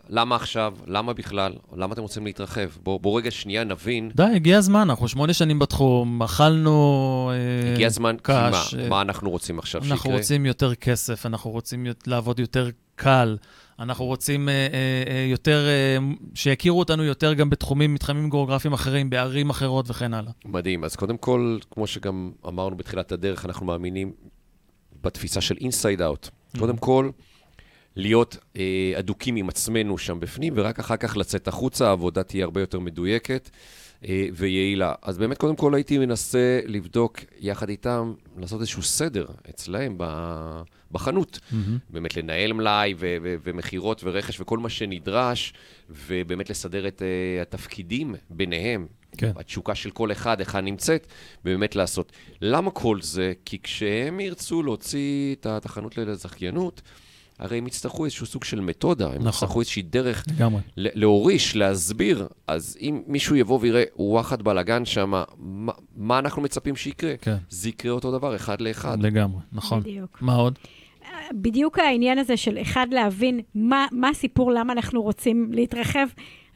למה 0.08 0.36
עכשיו? 0.36 0.74
למה 0.86 1.12
בכלל? 1.12 1.52
למה 1.76 1.92
אתם 1.92 2.02
רוצים 2.02 2.24
להתרחב? 2.24 2.68
בואו 2.82 2.98
בוא 2.98 3.18
רגע 3.18 3.30
שנייה 3.30 3.64
נבין. 3.64 4.10
די, 4.14 4.22
הגיע 4.22 4.58
הזמן, 4.58 4.80
אנחנו 4.80 5.08
שמונה 5.08 5.32
שנים 5.32 5.58
בתחום, 5.58 6.22
אכלנו 6.22 7.32
אה, 7.34 7.72
הגיע 7.72 7.86
הזמן, 7.86 8.16
כי 8.24 8.32
מה, 8.32 8.50
קש. 8.52 8.74
מה 8.74 9.00
אנחנו 9.00 9.30
רוצים 9.30 9.58
עכשיו 9.58 9.80
אנחנו 9.80 9.96
שיקרה? 9.96 10.16
רוצים 10.16 10.46
יותר 10.46 10.74
כסף, 10.74 11.26
אנחנו 11.26 11.50
רוצים 11.50 11.86
לעבוד 12.06 12.38
יותר 12.40 12.70
קל, 12.96 13.36
אנחנו 13.78 14.04
רוצים 14.04 14.48
אה, 14.48 14.54
אה, 14.54 14.68
אה, 15.14 15.26
יותר, 15.30 15.66
אה, 15.66 15.96
שיכירו 16.34 16.78
אותנו 16.78 17.04
יותר 17.04 17.34
גם 17.34 17.50
בתחומים, 17.50 17.94
מתחמים 17.94 18.30
גיאוגרפיים 18.30 18.72
אחרים, 18.72 19.10
בערים 19.10 19.50
אחרות 19.50 19.90
וכן 19.90 20.14
הלאה. 20.14 20.32
מדהים. 20.44 20.84
אז 20.84 20.96
קודם 20.96 21.16
כל, 21.16 21.58
כמו 21.70 21.86
שגם 21.86 22.32
אמרנו 22.48 22.76
בתחילת 22.76 23.12
הדרך, 23.12 23.46
אנחנו 23.46 23.66
מאמינים 23.66 24.12
בתפיסה 25.02 25.40
של 25.40 25.56
אינסייד 25.60 26.02
אאוט. 26.02 26.28
קודם 26.58 26.76
כל, 26.76 27.10
להיות 27.96 28.36
אה, 28.56 28.92
אדוקים 28.98 29.36
עם 29.36 29.48
עצמנו 29.48 29.98
שם 29.98 30.20
בפנים, 30.20 30.52
ורק 30.56 30.78
אחר 30.78 30.96
כך 30.96 31.16
לצאת 31.16 31.48
החוצה, 31.48 31.88
העבודה 31.88 32.22
תהיה 32.22 32.44
הרבה 32.44 32.60
יותר 32.60 32.80
מדויקת 32.80 33.50
ויעילה. 34.34 34.94
אז 35.02 35.18
באמת, 35.18 35.38
קודם 35.38 35.56
כל 35.56 35.74
הייתי 35.74 35.98
מנסה 35.98 36.60
לבדוק 36.66 37.18
יחד 37.40 37.68
איתם, 37.68 38.14
לעשות 38.38 38.60
איזשהו 38.60 38.82
סדר 38.82 39.26
אצלהם 39.50 39.98
בחנות. 40.92 41.38
באמת 41.90 42.16
לנהל 42.16 42.52
מלאי 42.52 42.94
ו- 42.98 43.16
ו- 43.22 43.34
ומכירות 43.44 44.04
ורכש 44.04 44.40
וכל 44.40 44.58
מה 44.58 44.68
שנדרש, 44.68 45.52
ובאמת 45.90 46.50
לסדר 46.50 46.88
את 46.88 47.02
uh, 47.02 47.42
התפקידים 47.42 48.14
ביניהם. 48.30 48.86
כן. 49.18 49.32
התשוקה 49.36 49.74
של 49.74 49.90
כל 49.90 50.12
אחד, 50.12 50.40
היכן 50.40 50.64
נמצאת, 50.64 51.06
ובאמת 51.44 51.76
לעשות. 51.76 52.12
למה 52.40 52.70
כל 52.70 53.02
זה? 53.02 53.32
כי 53.44 53.58
כשהם 53.62 54.20
ירצו 54.20 54.62
להוציא 54.62 55.34
את 55.34 55.64
החנות 55.64 55.98
לזכיינות, 55.98 56.82
הרי 57.38 57.58
הם 57.58 57.66
יצטרכו 57.66 58.04
איזשהו 58.04 58.26
סוג 58.26 58.44
של 58.44 58.60
מתודה, 58.60 59.06
הם 59.06 59.14
נכון. 59.14 59.28
יצטרכו 59.28 59.60
איזושהי 59.60 59.82
דרך 59.82 60.24
לגמרי. 60.28 60.60
להוריש, 60.76 61.56
להסביר. 61.56 62.28
אז 62.46 62.76
אם 62.80 63.02
מישהו 63.06 63.36
יבוא 63.36 63.58
ויראה 63.62 63.84
וואחד 63.96 64.42
בלאגן 64.42 64.84
שם, 64.84 65.22
מה, 65.38 65.72
מה 65.96 66.18
אנחנו 66.18 66.42
מצפים 66.42 66.76
שיקרה? 66.76 67.16
כן. 67.20 67.36
זה 67.48 67.68
יקרה 67.68 67.92
אותו 67.92 68.12
דבר, 68.12 68.36
אחד 68.36 68.60
לאחד. 68.60 69.02
לגמרי, 69.02 69.40
נכון. 69.52 69.80
בדיוק. 69.80 70.18
מה 70.20 70.34
עוד? 70.34 70.58
בדיוק 71.32 71.78
העניין 71.78 72.18
הזה 72.18 72.36
של 72.36 72.58
אחד, 72.62 72.86
להבין 72.90 73.40
מה, 73.54 73.86
מה 73.92 74.08
הסיפור, 74.08 74.52
למה 74.52 74.72
אנחנו 74.72 75.02
רוצים 75.02 75.48
להתרחב, 75.52 76.06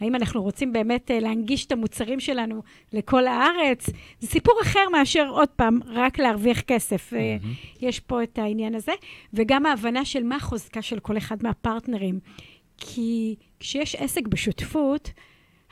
האם 0.00 0.14
אנחנו 0.14 0.42
רוצים 0.42 0.72
באמת 0.72 1.10
אה, 1.10 1.20
להנגיש 1.20 1.66
את 1.66 1.72
המוצרים 1.72 2.20
שלנו 2.20 2.62
לכל 2.92 3.26
הארץ, 3.26 3.86
זה 4.20 4.26
סיפור 4.26 4.54
אחר 4.62 4.88
מאשר, 4.92 5.28
עוד 5.28 5.48
פעם, 5.48 5.80
רק 5.86 6.18
להרוויח 6.18 6.60
כסף. 6.60 7.12
אה, 7.14 7.36
יש 7.80 8.00
פה 8.00 8.22
את 8.22 8.38
העניין 8.38 8.74
הזה, 8.74 8.92
וגם 9.34 9.66
ההבנה 9.66 10.04
של 10.04 10.22
מה 10.22 10.36
החוזקה 10.36 10.82
של 10.82 10.98
כל 10.98 11.16
אחד 11.16 11.36
מהפרטנרים. 11.42 12.20
כי 12.76 13.34
כשיש 13.60 13.94
עסק 13.94 14.28
בשותפות, 14.28 15.10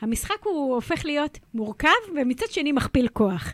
המשחק 0.00 0.44
הוא 0.44 0.74
הופך 0.74 1.04
להיות 1.04 1.38
מורכב, 1.54 1.88
ומצד 2.16 2.46
שני 2.50 2.72
מכפיל 2.72 3.08
כוח. 3.08 3.52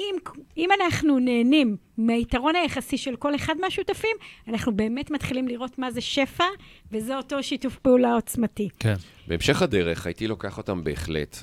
אם, 0.00 0.14
אם 0.56 0.68
אנחנו 0.80 1.18
נהנים 1.18 1.76
מהיתרון 1.98 2.56
היחסי 2.56 2.98
של 2.98 3.16
כל 3.16 3.34
אחד 3.34 3.54
מהשותפים, 3.60 4.16
אנחנו 4.48 4.76
באמת 4.76 5.10
מתחילים 5.10 5.48
לראות 5.48 5.78
מה 5.78 5.90
זה 5.90 6.00
שפע, 6.00 6.44
וזה 6.92 7.16
אותו 7.16 7.42
שיתוף 7.42 7.76
פעולה 7.78 8.14
עוצמתי. 8.14 8.68
כן. 8.78 8.94
בהמשך 9.26 9.62
הדרך 9.62 10.06
הייתי 10.06 10.26
לוקח 10.26 10.58
אותם 10.58 10.84
בהחלט 10.84 11.36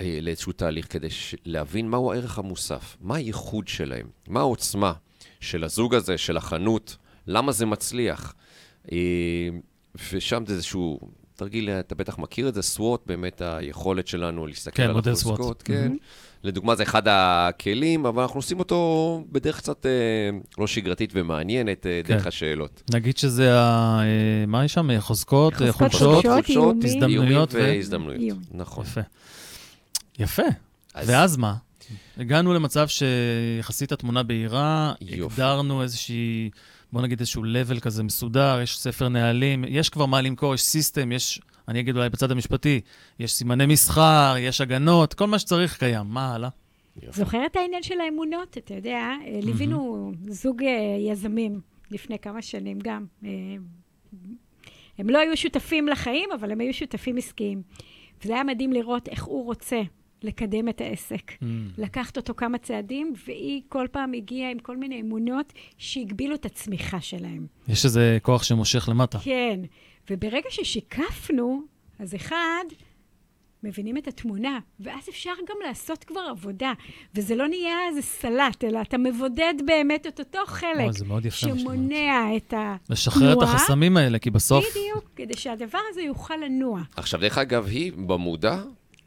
אה, 0.00 0.18
לאיזשהו 0.22 0.52
תהליך 0.52 0.92
כדי 0.92 1.10
ש- 1.10 1.34
להבין 1.44 1.88
מהו 1.88 2.12
הערך 2.12 2.38
המוסף, 2.38 2.96
מה 3.00 3.16
הייחוד 3.16 3.68
שלהם, 3.68 4.06
מה 4.28 4.40
העוצמה 4.40 4.92
של 5.40 5.64
הזוג 5.64 5.94
הזה, 5.94 6.18
של 6.18 6.36
החנות, 6.36 6.96
למה 7.26 7.52
זה 7.52 7.66
מצליח. 7.66 8.34
אה, 8.92 8.98
ושם 10.12 10.46
זה 10.46 10.54
איזשהו 10.54 11.00
תרגיל, 11.36 11.70
אתה 11.70 11.94
בטח 11.94 12.18
מכיר 12.18 12.48
את 12.48 12.54
זה, 12.54 12.62
סוואט, 12.62 13.00
באמת 13.06 13.42
היכולת 13.44 14.06
שלנו 14.06 14.46
להסתכל 14.46 14.76
כן, 14.76 14.82
על 14.82 14.92
מודל 14.92 15.10
החוזקות. 15.12 15.60
SWOT. 15.62 15.64
כן. 15.64 15.92
לדוגמה, 16.46 16.74
זה 16.74 16.82
אחד 16.82 17.02
הכלים, 17.06 18.06
אבל 18.06 18.22
אנחנו 18.22 18.38
עושים 18.38 18.58
אותו 18.58 19.24
בדרך 19.32 19.56
קצת 19.58 19.86
אה, 19.86 19.90
לא 20.58 20.66
שגרתית 20.66 21.10
ומעניינת, 21.14 21.86
אה, 21.86 22.00
כן. 22.04 22.14
דרך 22.14 22.26
השאלות. 22.26 22.82
נגיד 22.94 23.16
שזה, 23.18 23.60
ה... 23.60 23.98
אה, 24.02 24.06
מה 24.46 24.64
יש 24.64 24.72
שם? 24.74 25.00
חוזקות, 25.00 25.52
אה, 25.52 25.58
חוזקות, 25.72 25.78
חולשות? 25.92 26.26
חולשות, 26.26 26.48
איומים. 26.50 26.80
הזדמנויות 26.84 27.54
ו- 27.54 27.58
והזדמנויות. 27.58 28.20
איום. 28.20 28.38
נכון. 28.50 28.84
יפה. 28.84 29.00
יפה. 30.18 30.42
אז- 30.94 31.08
ואז 31.10 31.36
מה? 31.36 31.54
הגענו 32.18 32.54
למצב 32.54 32.86
שיחסית 32.88 33.92
התמונה 33.92 34.22
בהירה, 34.22 34.92
יופי. 35.00 35.42
הגדרנו 35.42 35.82
איזושהי, 35.82 36.50
בוא 36.92 37.02
נגיד 37.02 37.20
איזשהו 37.20 37.42
level 37.44 37.80
כזה 37.80 38.02
מסודר, 38.02 38.58
יש 38.62 38.78
ספר 38.78 39.08
נהלים, 39.08 39.64
יש 39.68 39.88
כבר 39.88 40.06
מה 40.06 40.20
למכור, 40.20 40.54
יש 40.54 40.62
סיסטם, 40.62 41.12
יש, 41.12 41.40
אני 41.68 41.80
אגיד 41.80 41.96
אולי 41.96 42.10
בצד 42.10 42.30
המשפטי, 42.30 42.80
יש 43.18 43.32
סימני 43.32 43.66
מסחר, 43.66 44.34
יש 44.38 44.60
הגנות, 44.60 45.14
כל 45.14 45.26
מה 45.26 45.38
שצריך 45.38 45.78
קיים. 45.78 46.06
מה 46.06 46.34
הלאה? 46.34 46.48
זוכר 47.10 47.46
את 47.46 47.56
העניין 47.56 47.82
של 47.82 48.00
האמונות? 48.00 48.58
אתה 48.58 48.74
יודע, 48.74 49.10
אה, 49.26 49.40
ליווינו 49.42 50.12
זוג 50.28 50.62
אה, 50.62 50.96
יזמים 51.12 51.60
לפני 51.90 52.18
כמה 52.18 52.42
שנים 52.42 52.78
גם. 52.82 53.06
אה, 53.24 53.30
הם 54.98 55.10
לא 55.10 55.18
היו 55.18 55.36
שותפים 55.36 55.88
לחיים, 55.88 56.28
אבל 56.40 56.52
הם 56.52 56.60
היו 56.60 56.74
שותפים 56.74 57.16
עסקיים. 57.16 57.62
וזה 58.24 58.34
היה 58.34 58.44
מדהים 58.44 58.72
לראות 58.72 59.08
איך 59.08 59.24
הוא 59.24 59.44
רוצה 59.44 59.82
לקדם 60.22 60.68
את 60.68 60.80
העסק. 60.80 61.32
לקחת 61.78 62.16
אותו 62.16 62.34
כמה 62.34 62.58
צעדים, 62.58 63.12
והיא 63.26 63.62
כל 63.68 63.86
פעם 63.92 64.12
הגיעה 64.12 64.50
עם 64.50 64.58
כל 64.58 64.76
מיני 64.76 65.00
אמונות 65.00 65.52
שהגבילו 65.78 66.34
את 66.34 66.46
הצמיחה 66.46 67.00
שלהם. 67.00 67.46
יש 67.68 67.84
איזה 67.84 68.18
כוח 68.22 68.42
שמושך 68.42 68.88
למטה. 68.88 69.18
כן, 69.18 69.60
וברגע 70.10 70.50
ששיקפנו, 70.50 71.62
אז 71.98 72.14
אחד, 72.14 72.64
מבינים 73.62 73.96
את 73.96 74.08
התמונה, 74.08 74.58
ואז 74.80 75.08
אפשר 75.08 75.30
גם 75.48 75.56
לעשות 75.66 76.04
כבר 76.04 76.20
עבודה. 76.30 76.72
וזה 77.14 77.34
לא 77.34 77.48
נהיה 77.48 77.76
איזה 77.88 78.02
סלט, 78.02 78.64
אלא 78.64 78.80
אתה 78.80 78.98
מבודד 78.98 79.54
באמת 79.66 80.06
את 80.06 80.18
אותו 80.18 80.38
חלק 80.46 80.90
מאוד 81.06 81.26
יפה. 81.26 81.36
שמונע 81.36 82.36
את 82.36 82.44
התנועה. 82.46 82.76
לשחרר 82.90 83.32
את 83.32 83.42
החסמים 83.42 83.96
האלה, 83.96 84.18
כי 84.18 84.30
בסוף... 84.30 84.64
בדיוק, 84.70 85.10
כדי 85.16 85.36
שהדבר 85.36 85.78
הזה 85.90 86.02
יוכל 86.02 86.36
לנוע. 86.36 86.80
עכשיו, 86.96 87.20
דרך 87.20 87.38
אגב, 87.38 87.66
היא 87.66 87.92
במודע, 87.92 88.62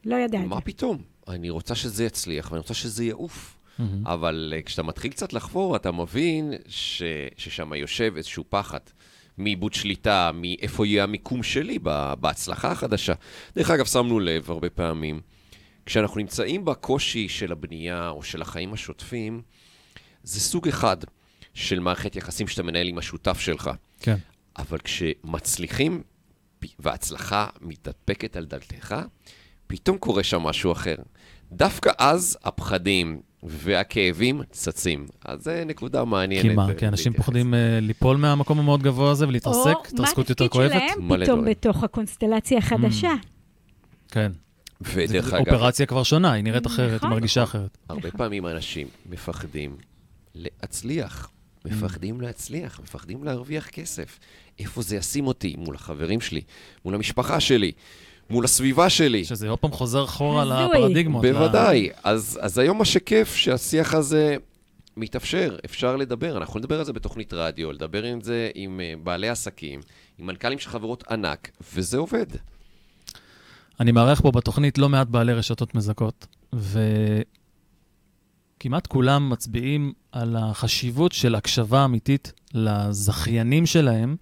לא 0.05 0.15
ידעתי. 0.15 0.45
מה 0.45 0.61
פתאום? 0.61 1.01
אני 1.27 1.49
רוצה 1.49 1.75
שזה 1.75 2.05
יצליח 2.05 2.51
ואני 2.51 2.59
רוצה 2.59 2.73
שזה 2.73 3.05
יעוף. 3.05 3.55
מהמם. 3.79 4.07
אבל 4.07 4.53
uh, 4.57 4.63
כשאתה 4.65 4.83
מתחיל 4.83 5.11
קצת 5.11 5.33
לחפור, 5.33 5.75
אתה 5.75 5.91
מבין 5.91 6.53
ש... 6.67 7.03
ששם 7.37 7.73
יושב 7.73 8.13
איזשהו 8.17 8.43
פחד 8.49 8.79
מאיבוד 9.39 9.73
שליטה, 9.73 10.31
מאיפה 10.33 10.87
יהיה 10.87 11.03
המיקום 11.03 11.43
שלי. 11.43 11.79
בהצלחה 12.19 12.71
החדשה. 12.71 13.13
דרך 13.55 13.69
אגב, 13.69 13.85
שמנו 13.85 14.19
לב 14.19 14.51
הרבה 14.51 14.69
פעמים, 14.69 15.21
כשאנחנו 15.85 16.19
נמצאים 16.19 16.65
בקושי 16.65 17.29
של 17.29 17.51
הבנייה 17.51 18.09
או 18.09 18.23
של 18.23 18.41
החיים 18.41 18.73
השוטפים, 18.73 19.41
זה 20.23 20.39
סוג 20.39 20.67
אחד 20.67 20.97
של 21.53 21.79
מערכת 21.79 22.15
יחסים 22.15 22.47
שאתה 22.47 22.63
מנהל 22.63 22.87
עם 22.87 22.97
השותף 22.97 23.39
שלך. 23.39 23.69
כן. 23.99 24.15
אבל 24.57 24.77
כשמצליחים 24.77 26.03
וההצלחה 26.79 27.47
מתדפקת 27.61 28.35
על 28.35 28.45
דלתך, 28.45 28.95
פתאום 29.67 29.97
קורה 29.97 30.23
שם 30.23 30.41
משהו 30.41 30.71
אחר. 30.71 30.95
דווקא 31.51 31.91
אז 31.97 32.37
הפחדים 32.43 33.21
והכאבים 33.43 34.41
צצים. 34.51 35.07
אז 35.25 35.43
זו 35.43 35.51
נקודה 35.65 36.05
מעניינת. 36.05 36.49
כי 36.49 36.55
מה? 36.55 36.67
כי 36.77 36.87
אנשים 36.87 37.13
פוחדים 37.13 37.53
uh, 37.53 37.57
ליפול 37.81 38.17
מהמקום 38.17 38.59
המאוד 38.59 38.83
גבוה 38.83 39.11
הזה 39.11 39.27
ולהתרסק? 39.27 39.75
התרסקות 39.93 40.29
יותר 40.29 40.47
כואבת? 40.47 40.71
או 40.71 40.77
מה 40.77 40.81
התפקיד 40.85 41.07
שלהם 41.07 41.23
פתאום 41.23 41.45
בתוך 41.45 41.83
הקונסטלציה 41.83 42.57
החדשה. 42.57 43.13
Mm. 43.21 43.27
כן. 44.11 44.31
ודרך 44.81 45.33
אגב... 45.33 45.53
אופרציה 45.53 45.85
כבר 45.85 46.03
שונה, 46.03 46.31
היא 46.31 46.43
נראית 46.43 46.67
אחרת, 46.67 46.89
היא 46.89 46.95
נכון. 46.95 47.09
מרגישה 47.09 47.43
אחרת. 47.43 47.77
הרבה 47.89 48.11
פעמים 48.11 48.47
אנשים 48.47 48.87
מפחדים 49.09 49.75
להצליח. 50.35 51.29
מפחדים 51.65 52.21
להצליח, 52.21 52.79
מפחדים 52.83 53.23
להרוויח 53.23 53.67
כסף. 53.67 54.19
איפה 54.59 54.81
זה 54.81 54.95
ישים 54.95 55.27
אותי? 55.27 55.55
מול 55.57 55.75
החברים 55.75 56.21
שלי, 56.21 56.41
מול 56.85 56.95
המשפחה 56.95 57.39
שלי, 57.39 57.71
מול 58.29 58.45
הסביבה 58.45 58.89
שלי. 58.89 59.25
שזה 59.25 59.49
עוד 59.49 59.59
פעם 59.59 59.71
חוזר 59.71 60.03
אחורה 60.03 60.45
לפרדיגמות. 60.45 61.25
בוודאי. 61.25 61.89
אז, 62.03 62.39
אז 62.41 62.57
היום 62.57 62.77
מה 62.77 62.85
שכיף, 62.85 63.35
שהשיח 63.35 63.93
הזה 63.93 64.37
מתאפשר, 64.97 65.57
אפשר 65.65 65.95
לדבר. 65.95 66.37
אנחנו 66.37 66.43
יכולים 66.43 66.63
לדבר 66.63 66.79
על 66.79 66.85
זה 66.85 66.93
בתוכנית 66.93 67.33
רדיו, 67.33 67.71
לדבר 67.71 68.03
עם 68.03 68.21
זה 68.21 68.49
עם 68.55 68.79
uh, 68.79 69.03
בעלי 69.03 69.29
עסקים, 69.29 69.79
עם 70.17 70.25
מנכ"לים 70.25 70.59
של 70.59 70.69
חברות 70.69 71.03
ענק, 71.11 71.51
וזה 71.73 71.97
עובד. 71.97 72.25
אני 73.79 73.91
מארח 73.91 74.21
פה 74.21 74.31
בתוכנית 74.31 74.77
לא 74.77 74.89
מעט 74.89 75.07
בעלי 75.07 75.33
רשתות 75.33 75.75
מזכות, 75.75 76.27
וכמעט 78.59 78.87
כולם 78.87 79.29
מצביעים 79.29 79.93
על 80.11 80.35
החשיבות 80.35 81.11
של 81.11 81.35
הקשבה 81.35 81.85
אמיתית 81.85 82.33
לזכיינים 82.53 83.65
שלהם, 83.65 84.15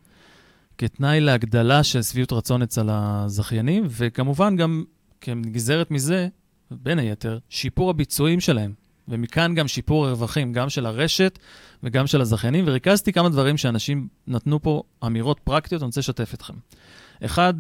כתנאי 0.78 1.20
להגדלה 1.20 1.84
של 1.84 2.02
שביעות 2.02 2.34
רצון 2.34 2.62
אצל 2.62 2.90
הזכיינים, 2.90 3.88
וכמובן 3.90 4.56
גם 4.56 4.84
כנגזרת 5.22 5.92
מזה, 5.92 6.28
בין 6.72 7.00
היתר, 7.00 7.40
שיפור 7.50 7.90
הביצועים 7.90 8.40
שלהם. 8.40 8.74
ומכאן 9.08 9.56
גם 9.56 9.68
שיפור 9.68 10.08
הרווחים, 10.08 10.54
גם 10.54 10.70
של 10.70 10.86
הרשת 10.86 11.40
וגם 11.84 12.08
של 12.08 12.22
הזכיינים, 12.22 12.64
וריכזתי 12.68 13.14
כמה 13.14 13.30
דברים 13.30 13.58
שאנשים 13.58 14.08
נתנו 14.28 14.62
פה 14.62 14.84
אמירות 15.06 15.40
פרקטיות, 15.44 15.82
אני 15.82 15.88
רוצה 15.88 16.00
לשתף 16.00 16.34
אתכם. 16.34 16.54
אחד, 17.26 17.54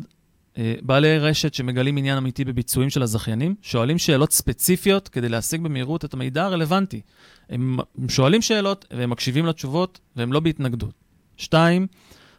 אה, 0.57 0.73
בעלי 0.81 1.19
רשת 1.19 1.53
שמגלים 1.53 1.97
עניין 1.97 2.17
אמיתי 2.17 2.45
בביצועים 2.45 2.89
של 2.89 3.01
הזכיינים, 3.03 3.55
שואלים 3.61 3.97
שאלות 3.97 4.31
ספציפיות 4.31 5.07
כדי 5.07 5.29
להשיג 5.29 5.61
במהירות 5.61 6.05
את 6.05 6.13
המידע 6.13 6.45
הרלוונטי. 6.45 7.01
הם 7.49 7.77
שואלים 8.09 8.41
שאלות 8.41 8.85
והם 8.91 9.09
מקשיבים 9.09 9.45
לתשובות 9.45 9.99
והם 10.15 10.33
לא 10.33 10.39
בהתנגדות. 10.39 10.93
שתיים, 11.37 11.87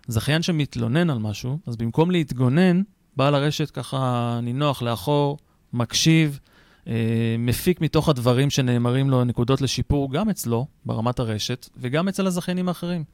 זכיין 0.09 0.43
שמתלונן 0.43 1.11
על 1.11 1.19
משהו, 1.19 1.59
אז 1.67 1.77
במקום 1.77 2.11
להתגונן, 2.11 2.83
בעל 3.17 3.35
הרשת 3.35 3.71
ככה 3.71 4.41
נינוח 4.43 4.83
לאחור, 4.83 5.39
מקשיב, 5.73 6.41
אה, 6.87 7.37
מפיק 7.39 7.81
מתוך 7.81 8.09
הדברים 8.09 8.51
שנאמרים 8.51 9.11
לו 9.11 9.25
נקודות 9.25 9.61
לשיפור 9.61 10.13
גם 10.13 10.31
אצלו, 10.31 10.67
ברמת 10.85 11.19
הרשת, 11.19 11.69
וגם 11.77 12.09
אצל 12.09 12.27
הזכיינים 12.27 12.69
האחרים. 12.69 13.05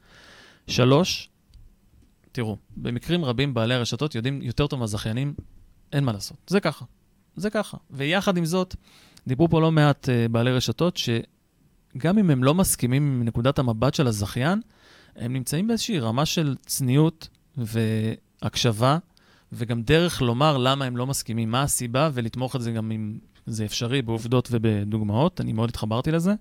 שלוש, 0.66 1.30
תראו, 2.32 2.57
במקרים 2.76 3.24
רבים 3.24 3.55
בעלי 3.55 3.74
הרשתות 3.74 4.14
יודעים 4.14 4.42
יותר 4.42 4.66
טוב 4.66 4.80
מהזכיינים, 4.80 5.34
אין 5.92 6.05
מה 6.05 6.12
לעשות. 6.12 6.36
זה 6.47 6.61
ככה. 6.61 6.84
זה 7.36 7.51
ככה. 7.51 7.76
ויחד 7.90 8.36
עם 8.36 8.45
זאת, 8.45 8.76
דיברו 9.26 9.49
פה 9.49 9.61
לא 9.61 9.72
מעט 9.72 10.09
uh, 10.09 10.32
בעלי 10.32 10.53
רשתות, 10.53 10.97
שגם 10.97 12.18
אם 12.18 12.30
הם 12.30 12.45
לא 12.45 12.55
מסכימים 12.55 13.03
עם 13.03 13.24
נקודת 13.24 13.59
המבט 13.59 13.95
של 13.95 14.07
הזכיין, 14.07 14.61
הם 15.16 15.32
נמצאים 15.32 15.66
באיזושהי 15.66 15.98
רמה 15.98 16.26
של 16.26 16.54
צניעות 16.66 17.28
והקשבה, 17.56 18.98
וגם 19.52 19.82
דרך 19.82 20.22
לומר 20.22 20.56
למה 20.58 20.84
הם 20.84 20.96
לא 20.96 21.06
מסכימים, 21.06 21.50
מה 21.50 21.62
הסיבה, 21.62 22.10
ולתמוך 22.14 22.56
את 22.56 22.60
זה 22.60 22.72
גם 22.72 22.92
אם 22.92 23.18
זה 23.46 23.64
אפשרי 23.64 24.02
בעובדות 24.02 24.48
ובדוגמאות. 24.52 25.40
אני 25.40 25.52
מאוד 25.52 25.68
התחברתי 25.68 26.10
לזה. 26.12 26.34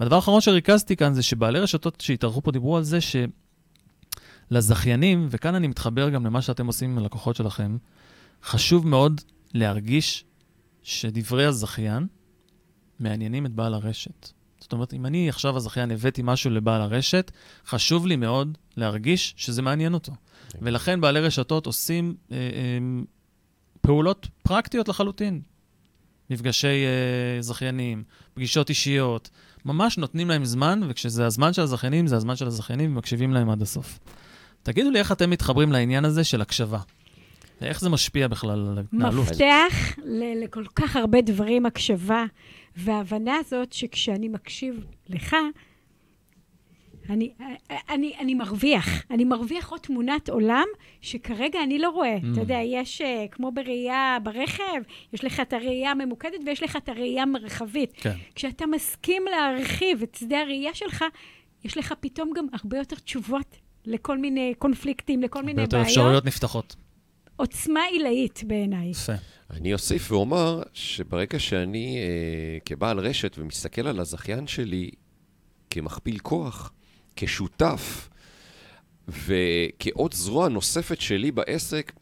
והדבר 0.00 0.16
האחרון 0.16 0.40
שריכזתי 0.40 0.96
כאן 0.96 1.14
זה 1.14 1.22
שבעלי 1.22 1.60
רשתות 1.60 2.00
שהתארחו 2.00 2.42
פה 2.42 2.52
דיברו 2.52 2.76
על 2.76 2.82
זה 2.82 2.98
שלזכיינים, 4.50 5.26
וכאן 5.30 5.54
אני 5.54 5.66
מתחבר 5.66 6.08
גם 6.08 6.26
למה 6.26 6.42
שאתם 6.42 6.66
עושים 6.66 6.90
עם 6.90 6.98
הלקוחות 6.98 7.36
שלכם, 7.36 7.76
חשוב 8.42 8.86
מאוד 8.86 9.20
להרגיש 9.54 10.24
שדברי 10.82 11.44
הזכיין 11.44 12.06
מעניינים 13.00 13.46
את 13.46 13.52
בעל 13.52 13.74
הרשת. 13.74 14.30
זאת 14.70 14.72
אומרת, 14.72 14.94
אם 14.94 15.06
אני 15.06 15.28
עכשיו 15.28 15.56
הזכיין 15.56 15.90
הבאתי 15.90 16.22
משהו 16.24 16.50
לבעל 16.50 16.80
הרשת, 16.80 17.30
חשוב 17.66 18.06
לי 18.06 18.16
מאוד 18.16 18.58
להרגיש 18.76 19.34
שזה 19.36 19.62
מעניין 19.62 19.94
אותו. 19.94 20.12
ולכן 20.62 21.00
בעלי 21.00 21.20
רשתות 21.20 21.66
עושים 21.66 22.14
אה, 22.32 22.36
אה, 22.36 22.78
פעולות 23.80 24.28
פרקטיות 24.42 24.88
לחלוטין. 24.88 25.40
מפגשי 26.30 26.66
אה, 26.66 27.42
זכיינים, 27.42 28.02
פגישות 28.34 28.68
אישיות, 28.68 29.30
ממש 29.64 29.98
נותנים 29.98 30.28
להם 30.28 30.44
זמן, 30.44 30.80
וכשזה 30.88 31.26
הזמן 31.26 31.52
של 31.52 31.62
הזכיינים, 31.62 32.06
זה 32.06 32.16
הזמן 32.16 32.36
של 32.36 32.46
הזכיינים, 32.46 32.92
ומקשיבים 32.92 33.32
להם 33.32 33.50
עד 33.50 33.62
הסוף. 33.62 33.98
תגידו 34.62 34.90
לי 34.90 34.98
איך 34.98 35.12
אתם 35.12 35.30
מתחברים 35.30 35.72
לעניין 35.72 36.04
הזה 36.04 36.24
של 36.24 36.40
הקשבה. 36.40 36.78
ואיך 37.60 37.80
זה 37.80 37.88
משפיע 37.88 38.28
בכלל 38.28 38.66
על 38.70 38.78
ההתנהלות? 38.78 39.28
מפתח 39.28 39.96
לכל 40.42 40.64
כך 40.74 40.96
הרבה 40.96 41.20
דברים, 41.20 41.66
הקשבה. 41.66 42.24
וההבנה 42.80 43.36
הזאת 43.36 43.72
שכשאני 43.72 44.28
מקשיב 44.28 44.84
לך, 45.08 45.36
אני, 47.10 47.32
אני, 47.88 48.12
אני 48.20 48.34
מרוויח. 48.34 48.86
אני 49.10 49.24
מרוויח 49.24 49.70
עוד 49.70 49.80
תמונת 49.80 50.28
עולם 50.28 50.66
שכרגע 51.00 51.62
אני 51.62 51.78
לא 51.78 51.88
רואה. 51.88 52.16
Mm. 52.16 52.32
אתה 52.32 52.40
יודע, 52.40 52.58
יש, 52.64 53.00
אה, 53.00 53.26
כמו 53.30 53.52
בראייה 53.52 54.18
ברכב, 54.22 54.80
יש 55.12 55.24
לך 55.24 55.40
את 55.40 55.52
הראייה 55.52 55.90
הממוקדת 55.90 56.40
ויש 56.46 56.62
לך 56.62 56.76
את 56.76 56.88
הראייה 56.88 57.22
המרחבית. 57.22 57.92
כן. 57.96 58.16
כשאתה 58.34 58.66
מסכים 58.66 59.22
להרחיב 59.30 60.02
את 60.02 60.14
שדה 60.14 60.40
הראייה 60.40 60.74
שלך, 60.74 61.04
יש 61.64 61.76
לך 61.76 61.94
פתאום 62.00 62.32
גם 62.36 62.46
הרבה 62.52 62.78
יותר 62.78 62.96
תשובות 62.96 63.56
לכל 63.86 64.18
מיני 64.18 64.54
קונפליקטים, 64.58 65.22
לכל 65.22 65.42
מיני 65.42 65.54
בעיות. 65.54 65.72
הרבה 65.72 65.82
יותר 65.82 65.90
אפשרויות 65.90 66.24
נפתחות. 66.24 66.76
עוצמה 67.40 67.80
עילאית 67.84 68.44
בעיניי. 68.46 68.90
יפה. 68.90 69.12
אני 69.50 69.72
אוסיף 69.72 70.12
ואומר 70.12 70.62
שברגע 70.72 71.38
שאני 71.38 71.98
אה, 71.98 72.58
כבעל 72.64 72.98
רשת 72.98 73.38
ומסתכל 73.38 73.86
על 73.86 74.00
הזכיין 74.00 74.46
שלי 74.46 74.90
כמכפיל 75.70 76.18
כוח, 76.18 76.72
כשותף 77.16 78.08
וכעוד 79.08 80.14
זרוע 80.14 80.48
נוספת 80.48 81.00
שלי 81.00 81.30
בעסק, 81.30 81.92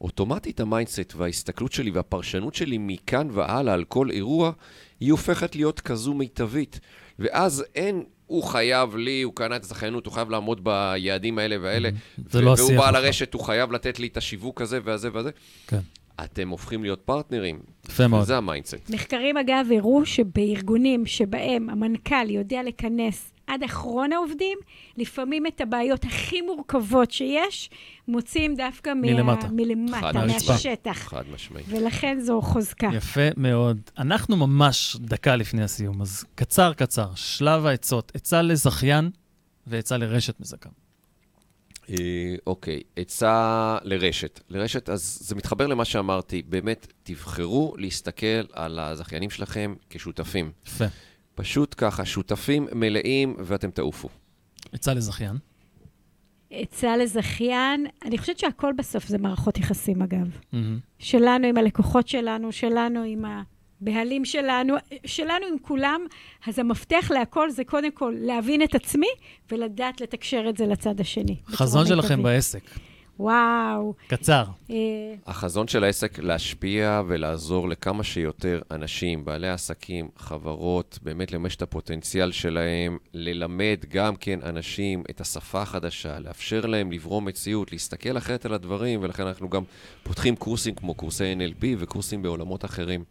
אוטומטית 0.00 0.60
ה 0.60 0.67
mindset 0.67 1.14
וההסתכלות 1.16 1.72
שלי 1.72 1.90
והפרשנות 1.90 2.54
שלי 2.54 2.78
מכאן 2.80 3.28
והלאה 3.32 3.74
על 3.74 3.84
כל 3.84 4.10
אירוע, 4.10 4.52
היא 5.00 5.12
הופכת 5.12 5.56
להיות 5.56 5.80
כזו 5.80 6.14
מיטבית. 6.14 6.80
ואז 7.18 7.64
אין, 7.74 8.04
הוא 8.34 8.42
חייב 8.42 8.96
לי, 8.96 9.22
הוא 9.22 9.32
קנה 9.34 9.56
את 9.56 9.64
הזכיינות, 9.64 10.06
הוא 10.06 10.14
חייב 10.14 10.30
לעמוד 10.30 10.64
ביעדים 10.64 11.38
האלה 11.38 11.56
והאלה. 11.62 11.88
זה 12.30 12.40
לא 12.40 12.52
השיח. 12.52 12.66
והוא 12.66 12.78
בעל 12.78 12.96
הרשת, 12.96 13.34
הוא 13.34 13.42
חייב 13.42 13.72
לתת 13.72 13.98
לי 13.98 14.06
את 14.06 14.16
השיווק 14.16 14.60
הזה 14.60 14.78
והזה 14.84 15.08
והזה. 15.12 15.30
כן. 15.66 15.78
אתם 16.24 16.48
הופכים 16.48 16.82
להיות 16.82 17.00
partners. 17.04 17.58
יפה 17.88 18.06
מאוד. 18.06 18.24
זה 18.24 18.36
ה 18.36 18.42
mindset. 18.42 18.90
מחקרים, 18.90 19.36
אגב, 19.36 19.66
הראו 19.76 20.06
שבארגונים 20.06 21.06
שבהם 21.06 21.70
המנכ"ל 21.70 22.30
יודע 22.30 22.62
לכנס 22.62 23.33
עד 23.46 23.62
אחרון 23.62 24.12
העובדים, 24.12 24.58
לפעמים 24.96 25.46
את 25.46 25.60
הבעיות 25.60 26.04
הכי 26.04 26.40
מורכבות 26.40 27.10
שיש, 27.10 27.70
מוצאים 28.08 28.54
דווקא 28.54 28.92
מלמטה, 28.96 29.46
מה... 29.46 29.52
מלמטה 29.52 30.26
מהשטח. 30.26 30.98
חד 30.98 31.24
משמעית. 31.34 31.66
ולכן 31.68 32.18
זו 32.20 32.40
חוזקה. 32.42 32.90
יפה 32.92 33.28
מאוד. 33.36 33.80
אנחנו 33.98 34.36
ממש 34.36 34.96
דקה 35.00 35.36
לפני 35.36 35.62
הסיום, 35.62 36.02
אז 36.02 36.24
קצר 36.34 36.72
קצר, 36.72 37.08
שלב 37.14 37.66
העצות, 37.66 38.12
עצה 38.14 38.42
לזכיין 38.42 39.10
ועצה 39.66 39.96
לרשת 39.96 40.40
מזכה. 40.40 40.68
אה, 41.90 42.34
אוקיי, 42.46 42.82
עצה 42.96 43.78
לרשת. 43.82 44.40
לרשת, 44.48 44.88
אז 44.88 45.18
זה 45.22 45.34
מתחבר 45.34 45.66
למה 45.66 45.84
שאמרתי, 45.84 46.42
באמת, 46.42 46.92
תבחרו 47.02 47.74
להסתכל 47.78 48.44
על 48.52 48.78
הזכיינים 48.78 49.30
שלכם 49.30 49.74
כשותפים. 49.90 50.52
יפה. 50.66 50.84
פשוט 51.34 51.74
ככה, 51.78 52.04
שותפים 52.04 52.66
מלאים 52.72 53.36
ואתם 53.38 53.70
תעופו. 53.70 54.08
עצה 54.72 54.94
לזכיין. 54.94 55.36
עצה 56.50 56.96
לזכיין, 56.96 57.86
אני 58.04 58.18
חושבת 58.18 58.38
שהכל 58.38 58.72
בסוף 58.76 59.06
זה 59.06 59.18
מערכות 59.18 59.58
יחסים, 59.58 60.02
אגב. 60.02 60.26
Mm-hmm. 60.26 60.56
שלנו 60.98 61.46
עם 61.46 61.56
הלקוחות 61.56 62.08
שלנו, 62.08 62.52
שלנו 62.52 63.02
עם 63.02 63.24
ה... 63.24 63.42
הבעלים 63.82 64.24
שלנו, 64.24 64.74
שלנו 65.06 65.46
עם 65.46 65.58
כולם, 65.62 66.00
אז 66.46 66.58
המפתח 66.58 67.10
להכל 67.10 67.50
זה 67.50 67.64
קודם 67.64 67.90
כל 67.90 68.14
להבין 68.18 68.62
את 68.62 68.74
עצמי 68.74 69.06
ולדעת 69.50 70.00
לתקשר 70.00 70.44
את 70.48 70.56
זה 70.56 70.66
לצד 70.66 71.00
השני. 71.00 71.36
חזון 71.46 71.86
שלכם 71.86 72.22
בעסק. 72.22 72.62
וואו. 73.18 73.94
קצר. 74.06 74.44
אה, 74.70 74.76
החזון 75.26 75.68
של 75.68 75.84
העסק 75.84 76.18
להשפיע 76.18 77.02
ולעזור 77.06 77.68
לכמה 77.68 78.04
שיותר 78.04 78.60
אנשים, 78.70 79.24
בעלי 79.24 79.48
עסקים, 79.48 80.08
חברות, 80.16 80.98
באמת 81.02 81.32
למש 81.32 81.56
את 81.56 81.62
הפוטנציאל 81.62 82.32
שלהם, 82.32 82.98
ללמד 83.14 83.78
גם 83.88 84.16
כן 84.16 84.38
אנשים 84.42 85.02
את 85.10 85.20
השפה 85.20 85.62
החדשה, 85.62 86.18
לאפשר 86.18 86.66
להם 86.66 86.92
לברום 86.92 87.24
מציאות, 87.24 87.72
להסתכל 87.72 88.18
אחרת 88.18 88.46
על 88.46 88.54
הדברים, 88.54 89.00
ולכן 89.02 89.26
אנחנו 89.26 89.48
גם 89.48 89.62
פותחים 90.02 90.36
קורסים 90.36 90.74
כמו 90.74 90.94
קורסי 90.94 91.34
NLP 91.38 91.64
וקורסים 91.78 92.22
בעולמות 92.22 92.64
אחרים. 92.64 93.04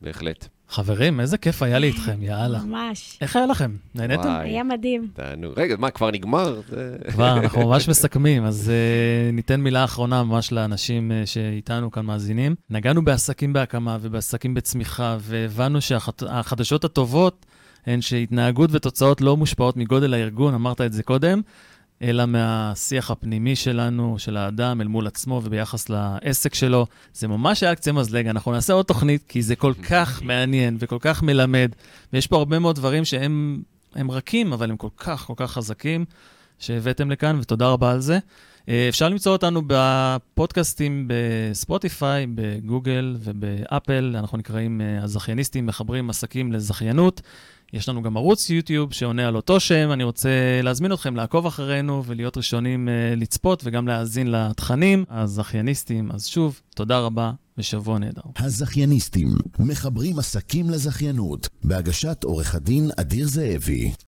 בהחלט. 0.00 0.57
חברים, 0.68 1.20
איזה 1.20 1.38
כיף 1.38 1.62
היה 1.62 1.78
לי 1.78 1.86
איתכם, 1.86 2.22
יאללה. 2.22 2.58
ממש. 2.62 3.18
איך 3.20 3.36
היה 3.36 3.46
לכם? 3.46 3.76
נהניתם? 3.94 4.28
היה 4.28 4.62
מדהים. 4.62 5.08
תענו. 5.14 5.52
רגע, 5.56 5.74
מה, 5.78 5.90
כבר 5.90 6.10
נגמר? 6.10 6.60
כבר, 7.10 7.36
אנחנו 7.38 7.68
ממש 7.68 7.88
מסכמים, 7.88 8.44
אז 8.44 8.70
uh, 8.70 9.34
ניתן 9.34 9.60
מילה 9.60 9.84
אחרונה 9.84 10.22
ממש 10.22 10.52
לאנשים 10.52 11.10
uh, 11.10 11.26
שאיתנו 11.26 11.90
כאן 11.90 12.06
מאזינים. 12.06 12.54
נגענו 12.70 13.04
בעסקים 13.04 13.52
בהקמה 13.52 13.98
ובעסקים 14.00 14.54
בצמיחה, 14.54 15.16
והבנו 15.20 15.80
שהחדשות 15.80 16.84
הטובות 16.84 17.46
הן 17.86 18.00
שהתנהגות 18.00 18.70
ותוצאות 18.72 19.20
לא 19.20 19.36
מושפעות 19.36 19.76
מגודל 19.76 20.14
הארגון, 20.14 20.54
אמרת 20.54 20.80
את 20.80 20.92
זה 20.92 21.02
קודם. 21.02 21.40
אלא 22.02 22.26
מהשיח 22.26 23.10
הפנימי 23.10 23.56
שלנו, 23.56 24.18
של 24.18 24.36
האדם 24.36 24.80
אל 24.80 24.86
מול 24.86 25.06
עצמו 25.06 25.40
וביחס 25.44 25.88
לעסק 25.88 26.54
שלו. 26.54 26.86
זה 27.14 27.28
ממש 27.28 27.62
היה 27.62 27.74
קצה 27.74 27.92
מזלג, 27.92 28.26
אנחנו 28.26 28.52
נעשה 28.52 28.72
עוד 28.72 28.86
תוכנית, 28.86 29.22
כי 29.28 29.42
זה 29.42 29.56
כל 29.56 29.72
כך 29.88 30.20
מעניין 30.28 30.76
וכל 30.80 30.98
כך 31.00 31.22
מלמד, 31.22 31.70
ויש 32.12 32.26
פה 32.26 32.36
הרבה 32.36 32.58
מאוד 32.58 32.76
דברים 32.76 33.04
שהם 33.04 33.62
רכים, 33.96 34.52
אבל 34.52 34.70
הם 34.70 34.76
כל 34.76 34.88
כך 34.96 35.20
כל 35.20 35.34
כך 35.36 35.52
חזקים, 35.52 36.04
שהבאתם 36.58 37.10
לכאן, 37.10 37.38
ותודה 37.40 37.68
רבה 37.68 37.92
על 37.92 38.00
זה. 38.00 38.18
אה, 38.68 38.86
אפשר 38.88 39.08
למצוא 39.08 39.32
אותנו 39.32 39.62
בפודקאסטים 39.66 41.08
בספוטיפיי, 41.08 42.26
בגוגל 42.34 43.16
ובאפל, 43.18 44.14
אנחנו 44.18 44.38
נקראים 44.38 44.80
אה, 44.80 45.04
הזכייניסטים, 45.04 45.66
מחברים 45.66 46.10
עסקים 46.10 46.52
לזכיינות. 46.52 47.20
יש 47.72 47.88
לנו 47.88 48.02
גם 48.02 48.16
ערוץ 48.16 48.50
יוטיוב 48.50 48.92
שעונה 48.92 49.28
על 49.28 49.36
אותו 49.36 49.60
שם. 49.60 49.90
אני 49.92 50.04
רוצה 50.04 50.28
להזמין 50.62 50.92
אתכם 50.92 51.16
לעקוב 51.16 51.46
אחרינו 51.46 52.02
ולהיות 52.06 52.36
ראשונים 52.36 52.88
uh, 52.88 53.20
לצפות 53.20 53.62
וגם 53.64 53.88
להאזין 53.88 54.30
לתכנים. 54.30 55.04
הזכייניסטים, 55.10 56.10
אז 56.12 56.26
שוב, 56.26 56.60
תודה 56.74 56.98
רבה 56.98 57.32
ושבוע 57.58 57.98
נהדר. 57.98 58.22
הזכייניסטים, 58.36 59.28
מחברים 59.58 60.18
עסקים 60.18 60.70
לזכיינות, 60.70 61.48
בהגשת 61.64 62.24
עורך 62.24 62.54
הדין 62.54 62.90
אדיר 62.96 63.26
זאבי. 63.26 63.92